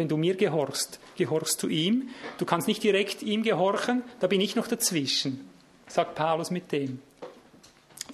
[0.00, 2.08] wenn du mir gehorchst, gehorchst du ihm.
[2.38, 5.46] Du kannst nicht direkt ihm gehorchen, da bin ich noch dazwischen,
[5.88, 7.00] sagt Paulus mit dem.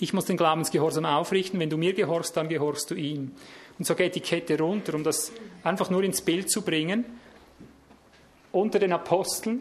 [0.01, 1.61] Ich muss den Glaubensgehorsam aufrichten.
[1.61, 3.31] Wenn du mir gehorchst, dann gehorchst du ihm.
[3.79, 5.31] Und so geht die Kette runter, um das
[5.63, 7.05] einfach nur ins Bild zu bringen.
[8.51, 9.61] Unter den Aposteln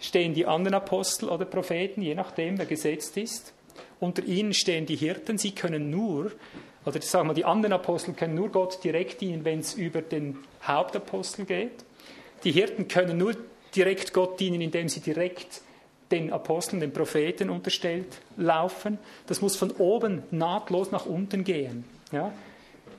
[0.00, 3.54] stehen die anderen Apostel oder Propheten, je nachdem, wer gesetzt ist.
[4.00, 5.38] Unter ihnen stehen die Hirten.
[5.38, 6.30] Sie können nur,
[6.84, 10.38] oder sagen wir, die anderen Apostel können nur Gott direkt dienen, wenn es über den
[10.62, 11.84] Hauptapostel geht.
[12.44, 13.34] Die Hirten können nur
[13.74, 15.62] direkt Gott dienen, indem sie direkt
[16.10, 18.06] den Aposteln, den Propheten unterstellt
[18.36, 18.98] laufen.
[19.26, 21.84] Das muss von oben nahtlos nach unten gehen.
[22.12, 22.32] Ja?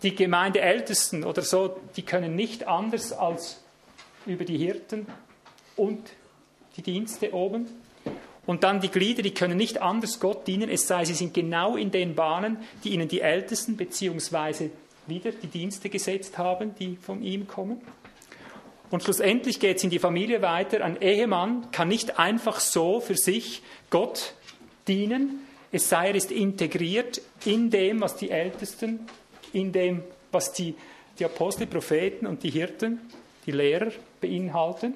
[0.03, 3.61] Die Gemeindeältesten oder so, die können nicht anders als
[4.25, 5.07] über die Hirten
[5.75, 6.01] und
[6.77, 7.67] die Dienste oben.
[8.45, 11.75] Und dann die Glieder, die können nicht anders Gott dienen, es sei, sie sind genau
[11.75, 14.71] in den Bahnen, die ihnen die Ältesten beziehungsweise
[15.09, 17.81] wieder die Dienste gesetzt haben, die von ihm kommen.
[18.89, 20.83] Und schlussendlich geht es in die Familie weiter.
[20.83, 24.33] Ein Ehemann kann nicht einfach so für sich Gott
[24.87, 29.01] dienen, es sei, er ist integriert in dem, was die Ältesten,
[29.53, 30.73] in dem, was die,
[31.19, 32.99] die Apostel, Propheten und die Hirten,
[33.45, 34.95] die Lehrer beinhalten.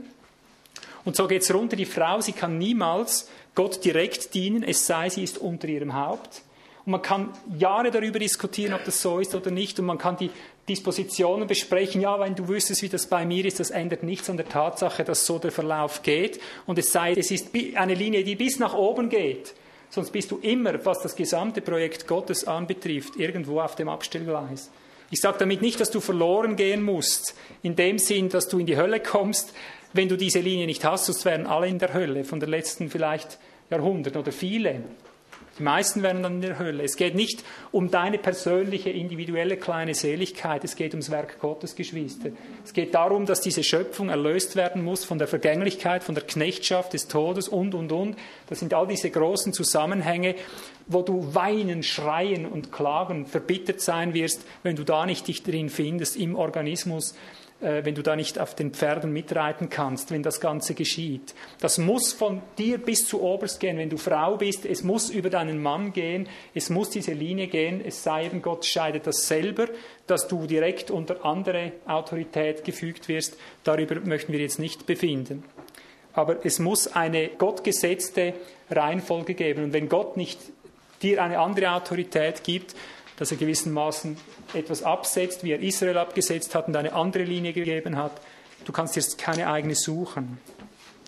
[1.06, 1.76] Und so geht es runter.
[1.76, 6.42] Die Frau, sie kann niemals Gott direkt dienen, es sei, sie ist unter ihrem Haupt.
[6.86, 9.80] Und man kann Jahre darüber diskutieren, ob das so ist oder nicht.
[9.80, 10.32] Und man kann die
[10.68, 12.02] Dispositionen besprechen.
[12.02, 15.04] Ja, wenn du wüsstest, wie das bei mir ist, das ändert nichts an der Tatsache,
[15.04, 16.40] dass so der Verlauf geht.
[16.66, 19.54] Und es sei, es ist eine Linie, die bis nach oben geht.
[19.90, 24.72] Sonst bist du immer, was das gesamte Projekt Gottes anbetrifft, irgendwo auf dem Abstellgleis.
[25.12, 28.66] Ich sage damit nicht, dass du verloren gehen musst, in dem Sinn, dass du in
[28.66, 29.54] die Hölle kommst,
[29.94, 32.90] wenn du diese Linie nicht hast, sonst wären alle in der Hölle von der letzten
[32.90, 33.38] vielleicht
[33.70, 34.82] Jahrhundert oder viele.
[35.60, 36.84] Die meisten werden dann in der Hölle.
[36.84, 42.30] Es geht nicht um deine persönliche, individuelle kleine Seligkeit, es geht ums Werk Gottes, Geschwister.
[42.66, 46.94] Es geht darum, dass diese Schöpfung erlöst werden muss von der Vergänglichkeit, von der Knechtschaft
[46.94, 48.16] des Todes und, und, und.
[48.48, 50.36] Das sind all diese großen Zusammenhänge,
[50.88, 55.70] wo du weinen, schreien und klagen, verbittert sein wirst, wenn du da nicht dich drin
[55.70, 57.14] findest im Organismus
[57.64, 61.34] äh, wenn du da nicht auf den Pferden mitreiten kannst, wenn das Ganze geschieht.
[61.60, 64.66] Das muss von dir bis zu oberst gehen, wenn du Frau bist.
[64.66, 66.28] Es muss über deinen Mann gehen.
[66.54, 67.82] Es muss diese Linie gehen.
[67.84, 69.68] Es sei eben, Gott scheidet das selber,
[70.08, 73.38] dass du direkt unter andere Autorität gefügt wirst.
[73.64, 75.44] Darüber möchten wir jetzt nicht befinden.
[76.14, 78.34] Aber es muss eine gottgesetzte
[78.70, 79.64] Reihenfolge geben.
[79.64, 80.40] Und wenn Gott nicht
[81.02, 82.76] dir eine andere Autorität gibt,
[83.18, 84.18] dass er gewissermaßen
[84.54, 88.14] etwas absetzt, wie er Israel abgesetzt hat und eine andere Linie gegeben hat.
[88.66, 90.40] Du kannst jetzt keine eigene suchen.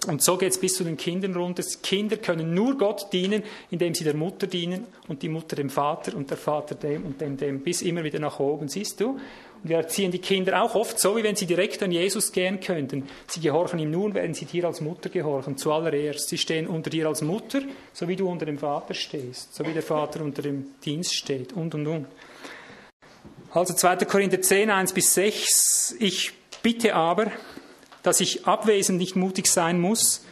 [0.07, 1.64] Und so geht es bis zu den Kindern runter.
[1.82, 6.15] Kinder können nur Gott dienen, indem sie der Mutter dienen und die Mutter dem Vater
[6.15, 9.19] und der Vater dem und dem dem, bis immer wieder nach oben, siehst du?
[9.68, 13.08] Wir erziehen die Kinder auch oft so, wie wenn sie direkt an Jesus gehen könnten.
[13.26, 16.30] Sie gehorchen ihm nun, wenn sie dir als Mutter gehorchen, zuallererst.
[16.30, 17.62] Sie stehen unter dir als Mutter,
[17.92, 21.54] so wie du unter dem Vater stehst, so wie der Vater unter dem Dienst steht
[21.54, 22.06] und und und.
[23.50, 24.06] Also 2.
[24.06, 25.96] Korinther 10, 1 bis 6.
[26.00, 27.32] Ich bitte aber,
[28.04, 30.24] dass ich abwesend nicht mutig sein muss,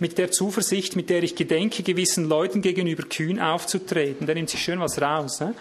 [0.00, 4.26] mit der Zuversicht, mit der ich gedenke, gewissen Leuten gegenüber kühn aufzutreten.
[4.26, 5.40] Da nimmt sich schön was raus.
[5.40, 5.54] Ne?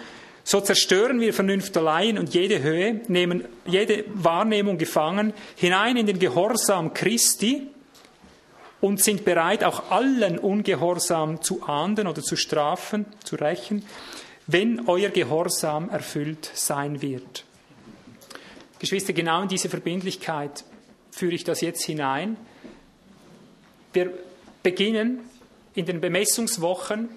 [0.48, 6.94] So zerstören wir Vernünfteleien und jede Höhe, nehmen jede Wahrnehmung gefangen, hinein in den Gehorsam
[6.94, 7.68] Christi
[8.80, 13.84] und sind bereit, auch allen Ungehorsam zu ahnden oder zu strafen, zu rächen,
[14.46, 17.44] wenn euer Gehorsam erfüllt sein wird.
[18.78, 20.64] Geschwister, genau in diese Verbindlichkeit
[21.10, 22.38] führe ich das jetzt hinein.
[23.94, 24.14] Wir
[24.62, 25.22] beginnen
[25.74, 27.10] in den Bemessungswochen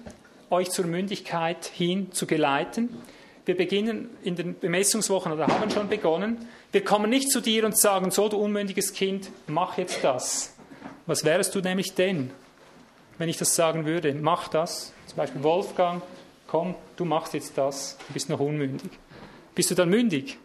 [0.49, 2.89] euch zur Mündigkeit hin zu geleiten.
[3.49, 6.37] Wir beginnen in den Bemessungswochen oder haben schon begonnen.
[6.71, 10.53] Wir kommen nicht zu dir und sagen, so du unmündiges Kind, mach jetzt das.
[11.07, 12.29] Was wärst du nämlich denn,
[13.17, 14.13] wenn ich das sagen würde?
[14.13, 14.93] Mach das.
[15.07, 16.03] Zum Beispiel Wolfgang,
[16.45, 18.91] komm, du machst jetzt das, du bist noch unmündig.
[19.55, 20.37] Bist du dann mündig?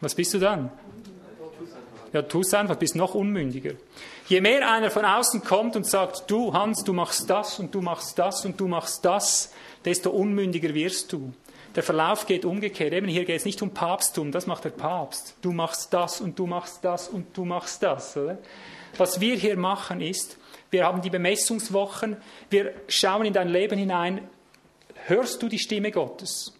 [0.00, 0.72] Was bist du dann?
[2.12, 3.74] Ja, tu es einfach, bist noch unmündiger.
[4.26, 7.82] Je mehr einer von außen kommt und sagt, du Hans, du machst das und du
[7.82, 9.52] machst das und du machst das,
[9.84, 11.32] desto unmündiger wirst du.
[11.76, 12.92] Der Verlauf geht umgekehrt.
[12.92, 15.36] Eben hier geht es nicht um Papsttum, das macht der Papst.
[15.42, 18.16] Du machst das und du machst das und du machst das.
[18.16, 18.38] Oder?
[18.96, 20.38] Was wir hier machen ist,
[20.70, 22.16] wir haben die Bemessungswochen,
[22.50, 24.28] wir schauen in dein Leben hinein,
[25.08, 26.52] Hörst du die Stimme Gottes?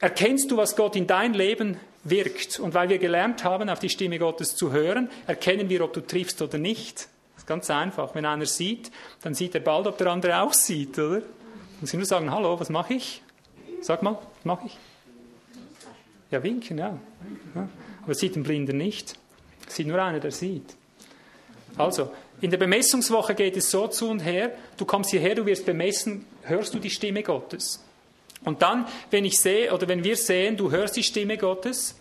[0.00, 2.58] Erkennst du, was Gott in dein Leben wirkt?
[2.58, 6.00] Und weil wir gelernt haben, auf die Stimme Gottes zu hören, erkennen wir, ob du
[6.00, 7.02] triffst oder nicht.
[7.34, 8.12] Das ist ganz einfach.
[8.16, 8.90] Wenn einer sieht,
[9.22, 11.20] dann sieht er bald, ob der andere auch sieht, oder?
[11.20, 13.22] Dann sie nur sagen, hallo, was mache ich?
[13.84, 14.78] Sag mal, mache ich?
[16.30, 16.98] Ja, winken, ja.
[17.54, 17.68] ja.
[18.02, 19.18] Aber sieht den Blinden nicht.
[19.68, 20.74] Sieht nur einer, der sieht.
[21.76, 25.66] Also, in der Bemessungswoche geht es so zu und her, du kommst hierher, du wirst
[25.66, 27.84] bemessen, hörst du die Stimme Gottes.
[28.42, 31.94] Und dann, wenn ich sehe oder wenn wir sehen, du hörst die Stimme Gottes,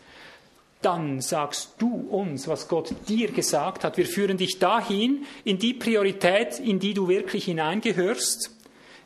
[0.82, 3.98] dann sagst du uns, was Gott dir gesagt hat.
[3.98, 8.52] Wir führen dich dahin, in die Priorität, in die du wirklich hineingehörst.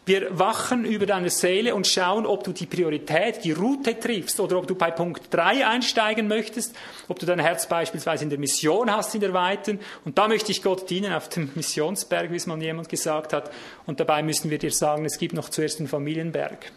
[0.07, 4.57] Wir wachen über deine Seele und schauen, ob du die Priorität, die Route triffst oder
[4.57, 6.73] ob du bei Punkt 3 einsteigen möchtest,
[7.09, 9.81] ob du dein Herz beispielsweise in der Mission hast, in der Weiten.
[10.05, 13.51] Und da möchte ich Gott dienen auf dem Missionsberg, wie es mal jemand gesagt hat.
[13.85, 16.71] Und dabei müssen wir dir sagen, es gibt noch zuerst den Familienberg.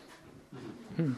[0.97, 1.17] Hm.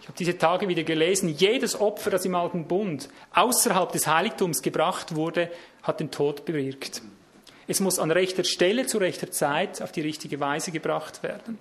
[0.00, 4.60] Ich habe diese Tage wieder gelesen, jedes Opfer, das im Alten Bund außerhalb des Heiligtums
[4.60, 5.52] gebracht wurde,
[5.84, 7.00] hat den Tod bewirkt.
[7.68, 11.58] Es muss an rechter Stelle zu rechter Zeit auf die richtige Weise gebracht werden.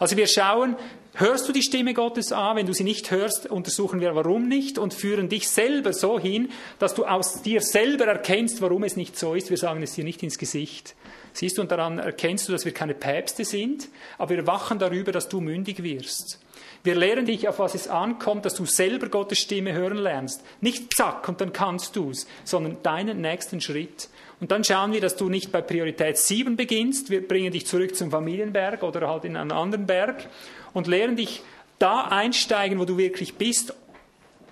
[0.00, 0.76] Also wir schauen,
[1.14, 2.56] hörst du die Stimme Gottes an?
[2.56, 6.48] Wenn du sie nicht hörst, untersuchen wir, warum nicht und führen dich selber so hin,
[6.78, 9.50] dass du aus dir selber erkennst, warum es nicht so ist.
[9.50, 10.94] Wir sagen es dir nicht ins Gesicht.
[11.34, 15.12] Siehst du, und daran erkennst du, dass wir keine Päpste sind, aber wir wachen darüber,
[15.12, 16.40] dass du mündig wirst.
[16.82, 20.42] Wir lehren dich, auf was es ankommt, dass du selber Gottes Stimme hören lernst.
[20.62, 24.08] Nicht zack und dann kannst du es, sondern deinen nächsten Schritt.
[24.40, 27.10] Und dann schauen wir, dass du nicht bei Priorität 7 beginnst.
[27.10, 30.28] Wir bringen dich zurück zum Familienberg oder halt in einen anderen Berg
[30.72, 31.42] und lehren dich
[31.78, 33.74] da einsteigen, wo du wirklich bist,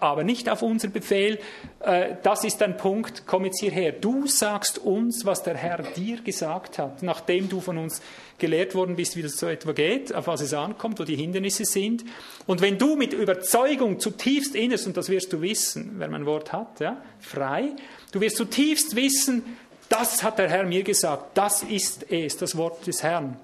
[0.00, 1.38] aber nicht auf unser Befehl.
[1.80, 3.92] Äh, das ist ein Punkt, komm jetzt hierher.
[3.92, 8.00] Du sagst uns, was der Herr dir gesagt hat, nachdem du von uns
[8.38, 11.64] gelehrt worden bist, wie das so etwa geht, auf was es ankommt, wo die Hindernisse
[11.64, 12.04] sind.
[12.46, 16.52] Und wenn du mit Überzeugung zutiefst innerst, und das wirst du wissen, wer mein Wort
[16.52, 17.72] hat, ja, frei,
[18.12, 19.42] du wirst zutiefst wissen,
[19.88, 23.38] das hat der Herr mir gesagt, das ist es, das Wort des Herrn.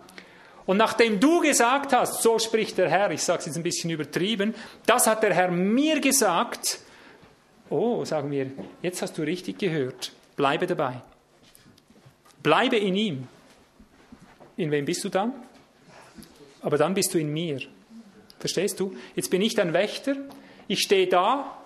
[0.66, 3.90] Und nachdem du gesagt hast, so spricht der Herr, ich sage es jetzt ein bisschen
[3.90, 4.54] übertrieben,
[4.86, 6.78] das hat der Herr mir gesagt,
[7.68, 8.50] oh, sagen wir,
[8.82, 11.02] jetzt hast du richtig gehört, bleibe dabei.
[12.42, 13.28] Bleibe in ihm.
[14.56, 15.32] In wem bist du dann?
[16.62, 17.60] Aber dann bist du in mir.
[18.38, 18.96] Verstehst du?
[19.14, 20.16] Jetzt bin ich dein Wächter,
[20.68, 21.58] ich stehe da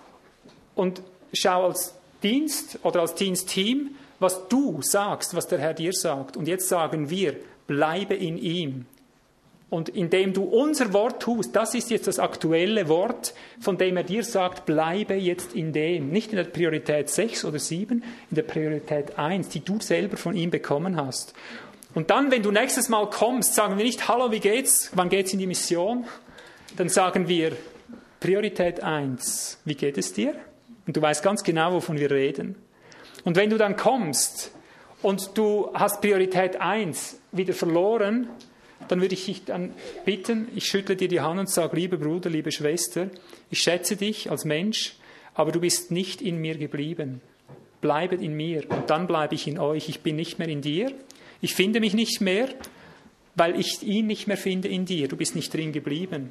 [0.75, 1.01] und
[1.33, 6.37] schaue als Dienst oder als Dienstteam, was du sagst, was der Herr dir sagt.
[6.37, 7.35] Und jetzt sagen wir,
[7.67, 8.85] bleibe in ihm.
[9.69, 14.03] Und indem du unser Wort tust, das ist jetzt das aktuelle Wort, von dem er
[14.03, 16.09] dir sagt, bleibe jetzt in dem.
[16.09, 20.35] Nicht in der Priorität 6 oder 7, in der Priorität 1, die du selber von
[20.35, 21.35] ihm bekommen hast.
[21.93, 24.91] Und dann, wenn du nächstes Mal kommst, sagen wir nicht, hallo, wie geht's?
[24.95, 26.05] Wann geht's in die Mission?
[26.75, 27.55] Dann sagen wir,
[28.19, 30.33] Priorität 1, wie geht es dir?
[30.87, 32.55] Und du weißt ganz genau, wovon wir reden.
[33.23, 34.51] Und wenn du dann kommst
[35.01, 38.27] und du hast Priorität 1 wieder verloren,
[38.87, 39.73] dann würde ich dich dann
[40.05, 43.09] bitten, ich schüttle dir die Hand und sage, lieber Bruder, liebe Schwester,
[43.51, 44.95] ich schätze dich als Mensch,
[45.33, 47.21] aber du bist nicht in mir geblieben.
[47.81, 49.87] Bleibet in mir und dann bleibe ich in euch.
[49.87, 50.91] Ich bin nicht mehr in dir.
[51.39, 52.49] Ich finde mich nicht mehr,
[53.35, 55.07] weil ich ihn nicht mehr finde in dir.
[55.07, 56.29] Du bist nicht drin geblieben.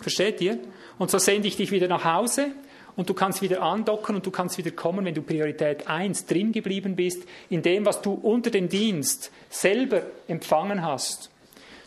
[0.00, 0.58] Versteht ihr?
[0.98, 2.52] Und so sende ich dich wieder nach Hause
[2.96, 6.52] und du kannst wieder andocken und du kannst wieder kommen, wenn du Priorität 1 drin
[6.52, 11.30] geblieben bist, in dem, was du unter dem Dienst selber empfangen hast.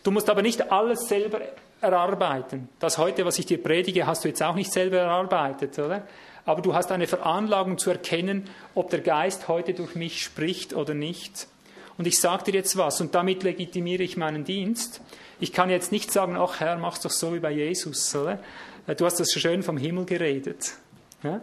[0.03, 1.41] Du musst aber nicht alles selber
[1.81, 2.69] erarbeiten.
[2.79, 6.07] Das heute, was ich dir predige, hast du jetzt auch nicht selber erarbeitet, oder?
[6.45, 10.93] Aber du hast eine Veranlagung zu erkennen, ob der Geist heute durch mich spricht oder
[10.93, 11.47] nicht.
[11.97, 15.01] Und ich sage dir jetzt was und damit legitimiere ich meinen Dienst.
[15.39, 18.39] Ich kann jetzt nicht sagen, ach Herr, mach's doch so wie bei Jesus, oder?
[18.97, 20.73] Du hast das schön vom Himmel geredet.
[21.25, 21.41] Ja?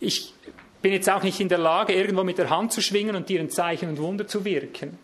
[0.00, 0.34] Ich
[0.82, 3.40] bin jetzt auch nicht in der Lage, irgendwo mit der Hand zu schwingen und dir
[3.40, 4.98] ein Zeichen und Wunder zu wirken.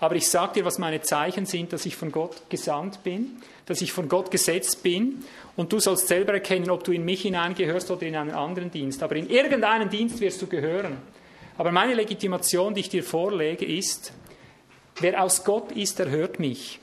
[0.00, 3.36] Aber ich sage dir, was meine Zeichen sind, dass ich von Gott gesandt bin,
[3.66, 7.22] dass ich von Gott gesetzt bin und du sollst selber erkennen, ob du in mich
[7.22, 9.02] hineingehörst oder in einen anderen Dienst.
[9.02, 10.96] Aber in irgendeinen Dienst wirst du gehören.
[11.56, 14.12] Aber meine Legitimation, die ich dir vorlege, ist,
[14.98, 16.80] wer aus Gott ist, der hört mich.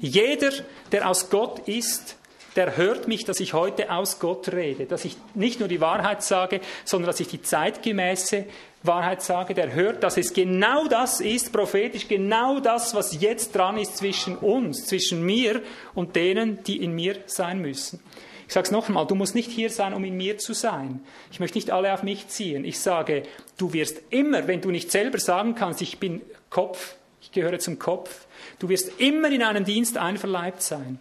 [0.00, 0.50] Jeder,
[0.90, 2.16] der aus Gott ist,
[2.56, 6.22] der hört mich, dass ich heute aus Gott rede, dass ich nicht nur die Wahrheit
[6.22, 8.46] sage, sondern dass ich die zeitgemäße
[8.82, 13.76] Wahrheit sage, der hört, dass es genau das ist, prophetisch genau das, was jetzt dran
[13.76, 15.62] ist zwischen uns, zwischen mir
[15.94, 18.00] und denen, die in mir sein müssen.
[18.48, 21.00] Ich sage es nochmal, du musst nicht hier sein, um in mir zu sein.
[21.30, 22.64] Ich möchte nicht alle auf mich ziehen.
[22.64, 23.22] Ich sage,
[23.58, 27.78] du wirst immer, wenn du nicht selber sagen kannst, ich bin Kopf, ich gehöre zum
[27.78, 28.26] Kopf,
[28.58, 30.98] du wirst immer in einem Dienst einverleibt sein.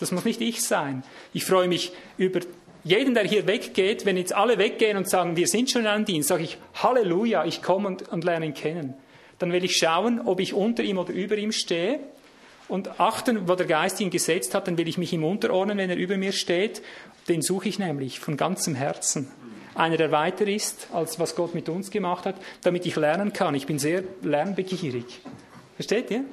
[0.00, 1.04] Das muss nicht ich sein.
[1.32, 2.40] Ich freue mich über
[2.82, 4.06] jeden, der hier weggeht.
[4.06, 7.62] Wenn jetzt alle weggehen und sagen, wir sind schon einem Dienst, sage ich, Halleluja, ich
[7.62, 8.94] komme und, und lerne ihn kennen.
[9.38, 12.00] Dann will ich schauen, ob ich unter ihm oder über ihm stehe
[12.68, 15.90] und achten, wo der Geist ihn gesetzt hat, dann will ich mich ihm unterordnen, wenn
[15.90, 16.82] er über mir steht.
[17.28, 19.30] Den suche ich nämlich von ganzem Herzen.
[19.74, 23.54] Einer, der weiter ist, als was Gott mit uns gemacht hat, damit ich lernen kann.
[23.54, 25.20] Ich bin sehr lernbegierig.
[25.76, 26.24] Versteht ihr?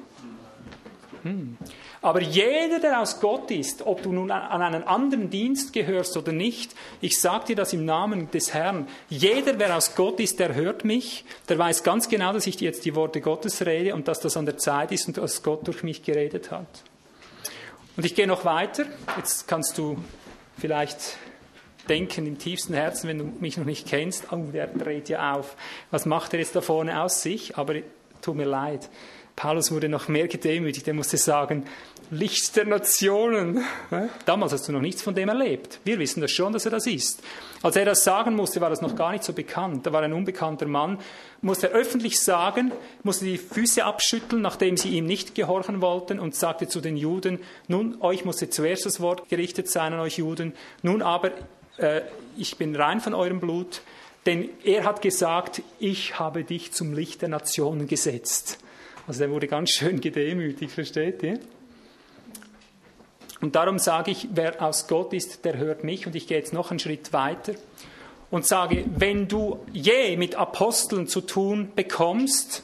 [1.22, 1.56] Hm.
[2.00, 6.30] Aber jeder, der aus Gott ist, ob du nun an einen anderen Dienst gehörst oder
[6.30, 10.54] nicht, ich sage dir das im Namen des Herrn, jeder, der aus Gott ist, der
[10.54, 14.20] hört mich, der weiß ganz genau, dass ich jetzt die Worte Gottes rede und dass
[14.20, 16.68] das an der Zeit ist und dass Gott durch mich geredet hat.
[17.96, 18.84] Und ich gehe noch weiter.
[19.16, 19.98] Jetzt kannst du
[20.56, 21.16] vielleicht
[21.88, 25.56] denken im tiefsten Herzen, wenn du mich noch nicht kennst, oh, der dreht ja auf.
[25.90, 27.56] Was macht er jetzt da vorne aus sich?
[27.56, 27.74] Aber
[28.22, 28.88] tut mir leid.
[29.34, 30.86] Paulus wurde noch mehr gedemütigt.
[30.88, 31.64] Er musste sagen,
[32.10, 33.64] Licht der Nationen.
[34.24, 35.80] Damals hast du noch nichts von dem erlebt.
[35.84, 37.22] Wir wissen das schon, dass er das ist.
[37.62, 39.86] Als er das sagen musste, war das noch gar nicht so bekannt.
[39.86, 40.98] Da war ein unbekannter Mann,
[41.42, 42.72] musste er öffentlich sagen,
[43.02, 47.40] musste die Füße abschütteln, nachdem sie ihm nicht gehorchen wollten und sagte zu den Juden,
[47.66, 51.32] nun, euch musste zuerst das Wort gerichtet sein an euch Juden, nun aber,
[51.76, 52.02] äh,
[52.36, 53.82] ich bin rein von eurem Blut,
[54.24, 58.58] denn er hat gesagt, ich habe dich zum Licht der Nationen gesetzt.
[59.06, 61.40] Also der wurde ganz schön gedemütigt, versteht ihr?
[63.40, 66.06] Und darum sage ich, wer aus Gott ist, der hört mich.
[66.06, 67.54] Und ich gehe jetzt noch einen Schritt weiter
[68.30, 72.62] und sage, wenn du je mit Aposteln zu tun bekommst,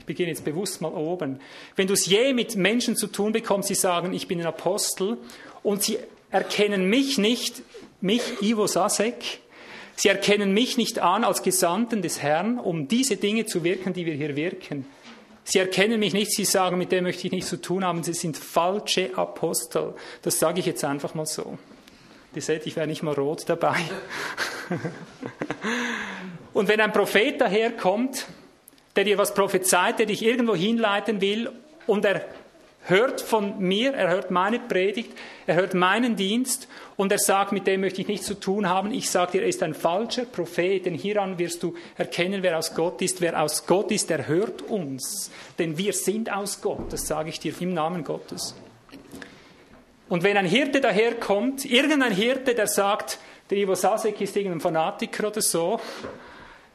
[0.00, 1.40] ich beginne jetzt bewusst mal oben,
[1.76, 5.18] wenn du es je mit Menschen zu tun bekommst, die sagen, ich bin ein Apostel,
[5.62, 5.98] und sie
[6.30, 7.62] erkennen mich nicht,
[8.00, 9.40] mich, Ivo Sasek,
[9.94, 14.06] sie erkennen mich nicht an als Gesandten des Herrn, um diese Dinge zu wirken, die
[14.06, 14.86] wir hier wirken.
[15.44, 18.14] Sie erkennen mich nicht, sie sagen, mit dem möchte ich nichts zu tun haben, sie
[18.14, 19.94] sind falsche Apostel.
[20.22, 21.58] Das sage ich jetzt einfach mal so.
[22.34, 23.76] Ihr seht, ich wäre nicht mal rot dabei.
[26.52, 28.26] Und wenn ein Prophet daherkommt,
[28.96, 31.50] der dir was prophezeit, der dich irgendwo hinleiten will
[31.86, 32.26] und er
[32.84, 35.12] hört von mir, er hört meine Predigt,
[35.46, 38.92] er hört meinen Dienst und er sagt, mit dem möchte ich nichts zu tun haben.
[38.92, 42.74] Ich sage dir, er ist ein falscher Prophet, denn hieran wirst du erkennen, wer aus
[42.74, 43.20] Gott ist.
[43.20, 45.30] Wer aus Gott ist, der hört uns.
[45.58, 48.54] Denn wir sind aus Gott, das sage ich dir im Namen Gottes.
[50.08, 53.18] Und wenn ein Hirte daherkommt, irgendein Hirte, der sagt,
[53.48, 55.80] der Ivo Sasek ist irgendein Fanatiker oder so,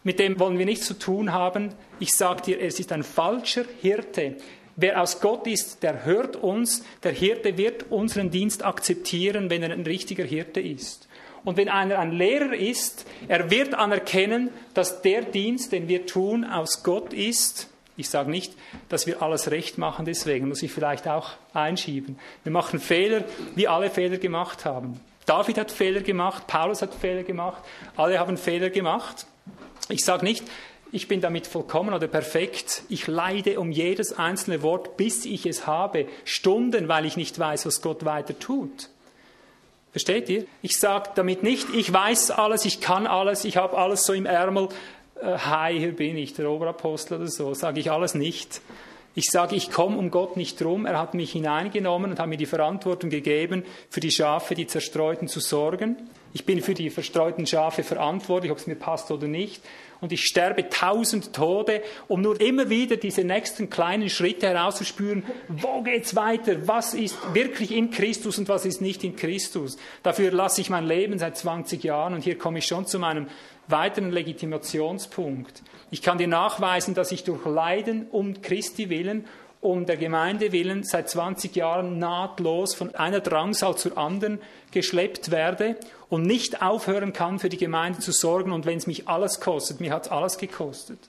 [0.04, 1.74] mit dem wollen wir nichts zu tun haben.
[2.00, 4.38] Ich sage dir, es ist ein falscher Hirte.
[4.80, 6.86] Wer aus Gott ist, der hört uns.
[7.02, 11.08] Der Hirte wird unseren Dienst akzeptieren, wenn er ein richtiger Hirte ist.
[11.44, 16.45] Und wenn einer ein Lehrer ist, er wird anerkennen, dass der Dienst, den wir tun,
[16.45, 17.70] aus Gott ist.
[17.95, 18.54] Ich sage nicht,
[18.88, 22.20] dass wir alles recht machen, deswegen muss ich vielleicht auch einschieben.
[22.44, 23.24] Wir machen Fehler,
[23.56, 24.99] wie alle Fehler gemacht haben.
[25.26, 27.64] David hat Fehler gemacht, Paulus hat Fehler gemacht,
[27.95, 29.26] alle haben Fehler gemacht.
[29.90, 30.44] Ich sage nicht,
[30.91, 32.84] ich bin damit vollkommen oder perfekt.
[32.89, 36.07] Ich leide um jedes einzelne Wort, bis ich es habe.
[36.23, 38.89] Stunden, weil ich nicht weiß, was Gott weiter tut.
[39.91, 40.45] Versteht ihr?
[40.61, 44.26] Ich sage damit nicht, ich weiß alles, ich kann alles, ich habe alles so im
[44.26, 44.69] Ärmel.
[45.22, 47.53] Äh, hi, hier bin ich, der Oberapostel oder so.
[47.53, 48.61] Sage ich alles nicht.
[49.15, 50.85] Ich sage, ich komme um Gott nicht drum.
[50.85, 55.27] Er hat mich hineingenommen und hat mir die Verantwortung gegeben, für die Schafe, die Zerstreuten
[55.27, 55.97] zu sorgen.
[56.34, 59.64] Ich bin für die verstreuten Schafe verantwortlich, ob es mir passt oder nicht
[60.02, 65.82] und ich sterbe tausend Tode, um nur immer wieder diese nächsten kleinen Schritte herauszuspüren, wo
[65.82, 69.78] geht's weiter, was ist wirklich in Christus und was ist nicht in Christus.
[70.03, 73.28] Dafür lasse ich mein Leben seit 20 Jahren und hier komme ich schon zu meinem
[73.68, 75.61] weiteren Legitimationspunkt.
[75.91, 79.26] Ich kann dir nachweisen, dass ich durch Leiden um Christi willen
[79.62, 84.40] um der Gemeinde willen seit 20 Jahren nahtlos von einer Drangsal zur anderen
[84.72, 85.76] geschleppt werde
[86.10, 89.80] und nicht aufhören kann, für die Gemeinde zu sorgen und wenn es mich alles kostet,
[89.80, 91.00] mir hat es alles gekostet.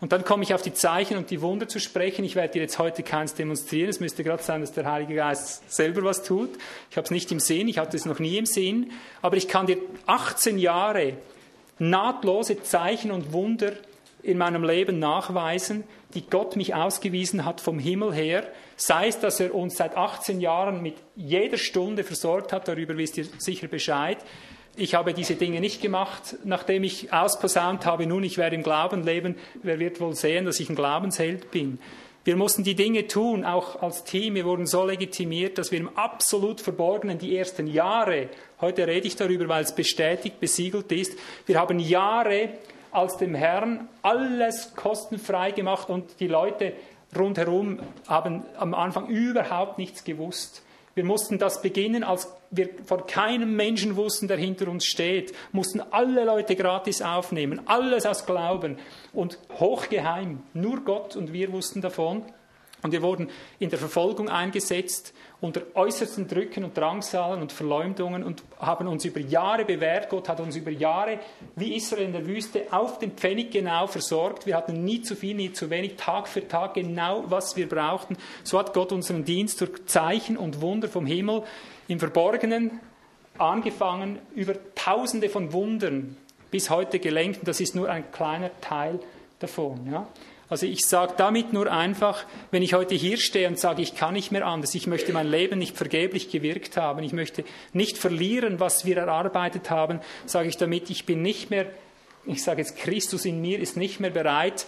[0.00, 2.24] Und dann komme ich auf die Zeichen und die Wunder zu sprechen.
[2.24, 3.90] Ich werde dir jetzt heute keins demonstrieren.
[3.90, 6.50] Es müsste gerade sein, dass der Heilige Geist selber was tut.
[6.90, 8.92] Ich habe es nicht im Sinn, ich hatte es noch nie im Sinn.
[9.22, 11.14] Aber ich kann dir 18 Jahre
[11.80, 13.72] nahtlose Zeichen und Wunder
[14.22, 19.40] in meinem Leben nachweisen, die Gott mich ausgewiesen hat vom Himmel her, sei es, dass
[19.40, 24.18] er uns seit 18 Jahren mit jeder Stunde versorgt hat, darüber wisst ihr sicher Bescheid.
[24.76, 29.02] Ich habe diese Dinge nicht gemacht, nachdem ich ausposaunt habe, nun, ich werde im Glauben
[29.02, 31.78] leben, wer wird wohl sehen, dass ich ein Glaubensheld bin.
[32.24, 34.34] Wir mussten die Dinge tun, auch als Team.
[34.34, 38.28] Wir wurden so legitimiert, dass wir im absolut Verborgenen die ersten Jahre,
[38.60, 42.50] heute rede ich darüber, weil es bestätigt, besiegelt ist, wir haben Jahre
[42.90, 46.72] als dem Herrn alles kostenfrei gemacht und die Leute
[47.16, 50.62] rundherum haben am Anfang überhaupt nichts gewusst.
[50.94, 55.80] Wir mussten das beginnen, als wir vor keinem Menschen wussten, der hinter uns steht, mussten
[55.80, 58.78] alle Leute gratis aufnehmen, alles aus Glauben
[59.12, 60.42] und hochgeheim.
[60.54, 62.24] Nur Gott und wir wussten davon.
[62.82, 63.28] Und wir wurden
[63.58, 69.20] in der Verfolgung eingesetzt unter äußersten Drücken und Drangsalen und Verleumdungen und haben uns über
[69.20, 70.08] Jahre bewährt.
[70.08, 71.20] Gott hat uns über Jahre,
[71.54, 74.46] wie Israel in der Wüste, auf den Pfennig genau versorgt.
[74.46, 78.16] Wir hatten nie zu viel, nie zu wenig, Tag für Tag genau, was wir brauchten.
[78.42, 81.44] So hat Gott unseren Dienst durch Zeichen und Wunder vom Himmel
[81.86, 82.80] im Verborgenen
[83.38, 86.16] angefangen, über Tausende von Wundern
[86.50, 87.40] bis heute gelenkt.
[87.40, 88.98] Und das ist nur ein kleiner Teil
[89.38, 89.88] davon.
[89.90, 90.06] Ja?
[90.50, 94.14] Also ich sage damit nur einfach, wenn ich heute hier stehe und sage, ich kann
[94.14, 97.44] nicht mehr anders, ich möchte mein Leben nicht vergeblich gewirkt haben, ich möchte
[97.74, 101.66] nicht verlieren, was wir erarbeitet haben, sage ich damit, ich bin nicht mehr,
[102.24, 104.64] ich sage jetzt, Christus in mir ist nicht mehr bereit,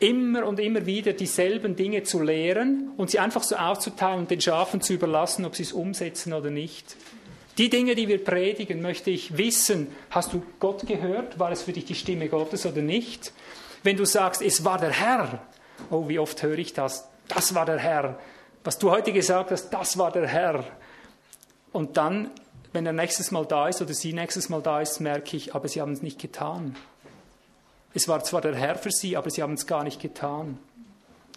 [0.00, 4.42] immer und immer wieder dieselben Dinge zu lehren und sie einfach so aufzuteilen und den
[4.42, 6.96] Schafen zu überlassen, ob sie es umsetzen oder nicht.
[7.56, 11.38] Die Dinge, die wir predigen, möchte ich wissen, hast du Gott gehört?
[11.38, 13.32] War es für dich die Stimme Gottes oder nicht?
[13.86, 15.38] Wenn du sagst, es war der Herr,
[15.90, 18.18] oh, wie oft höre ich das, das war der Herr.
[18.64, 20.64] Was du heute gesagt hast, das war der Herr.
[21.70, 22.32] Und dann,
[22.72, 25.68] wenn er nächstes Mal da ist oder sie nächstes Mal da ist, merke ich, aber
[25.68, 26.74] sie haben es nicht getan.
[27.94, 30.58] Es war zwar der Herr für sie, aber sie haben es gar nicht getan.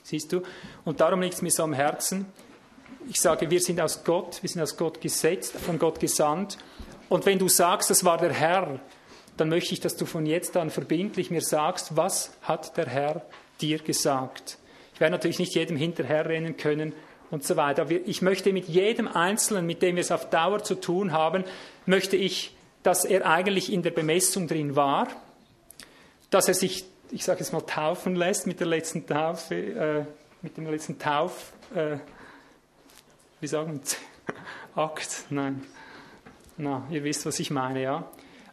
[0.01, 0.41] Siehst du?
[0.85, 2.26] Und darum liegt es mir so am Herzen.
[3.07, 6.57] Ich sage, wir sind aus Gott, wir sind aus Gott gesetzt, von Gott gesandt.
[7.09, 8.80] Und wenn du sagst, das war der Herr,
[9.40, 13.22] dann möchte ich, dass du von jetzt an verbindlich mir sagst, was hat der Herr
[13.61, 14.57] dir gesagt?
[14.94, 16.94] Ich werde natürlich nicht jedem hinterherrennen können
[17.32, 17.90] und so weiter.
[17.90, 21.45] Ich möchte mit jedem Einzelnen, mit dem wir es auf Dauer zu tun haben,
[21.86, 25.07] möchte ich, dass er eigentlich in der Bemessung drin war,
[26.30, 30.06] dass er sich, ich sage es mal, taufen lässt mit der letzten Taufe, äh,
[30.41, 31.98] mit dem letzten Tauf, äh,
[33.40, 35.64] wie sagen wir, Akt, nein,
[36.57, 38.10] na, ihr wisst, was ich meine, ja.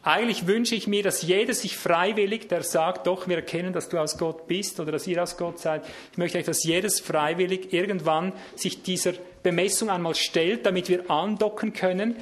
[0.06, 3.98] Eigentlich wünsche ich mir, dass jeder sich freiwillig, der sagt, doch, wir erkennen, dass du
[3.98, 8.32] aus Gott bist oder dass ihr aus Gott seid, ich möchte dass jedes freiwillig irgendwann
[8.54, 12.14] sich dieser Bemessung einmal stellt, damit wir andocken können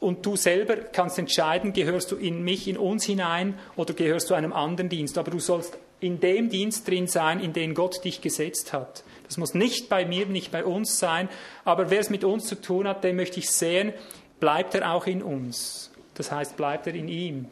[0.00, 4.34] und du selber kannst entscheiden, gehörst du in mich, in uns hinein oder gehörst du
[4.34, 5.16] einem anderen Dienst.
[5.16, 9.02] Aber du sollst in dem Dienst drin sein, in den Gott dich gesetzt hat.
[9.26, 11.30] Das muss nicht bei mir, nicht bei uns sein,
[11.64, 13.94] aber wer es mit uns zu tun hat, den möchte ich sehen,
[14.40, 15.90] bleibt er auch in uns.
[16.14, 17.46] Das heißt, bleibt er in ihm.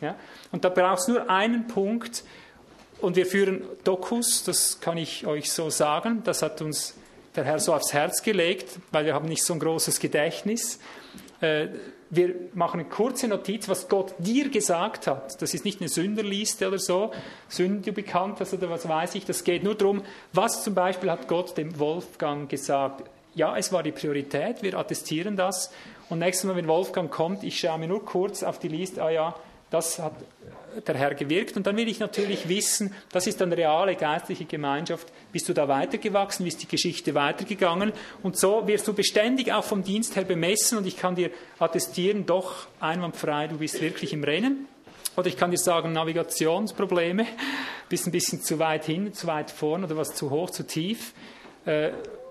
[0.00, 0.16] Ja?
[0.52, 2.24] Und da braucht es nur einen Punkt.
[3.00, 6.22] Und wir führen Dokus, das kann ich euch so sagen.
[6.24, 6.94] Das hat uns
[7.36, 10.80] der Herr so aufs Herz gelegt, weil wir haben nicht so ein großes Gedächtnis.
[11.40, 11.68] Äh,
[12.10, 15.40] wir machen eine kurze Notiz, was Gott dir gesagt hat.
[15.42, 17.12] Das ist nicht eine Sünderliste oder so,
[17.56, 19.26] du bekannt hast oder was weiß ich.
[19.26, 20.02] Das geht nur darum,
[20.32, 23.08] was zum Beispiel hat Gott dem Wolfgang gesagt.
[23.34, 25.70] Ja, es war die Priorität, wir attestieren das.
[26.08, 29.10] Und nächstes Mal, wenn Wolfgang kommt, ich schaue mir nur kurz auf die Liste, ah
[29.10, 29.34] ja,
[29.70, 30.14] das hat
[30.86, 31.56] der Herr gewirkt.
[31.56, 35.08] Und dann will ich natürlich wissen, das ist dann reale geistliche Gemeinschaft.
[35.32, 36.46] Bist du da weitergewachsen?
[36.46, 37.92] Ist die Geschichte weitergegangen?
[38.22, 40.78] Und so wirst du beständig auch vom Dienst her bemessen.
[40.78, 44.68] Und ich kann dir attestieren, doch einwandfrei, du bist wirklich im Rennen.
[45.16, 47.26] Oder ich kann dir sagen, Navigationsprobleme,
[47.88, 51.12] bist ein bisschen zu weit hin, zu weit vorn oder was zu hoch, zu tief.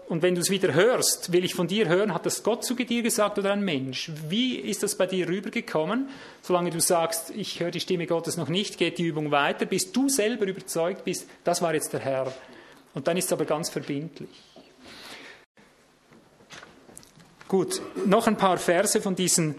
[0.08, 2.76] Und wenn du es wieder hörst, will ich von dir hören, hat das Gott zu
[2.76, 4.10] dir gesagt oder ein Mensch?
[4.30, 6.08] Wie ist das bei dir rübergekommen?
[6.42, 9.92] Solange du sagst, ich höre die Stimme Gottes noch nicht, geht die Übung weiter, bis
[9.92, 12.34] du selber überzeugt bist, das war jetzt der Herr.
[12.94, 14.30] Und dann ist es aber ganz verbindlich.
[17.50, 19.56] Gut, noch ein paar Verse von diesen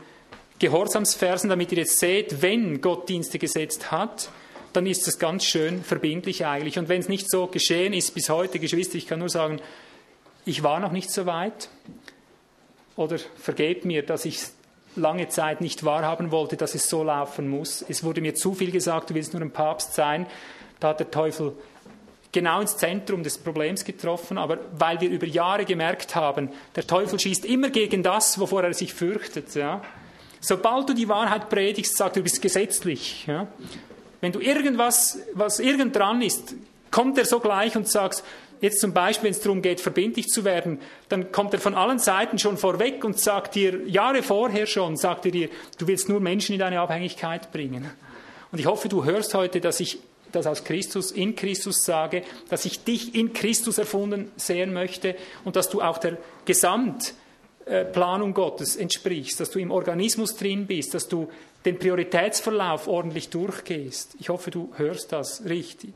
[0.59, 4.31] Gehorsamsversen, damit ihr jetzt seht, wenn Gott Dienste gesetzt hat,
[4.73, 6.79] dann ist es ganz schön verbindlich eigentlich.
[6.79, 9.61] Und wenn es nicht so geschehen ist bis heute, Geschwister, ich kann nur sagen,
[10.45, 11.69] ich war noch nicht so weit
[12.97, 14.41] oder vergebt mir, dass ich
[14.97, 17.85] lange Zeit nicht wahrhaben wollte, dass es so laufen muss.
[17.89, 20.27] Es wurde mir zu viel gesagt, du willst nur ein Papst sein.
[20.81, 21.53] Da hat der Teufel
[22.33, 27.19] genau ins Zentrum des Problems getroffen, aber weil wir über Jahre gemerkt haben, der Teufel
[27.19, 29.55] schießt immer gegen das, wovor er sich fürchtet.
[29.55, 29.83] Ja.
[30.41, 33.27] Sobald du die Wahrheit predigst, sagt du bist gesetzlich.
[33.27, 33.47] Ja.
[34.21, 36.55] Wenn du irgendwas, was irgend dran ist,
[36.91, 38.23] kommt er sogleich und sagt,
[38.61, 41.99] jetzt zum Beispiel, wenn es darum geht, verbindlich zu werden, dann kommt er von allen
[41.99, 45.49] Seiten schon vorweg und sagt dir, Jahre vorher schon, sagt er dir,
[45.79, 47.91] du willst nur Menschen in deine Abhängigkeit bringen.
[48.51, 49.99] Und ich hoffe, du hörst heute, dass ich
[50.33, 55.57] das aus Christus, in Christus sage, dass ich dich in Christus erfunden sehen möchte und
[55.57, 61.31] dass du auch der Gesamtplanung Gottes entsprichst, dass du im Organismus drin bist, dass du
[61.65, 64.17] den Prioritätsverlauf ordentlich durchgehst.
[64.21, 65.95] Ich hoffe, du hörst das richtig.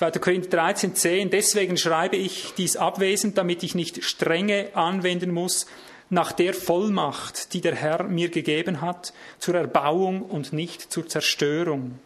[0.00, 0.12] 2.
[0.12, 1.28] Korinther 13, 10.
[1.28, 5.66] Deswegen schreibe ich dies abwesend, damit ich nicht strenge anwenden muss
[6.08, 11.98] nach der Vollmacht, die der Herr mir gegeben hat, zur Erbauung und nicht zur Zerstörung.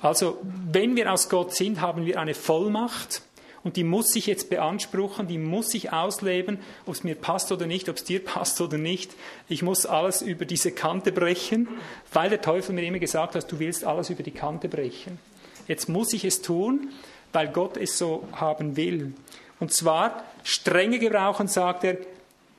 [0.00, 0.38] Also,
[0.72, 3.20] wenn wir aus Gott sind, haben wir eine Vollmacht
[3.62, 7.66] und die muss ich jetzt beanspruchen, die muss ich ausleben, ob es mir passt oder
[7.66, 9.10] nicht, ob es dir passt oder nicht.
[9.50, 11.68] Ich muss alles über diese Kante brechen,
[12.10, 15.18] weil der Teufel mir immer gesagt hat, du willst alles über die Kante brechen.
[15.66, 16.88] Jetzt muss ich es tun
[17.32, 19.12] weil Gott es so haben will.
[19.60, 21.98] Und zwar strenge gebrauchen, sagt er,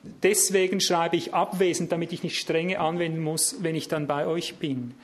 [0.02, 4.56] deswegen schreibe ich abwesend, damit ich nicht strenge anwenden muss, wenn ich dann bei euch
[4.56, 4.94] bin.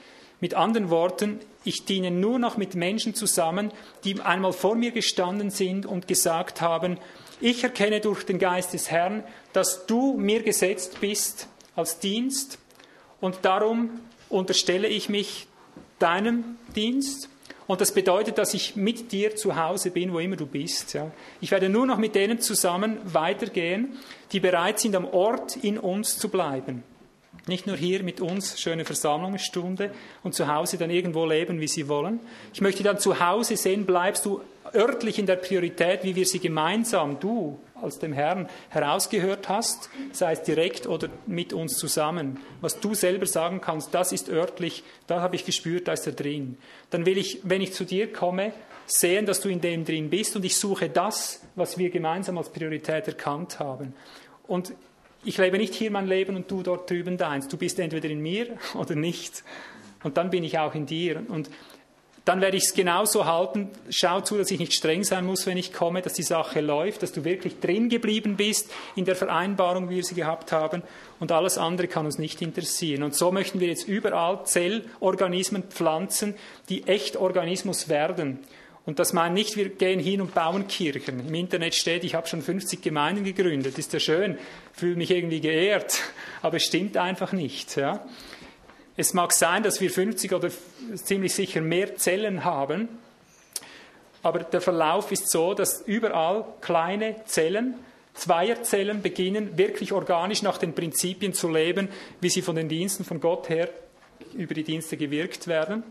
[0.41, 3.73] Mit anderen Worten, ich diene nur noch mit Menschen zusammen,
[4.05, 6.99] die einmal vor mir gestanden sind und gesagt haben,
[7.41, 12.59] ich erkenne durch den Geist des Herrn, dass du mir gesetzt bist als Dienst
[13.21, 15.47] und darum unterstelle ich mich
[15.99, 17.31] deinem Dienst
[17.67, 20.95] und das bedeutet, dass ich mit dir zu Hause bin, wo immer du bist.
[20.95, 21.11] Ja.
[21.41, 23.97] Ich werde nur noch mit denen zusammen weitergehen,
[24.33, 26.85] die bereit sind, am Ort in uns zu bleiben.
[27.49, 29.93] Nicht nur hier mit uns, schöne Versammlungsstunde
[30.25, 32.19] und zu Hause dann irgendwo leben, wie sie wollen.
[32.53, 34.41] Ich möchte dann zu Hause sehen, bleibst du
[34.77, 40.33] örtlich in der Priorität, wie wir sie gemeinsam, du als dem Herrn, herausgehört hast, sei
[40.33, 42.41] es direkt oder mit uns zusammen.
[42.61, 46.13] Was du selber sagen kannst, das ist örtlich, da habe ich gespürt, da ist er
[46.13, 46.57] drin.
[46.91, 48.53] Dann will ich, wenn ich zu dir komme,
[48.87, 52.51] sehen, dass du in dem drin bist und ich suche das, was wir gemeinsam als
[52.51, 53.95] Priorität erkannt haben.
[54.47, 54.73] Und
[55.25, 57.49] ich lebe nicht hier mein Leben und du dort drüben deins.
[57.49, 59.43] Du bist entweder in mir oder nicht.
[60.05, 61.23] Und dann bin ich auch in dir.
[61.29, 61.51] Und
[62.27, 63.71] dann werde ich es genauso halten.
[63.89, 67.05] Schau zu, dass ich nicht streng sein muss, wenn ich komme, dass die Sache läuft,
[67.05, 70.83] dass du wirklich drin geblieben bist in der Vereinbarung, wie wir sie gehabt haben.
[71.21, 73.05] Und alles andere kann uns nicht interessieren.
[73.05, 76.35] Und so möchten wir jetzt überall Zellorganismen pflanzen,
[76.69, 78.41] die echt Organismus werden.
[78.87, 81.29] Und das meint nicht, wir gehen hin und bauen Kirchen.
[81.29, 83.79] Im Internet steht, ich habe schon 50 Gemeinden gegründet.
[83.79, 84.37] Ist ja schön,
[84.73, 86.03] fühle mich irgendwie geehrt,
[86.43, 87.77] aber es stimmt einfach nicht.
[87.77, 88.05] Ja?
[88.99, 90.51] Es mag sein, dass wir 50 oder
[90.95, 92.89] ziemlich sicher mehr Zellen haben,
[94.23, 97.75] aber der Verlauf ist so, dass überall kleine Zellen,
[98.15, 101.89] Zweierzellen beginnen, wirklich organisch nach den Prinzipien zu leben,
[102.21, 103.69] wie sie von den Diensten von Gott her
[104.35, 105.85] über die Dienste gewirkt werden.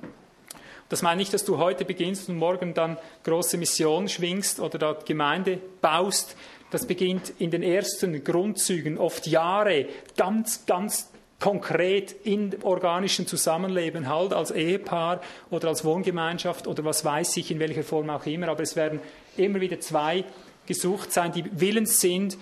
[0.90, 5.06] Das meine nicht, dass du heute beginnst und morgen dann große Mission schwingst oder dort
[5.06, 6.36] Gemeinde baust.
[6.72, 9.86] Das beginnt in den ersten Grundzügen, oft Jahre,
[10.18, 11.10] ganz, ganz
[11.40, 17.60] konkret in organischem Zusammenleben, halt als Ehepaar oder als Wohngemeinschaft oder was weiß ich, in
[17.60, 18.48] welcher Form auch immer.
[18.50, 19.00] Aber es werden
[19.38, 20.24] immer wieder zwei
[20.66, 22.38] gesucht sein, die willens sind,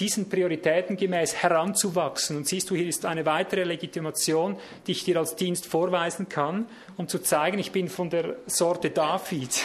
[0.00, 2.38] diesen Prioritäten gemäß heranzuwachsen.
[2.38, 4.56] Und siehst du, hier ist eine weitere Legitimation,
[4.86, 8.90] die ich dir als Dienst vorweisen kann, um zu zeigen, ich bin von der Sorte
[8.90, 9.62] David.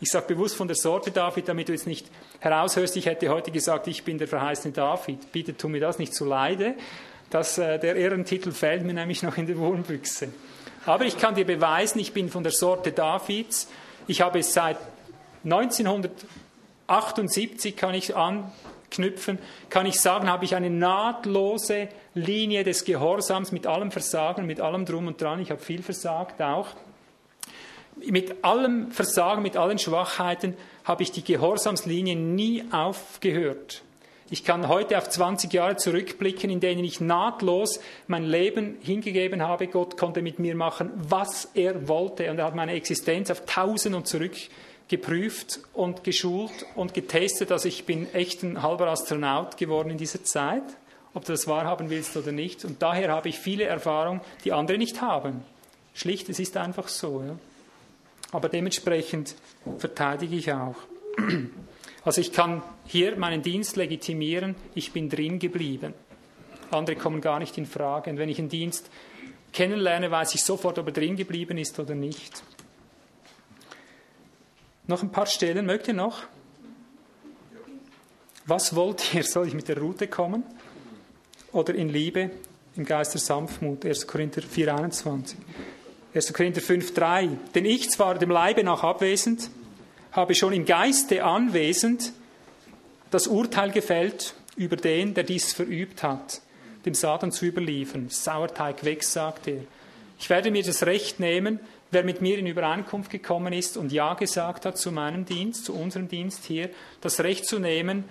[0.00, 2.06] Ich sage bewusst von der Sorte David, damit du jetzt nicht
[2.40, 5.30] heraushörst, ich hätte heute gesagt, ich bin der verheißene David.
[5.30, 6.74] Bitte tu mir das nicht zu leide.
[7.30, 10.30] Das, äh, der Ehrentitel fällt mir nämlich noch in der Wurmbüchse.
[10.84, 13.68] Aber ich kann dir beweisen, ich bin von der Sorte Davids.
[14.08, 14.78] Ich habe es seit
[15.44, 19.38] 1978, kann ich anknüpfen,
[19.68, 24.84] kann ich sagen, habe ich eine nahtlose Linie des Gehorsams mit allem Versagen, mit allem
[24.84, 25.40] Drum und Dran.
[25.40, 26.70] Ich habe viel versagt auch.
[27.96, 33.82] Mit allem Versagen, mit allen Schwachheiten habe ich die Gehorsamslinie nie aufgehört.
[34.32, 39.66] Ich kann heute auf 20 Jahre zurückblicken, in denen ich nahtlos mein Leben hingegeben habe.
[39.66, 42.30] Gott konnte mit mir machen, was er wollte.
[42.30, 44.36] Und er hat meine Existenz auf Tausend und zurück
[44.86, 47.50] geprüft und geschult und getestet.
[47.50, 50.64] Also ich bin echt ein halber Astronaut geworden in dieser Zeit,
[51.12, 52.64] ob du das wahrhaben willst oder nicht.
[52.64, 55.42] Und daher habe ich viele Erfahrungen, die andere nicht haben.
[55.92, 57.22] Schlicht, es ist einfach so.
[57.26, 57.36] Ja.
[58.30, 59.34] Aber dementsprechend
[59.78, 60.76] verteidige ich auch.
[62.04, 65.92] Also ich kann hier meinen Dienst legitimieren, ich bin drin geblieben.
[66.70, 68.10] Andere kommen gar nicht in Frage.
[68.10, 68.90] Und wenn ich einen Dienst
[69.52, 72.42] kennenlerne, weiß ich sofort, ob er drin geblieben ist oder nicht.
[74.86, 76.24] Noch ein paar Stellen, mögt ihr noch?
[78.46, 79.22] Was wollt ihr?
[79.22, 80.42] Soll ich mit der Route kommen?
[81.52, 82.30] Oder in Liebe,
[82.76, 83.84] im Geist der Sanftmut?
[83.84, 84.06] 1.
[84.06, 85.38] Korinther 4, 21.
[86.14, 86.32] 1.
[86.32, 87.28] Korinther 5, 3.
[87.54, 89.50] Denn ich zwar dem Leibe nach abwesend,
[90.12, 92.12] habe schon im Geiste anwesend
[93.10, 96.40] das Urteil gefällt über den, der dies verübt hat,
[96.84, 98.08] dem Satan zu überliefern.
[98.08, 99.62] Sauerteig weg, sagt er.
[100.18, 101.60] Ich werde mir das Recht nehmen,
[101.90, 105.74] wer mit mir in Übereinkunft gekommen ist und Ja gesagt hat zu meinem Dienst, zu
[105.74, 106.70] unserem Dienst hier,
[107.00, 108.04] das Recht zu nehmen,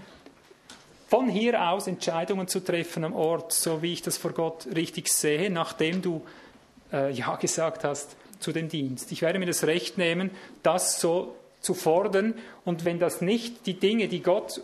[1.07, 5.07] von hier aus Entscheidungen zu treffen am Ort, so wie ich das vor Gott richtig
[5.07, 6.23] sehe, nachdem du
[6.91, 9.11] äh, Ja gesagt hast zu dem Dienst.
[9.11, 10.29] Ich werde mir das Recht nehmen,
[10.61, 12.35] das so zu fordern.
[12.65, 14.61] Und wenn das nicht die Dinge, die Gott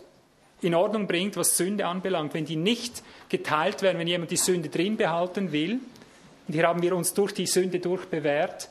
[0.62, 4.68] in Ordnung bringt, was Sünde anbelangt, wenn die nicht geteilt werden, wenn jemand die Sünde
[4.68, 5.80] drin behalten will,
[6.48, 8.68] und hier haben wir uns durch die Sünde durchbewährt,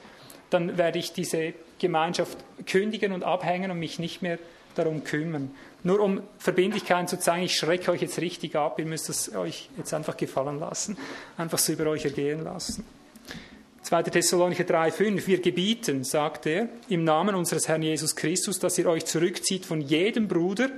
[0.49, 4.39] dann werde ich diese Gemeinschaft kündigen und abhängen und mich nicht mehr
[4.76, 5.52] darum kümmern.
[5.84, 9.69] Nur um Verbindlichkeiten zu zeigen, ich schrecke euch jetzt richtig ab, ihr müsst es euch
[9.77, 10.97] jetzt einfach gefallen lassen,
[11.38, 12.85] einfach so über euch ergehen lassen.
[13.86, 14.02] 2.
[14.02, 19.06] Thessalonicher 3,5, wir gebieten, sagt er, im Namen unseres Herrn Jesus Christus, dass ihr euch
[19.06, 20.72] zurückzieht von jedem Bruder,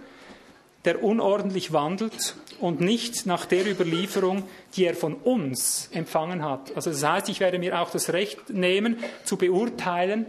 [0.84, 4.43] der unordentlich wandelt und nicht nach der Überlieferung,
[4.75, 6.75] die er von uns empfangen hat.
[6.75, 10.25] Also das heißt, ich werde mir auch das Recht nehmen, zu beurteilen,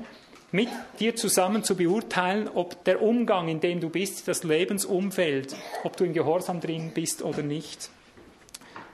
[0.52, 0.68] mit
[1.00, 6.04] dir zusammen zu beurteilen, ob der Umgang, in dem du bist, das Lebensumfeld, ob du
[6.04, 7.90] in Gehorsam drin bist oder nicht.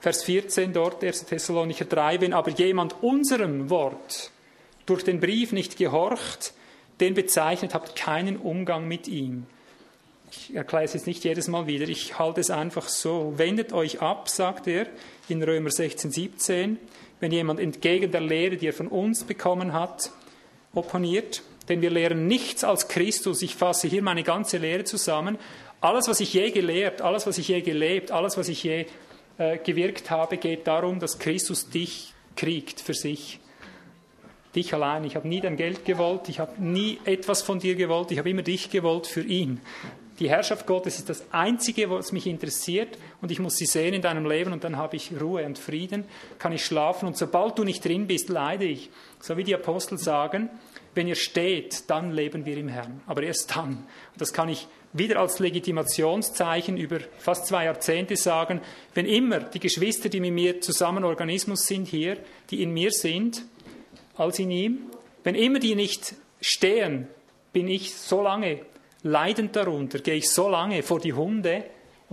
[0.05, 1.25] Vers 14 dort, 1.
[1.25, 4.29] Thessalonicher 3, wenn aber jemand unserem Wort
[4.85, 6.53] durch den Brief nicht gehorcht,
[6.99, 9.47] den bezeichnet, habt keinen Umgang mit ihm.
[10.29, 13.33] Ich erkläre es jetzt nicht jedes Mal wieder, ich halte es einfach so.
[13.37, 14.85] Wendet euch ab, sagt er
[15.27, 16.77] in Römer 16, 17,
[17.19, 20.11] wenn jemand entgegen der Lehre, die er von uns bekommen hat,
[20.75, 21.41] opponiert.
[21.67, 23.41] Denn wir lehren nichts als Christus.
[23.41, 25.39] Ich fasse hier meine ganze Lehre zusammen.
[25.81, 28.85] Alles, was ich je gelehrt, alles, was ich je gelebt, alles, was ich je
[29.37, 33.39] äh, gewirkt habe, geht darum, dass Christus dich kriegt für sich.
[34.55, 35.03] Dich allein.
[35.03, 38.29] Ich habe nie dein Geld gewollt, ich habe nie etwas von dir gewollt, ich habe
[38.29, 39.59] immer dich gewollt für ihn.
[40.19, 44.01] Die Herrschaft Gottes ist das Einzige, was mich interessiert und ich muss sie sehen in
[44.01, 46.05] deinem Leben und dann habe ich Ruhe und Frieden,
[46.39, 48.89] kann ich schlafen und sobald du nicht drin bist, leide ich.
[49.19, 50.49] So wie die Apostel sagen,
[50.93, 53.71] wenn ihr steht, dann leben wir im Herrn, aber erst dann.
[53.71, 58.61] Und das kann ich wieder als Legitimationszeichen über fast zwei Jahrzehnte sagen,
[58.93, 62.17] wenn immer die Geschwister, die mit mir zusammen Organismus sind hier,
[62.49, 63.43] die in mir sind,
[64.15, 64.79] als in ihm,
[65.23, 67.07] wenn immer die nicht stehen,
[67.51, 68.61] bin ich so lange
[69.03, 71.65] leidend darunter, gehe ich so lange vor die Hunde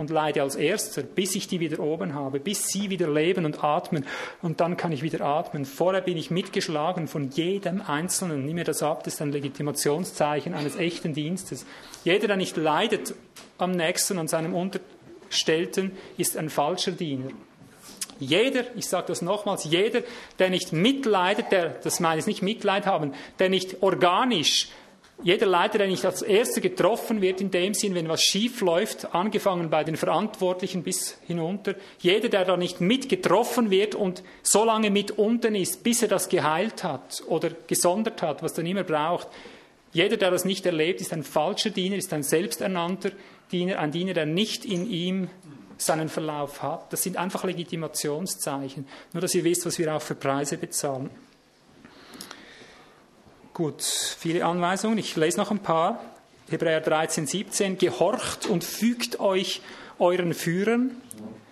[0.03, 3.63] und leide als Erster, bis ich die wieder oben habe, bis sie wieder leben und
[3.63, 4.05] atmen
[4.41, 5.63] und dann kann ich wieder atmen.
[5.63, 8.45] Vorher bin ich mitgeschlagen von jedem Einzelnen.
[8.45, 11.65] Nimm mir das ab, das ist ein Legitimationszeichen eines echten Dienstes.
[12.03, 13.15] Jeder, der nicht leidet
[13.57, 17.29] am Nächsten, an seinem Unterstellten, ist ein falscher Diener.
[18.19, 20.01] Jeder, ich sage das nochmals, jeder,
[20.37, 24.67] der nicht mitleidet, der, das meine ich nicht Mitleid haben, der nicht organisch
[25.21, 29.13] jeder Leiter, der nicht als Erster getroffen wird, in dem Sinn, wenn was schief läuft,
[29.13, 34.65] angefangen bei den Verantwortlichen bis hinunter, jeder, der da nicht mit getroffen wird und so
[34.65, 38.83] lange mit unten ist, bis er das geheilt hat oder gesondert hat, was dann immer
[38.83, 39.27] braucht,
[39.93, 43.11] jeder, der das nicht erlebt, ist ein falscher Diener, ist ein selbsternannter
[43.51, 45.29] Diener, ein Diener, der nicht in ihm
[45.77, 46.91] seinen Verlauf hat.
[46.91, 48.87] Das sind einfach Legitimationszeichen.
[49.13, 51.11] Nur, dass ihr wisst, was wir auch für Preise bezahlen.
[53.53, 54.97] Gut, viele Anweisungen.
[54.97, 56.03] Ich lese noch ein paar.
[56.49, 57.77] Hebräer 13, 17.
[57.77, 59.61] Gehorcht und fügt euch
[59.99, 60.99] euren Führern.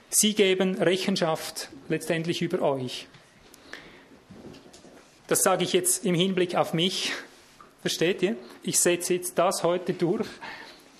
[0.09, 3.07] Sie geben Rechenschaft letztendlich über euch.
[5.27, 7.11] Das sage ich jetzt im Hinblick auf mich.
[7.81, 8.35] Versteht ihr?
[8.63, 10.27] Ich setze jetzt das heute durch,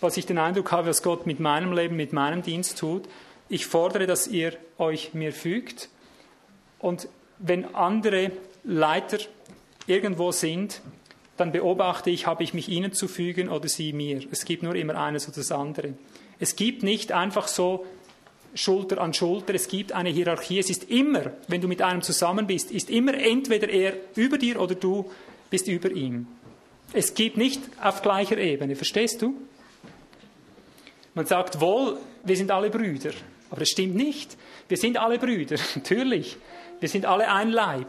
[0.02, 3.10] was ich den Eindruck habe, was Gott mit meinem Leben, mit meinem Dienst tut.
[3.50, 5.90] Ich fordere, dass ihr euch mir fügt.
[6.78, 7.08] Und
[7.40, 8.32] wenn andere
[8.64, 9.18] Leiter
[9.92, 10.82] irgendwo sind,
[11.38, 14.22] dann beobachte ich, habe ich mich ihnen zu fügen oder sie mir.
[14.32, 15.94] Es gibt nur immer eines oder das andere.
[16.40, 17.86] Es gibt nicht einfach so
[18.54, 20.60] Schulter an Schulter, es gibt eine Hierarchie.
[20.60, 24.60] Es ist immer, wenn du mit einem zusammen bist, ist immer entweder er über dir
[24.60, 25.10] oder du
[25.50, 26.28] bist über ihm.
[26.94, 29.36] Es gibt nicht auf gleicher Ebene, verstehst du?
[31.14, 33.12] Man sagt wohl, wir sind alle Brüder,
[33.50, 34.38] aber es stimmt nicht.
[34.68, 36.38] Wir sind alle Brüder, natürlich.
[36.80, 37.88] Wir sind alle ein Leib.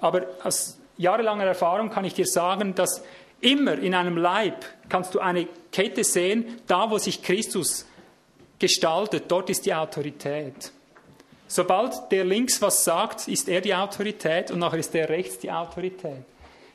[0.00, 3.02] Aber aus jahrelanger Erfahrung kann ich dir sagen, dass
[3.40, 7.86] immer in einem Leib kannst du eine Kette sehen, da wo sich Christus
[8.58, 10.72] gestaltet, dort ist die Autorität.
[11.46, 15.50] Sobald der links was sagt, ist er die Autorität und nachher ist der rechts die
[15.50, 16.24] Autorität.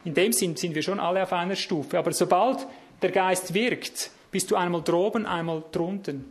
[0.03, 1.97] In dem Sinn sind wir schon alle auf einer Stufe.
[1.97, 2.65] Aber sobald
[3.01, 6.25] der Geist wirkt, bist du einmal droben, einmal drunten.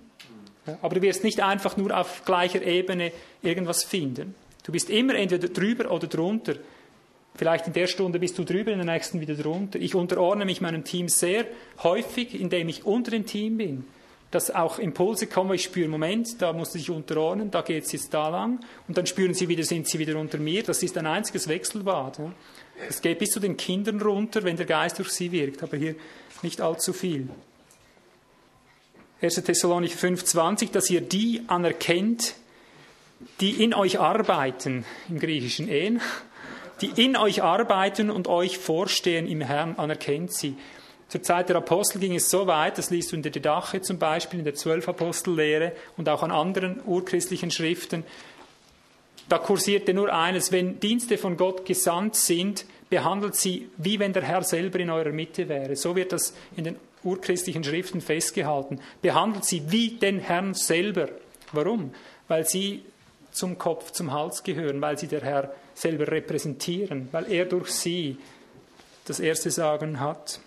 [0.81, 3.13] Aber du wirst nicht einfach nur auf gleicher Ebene
[3.43, 4.35] irgendwas finden.
[4.65, 6.55] Du bist immer entweder drüber oder drunter.
[7.35, 9.79] Vielleicht in der Stunde bist du drüber, in der nächsten wieder drunter.
[9.81, 11.47] Ich unterordne mich meinem Team sehr
[11.83, 13.85] häufig, indem ich unter dem Team bin.
[14.31, 18.13] Dass auch Impulse kommen, ich spüre, Moment, da muss ich unterordnen, da geht es jetzt
[18.15, 18.61] da lang.
[18.87, 20.63] Und dann spüren sie wieder, sind sie wieder unter mir.
[20.63, 22.21] Das ist ein einziges Wechselbad.
[22.89, 25.97] Es geht bis zu den Kindern runter, wenn der Geist durch sie wirkt, aber hier
[26.43, 27.29] nicht allzu viel.
[29.23, 29.37] 1.
[29.37, 32.35] Thessalonicher 5,20, dass ihr die anerkennt,
[33.41, 36.01] die in euch arbeiten, im griechischen En,
[36.83, 40.57] die in euch arbeiten und euch vorstehen im Herrn, anerkennt sie.
[41.09, 43.99] Zur Zeit der Apostel ging es so weit, das liest du in der Didache zum
[43.99, 48.05] Beispiel, in der Zwölf-Apostellehre und auch an anderen urchristlichen Schriften.
[49.29, 54.23] Da kursierte nur eines, wenn Dienste von Gott gesandt sind, behandelt sie, wie wenn der
[54.23, 55.77] Herr selber in eurer Mitte wäre.
[55.77, 58.81] So wird das in den urchristlichen Schriften festgehalten.
[59.01, 61.09] Behandelt sie wie den Herrn selber.
[61.53, 61.95] Warum?
[62.29, 62.83] Weil sie
[63.33, 68.17] zum Kopf, zum Hals gehören, weil sie der Herr selber repräsentieren, weil er durch sie
[69.05, 70.41] das erste Sagen hat.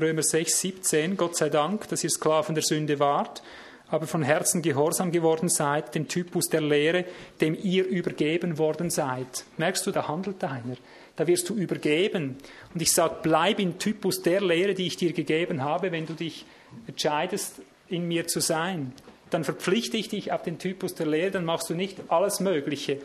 [0.00, 3.42] Römer 6, 17, Gott sei Dank, dass ihr Sklaven der Sünde wart,
[3.88, 7.04] aber von Herzen gehorsam geworden seid, dem Typus der Lehre,
[7.40, 9.44] dem ihr übergeben worden seid.
[9.56, 10.76] Merkst du, da handelt einer.
[11.16, 12.36] Da wirst du übergeben.
[12.72, 16.14] Und ich sage, bleib im Typus der Lehre, die ich dir gegeben habe, wenn du
[16.14, 16.46] dich
[16.86, 18.92] entscheidest, in mir zu sein.
[19.30, 22.98] Dann verpflichte ich dich auf den Typus der Lehre, dann machst du nicht alles Mögliche,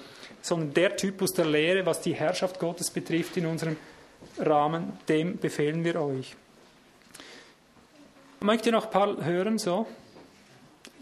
[0.45, 3.77] sondern der Typus der Lehre, was die Herrschaft Gottes betrifft in unserem
[4.37, 6.35] Rahmen, dem befehlen wir euch.
[8.41, 9.87] Mögt ihr noch ein paar hören so?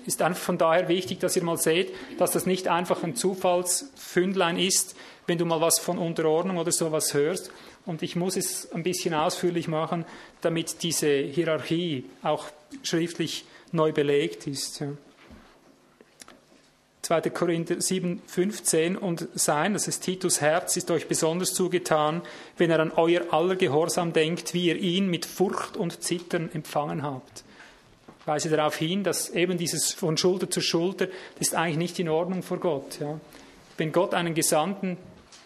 [0.05, 4.57] Ist einfach von daher wichtig, dass ihr mal seht, dass das nicht einfach ein Zufallsfündlein
[4.57, 4.95] ist,
[5.27, 7.51] wenn du mal was von Unterordnung oder sowas hörst.
[7.85, 10.05] Und ich muss es ein bisschen ausführlich machen,
[10.39, 12.45] damit diese Hierarchie auch
[12.81, 13.43] schriftlich
[13.73, 14.81] neu belegt ist.
[17.21, 17.29] 2.
[17.29, 22.23] Korinther 7, 15 und sein, das ist Titus Herz, ist euch besonders zugetan,
[22.57, 27.03] wenn er an euer aller Gehorsam denkt, wie ihr ihn mit Furcht und Zittern empfangen
[27.03, 27.43] habt.
[28.19, 31.05] Ich weise darauf hin, dass eben dieses von Schulter zu Schulter,
[31.37, 32.99] das ist eigentlich nicht in Ordnung vor Gott.
[32.99, 33.19] Ja.
[33.77, 34.97] Wenn Gott einen Gesandten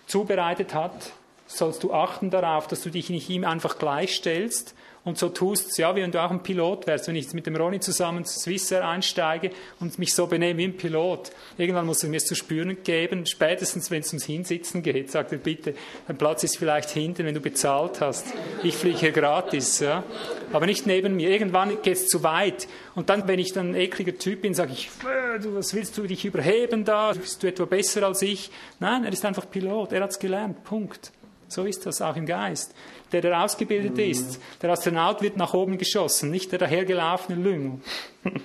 [0.05, 1.11] zubereitet hat,
[1.47, 4.73] sollst du achten darauf, dass du dich nicht ihm einfach gleichstellst,
[5.07, 7.07] und so tust, ja, wie wenn du auch ein Pilot wärst.
[7.07, 10.65] Wenn ich jetzt mit dem Ronny zusammen zu Swissair einsteige und mich so benehme wie
[10.65, 14.83] ein Pilot, irgendwann muss er mir es zu spüren geben, spätestens wenn es ums Hinsitzen
[14.83, 15.75] geht, sagt er bitte,
[16.07, 18.25] dein Platz ist vielleicht hinten, wenn du bezahlt hast.
[18.63, 20.03] Ich fliege hier gratis, ja.
[20.51, 21.29] Aber nicht neben mir.
[21.29, 22.67] Irgendwann geht es zu weit.
[22.93, 26.03] Und dann, wenn ich dann ein ekliger Typ bin, sage ich, äh, was willst du
[26.03, 27.13] dich überheben da?
[27.13, 28.51] Bist du etwa besser als ich?
[28.81, 29.93] Nein, er ist einfach Pilot.
[29.93, 30.65] Er hat es gelernt.
[30.65, 31.13] Punkt.
[31.49, 32.73] So ist das auch im Geist.
[33.11, 34.11] Der, der ausgebildet mhm.
[34.11, 37.79] ist, der Astronaut wird nach oben geschossen, nicht der dahergelaufene Lüngel.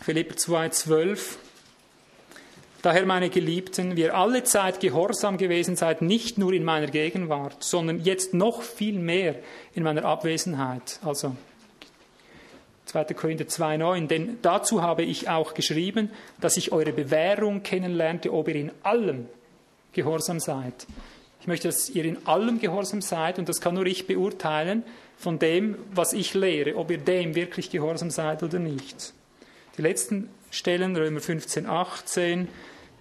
[0.00, 1.36] Philipper 2,12
[2.80, 7.64] Daher, meine Geliebten, wie ihr alle Zeit gehorsam gewesen seid, nicht nur in meiner Gegenwart,
[7.64, 9.34] sondern jetzt noch viel mehr
[9.74, 11.00] in meiner Abwesenheit.
[11.04, 11.34] Also
[12.86, 13.04] 2.
[13.14, 14.06] Korinther 2,9.
[14.06, 16.10] Denn dazu habe ich auch geschrieben,
[16.40, 19.26] dass ich eure Bewährung kennenlernte, ob ihr in allem
[19.92, 20.86] gehorsam seid.
[21.40, 24.82] Ich möchte, dass ihr in allem gehorsam seid und das kann nur ich beurteilen
[25.16, 29.12] von dem, was ich lehre, ob ihr dem wirklich gehorsam seid oder nicht.
[29.76, 32.48] Die letzten Stellen, Römer 15, 18.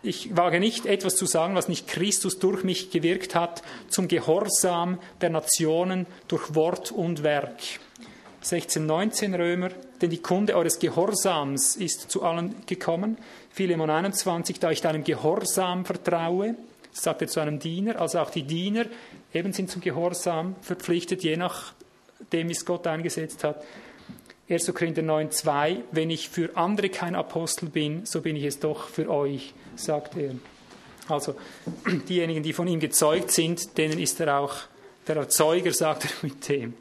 [0.04, 5.00] Ich wage nicht etwas zu sagen, was nicht Christus durch mich gewirkt hat, zum Gehorsam
[5.22, 7.60] der Nationen durch Wort und Werk.
[8.42, 9.70] 16, 19 Römer,
[10.02, 13.18] denn die Kunde eures Gehorsams ist zu allen gekommen.
[13.50, 16.56] Philemon 21, da ich deinem Gehorsam vertraue.
[17.02, 18.00] Sagt er zu einem Diener.
[18.00, 18.86] Also auch die Diener
[19.34, 23.64] eben sind zum Gehorsam verpflichtet, je nachdem, wie es Gott eingesetzt hat.
[24.50, 24.74] 1.
[24.74, 29.10] Korinther 9,2 Wenn ich für andere kein Apostel bin, so bin ich es doch für
[29.10, 30.32] euch, sagt er.
[31.10, 31.36] Also
[32.10, 34.56] diejenigen, die von ihm gezeugt sind, denen ist er auch
[35.08, 36.74] der Erzeuger, sagt er mit dem.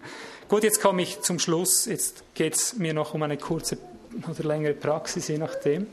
[0.48, 1.86] Gut, jetzt komme ich zum Schluss.
[1.86, 3.78] Jetzt geht es mir noch um eine kurze
[4.28, 5.88] oder längere Praxis, je nachdem.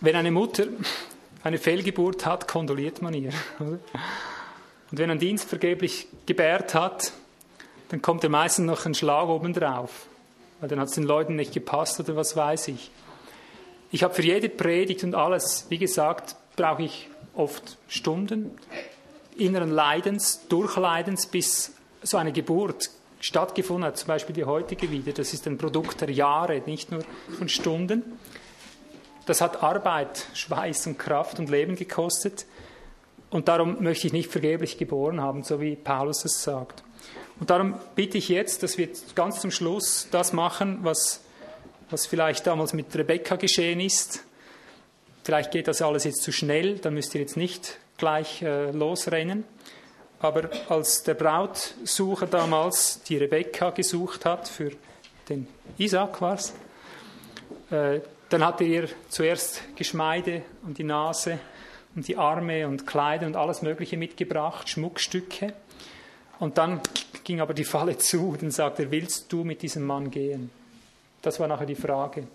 [0.00, 0.66] Wenn eine Mutter
[1.44, 3.30] eine Fehlgeburt hat, kondoliert man ihr.
[3.58, 3.78] Und
[4.90, 7.12] wenn ein Dienst vergeblich gebärt hat,
[7.90, 10.06] dann kommt er meistens noch ein Schlag obendrauf,
[10.60, 12.90] weil dann hat es den Leuten nicht gepasst oder was weiß ich.
[13.92, 18.58] Ich habe für jede Predigt und alles, wie gesagt, brauche ich oft Stunden
[19.36, 21.72] inneren Leidens, Durchleidens, bis
[22.02, 22.90] so eine Geburt
[23.20, 25.12] stattgefunden hat, zum Beispiel die heutige wieder.
[25.12, 27.04] Das ist ein Produkt der Jahre, nicht nur
[27.36, 28.02] von Stunden.
[29.26, 32.46] Das hat Arbeit, Schweiß und Kraft und Leben gekostet.
[33.30, 36.84] Und darum möchte ich nicht vergeblich geboren haben, so wie Paulus es sagt.
[37.40, 41.20] Und darum bitte ich jetzt, dass wir ganz zum Schluss das machen, was,
[41.90, 44.24] was vielleicht damals mit Rebecca geschehen ist.
[45.24, 49.44] Vielleicht geht das alles jetzt zu schnell, dann müsst ihr jetzt nicht gleich äh, losrennen.
[50.20, 54.70] Aber als der Brautsucher damals die Rebecca gesucht hat für
[55.28, 55.48] den
[55.78, 56.54] Isaac war es,
[57.70, 58.00] äh,
[58.34, 61.38] dann hatte er zuerst Geschmeide und die Nase
[61.94, 65.54] und die Arme und Kleider und alles Mögliche mitgebracht, Schmuckstücke.
[66.40, 66.80] Und dann
[67.22, 68.36] ging aber die Falle zu.
[68.40, 70.50] Dann sagte er, willst du mit diesem Mann gehen?
[71.22, 72.26] Das war nachher die Frage.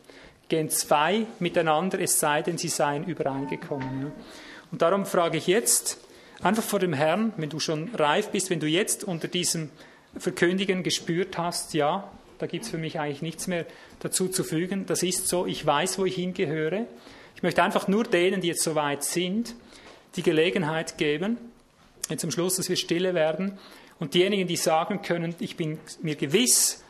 [0.47, 4.13] Gehen zwei miteinander, es sei denn, sie seien übereingekommen.
[4.71, 5.99] Und darum frage ich jetzt,
[6.41, 9.69] einfach vor dem Herrn, wenn du schon reif bist, wenn du jetzt unter diesem
[10.17, 12.09] Verkündigen gespürt hast, ja,
[12.39, 13.65] da gibt es für mich eigentlich nichts mehr
[13.99, 14.85] dazu zu fügen.
[14.85, 16.87] Das ist so, ich weiß, wo ich hingehöre.
[17.35, 19.55] Ich möchte einfach nur denen, die jetzt so weit sind,
[20.15, 21.37] die Gelegenheit geben,
[22.09, 23.59] jetzt am Schluss, dass wir stille werden.
[23.99, 26.83] Und diejenigen, die sagen können, ich bin mir gewiss,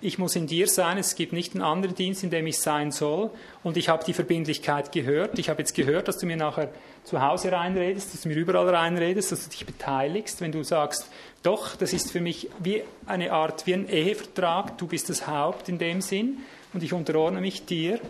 [0.00, 2.92] ich muss in dir sein, es gibt nicht einen anderen Dienst, in dem ich sein
[2.92, 3.30] soll.
[3.62, 5.38] Und ich habe die Verbindlichkeit gehört.
[5.38, 6.70] Ich habe jetzt gehört, dass du mir nachher
[7.06, 11.08] zu Hause reinredest, dass du mir überall reinredest, dass du dich beteiligst, wenn du sagst,
[11.44, 15.68] doch, das ist für mich wie eine Art, wie ein Ehevertrag, du bist das Haupt
[15.68, 16.38] in dem Sinn
[16.74, 18.00] und ich unterordne mich dir,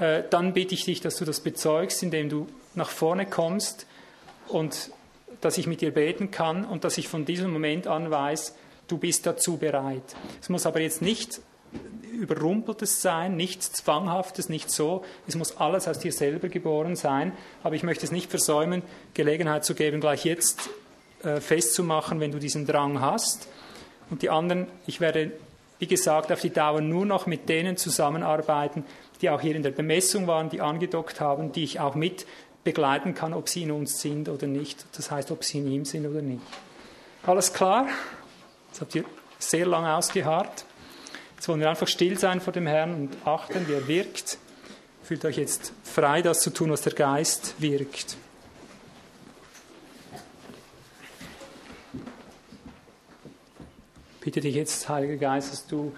[0.00, 3.86] äh, dann bitte ich dich, dass du das bezeugst, indem du nach vorne kommst
[4.48, 4.90] und
[5.40, 8.56] dass ich mit dir beten kann und dass ich von diesem Moment an weiß,
[8.88, 10.16] du bist dazu bereit.
[10.40, 11.40] Es muss aber jetzt nicht
[12.12, 15.04] überrumpeltes sein, nichts Zwanghaftes, nicht so.
[15.26, 17.32] Es muss alles aus dir selber geboren sein.
[17.62, 18.82] Aber ich möchte es nicht versäumen,
[19.14, 20.70] Gelegenheit zu geben, gleich jetzt
[21.22, 23.48] äh, festzumachen, wenn du diesen Drang hast.
[24.10, 25.32] Und die anderen, ich werde,
[25.78, 28.84] wie gesagt, auf die Dauer nur noch mit denen zusammenarbeiten,
[29.20, 32.26] die auch hier in der Bemessung waren, die angedockt haben, die ich auch mit
[32.64, 34.84] begleiten kann, ob sie in uns sind oder nicht.
[34.96, 36.42] Das heißt, ob sie in ihm sind oder nicht.
[37.24, 37.86] Alles klar?
[38.68, 39.04] Jetzt habt ihr
[39.38, 40.64] sehr lange ausgeharrt.
[41.46, 44.38] Wollen wir einfach still sein vor dem Herrn und achten, wie er wirkt.
[45.02, 48.16] Fühlt euch jetzt frei, das zu tun, was der Geist wirkt.
[54.22, 55.92] bitte dich jetzt, Heiliger Geist, dass du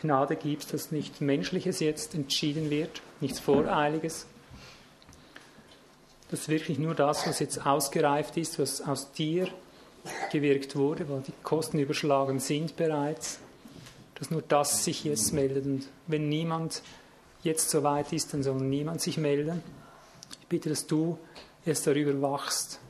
[0.00, 4.26] Gnade gibst, dass nicht Menschliches jetzt entschieden wird, nichts Voreiliges,
[6.30, 9.48] dass wirklich nur das, was jetzt ausgereift ist, was aus dir
[10.30, 13.40] gewirkt wurde, weil die Kosten überschlagen sind bereits,
[14.14, 15.66] dass nur das sich jetzt meldet.
[15.66, 16.82] Und wenn niemand
[17.42, 19.62] jetzt so weit ist, dann soll niemand sich melden.
[20.40, 21.18] Ich bitte, dass du
[21.64, 22.80] erst darüber wachst,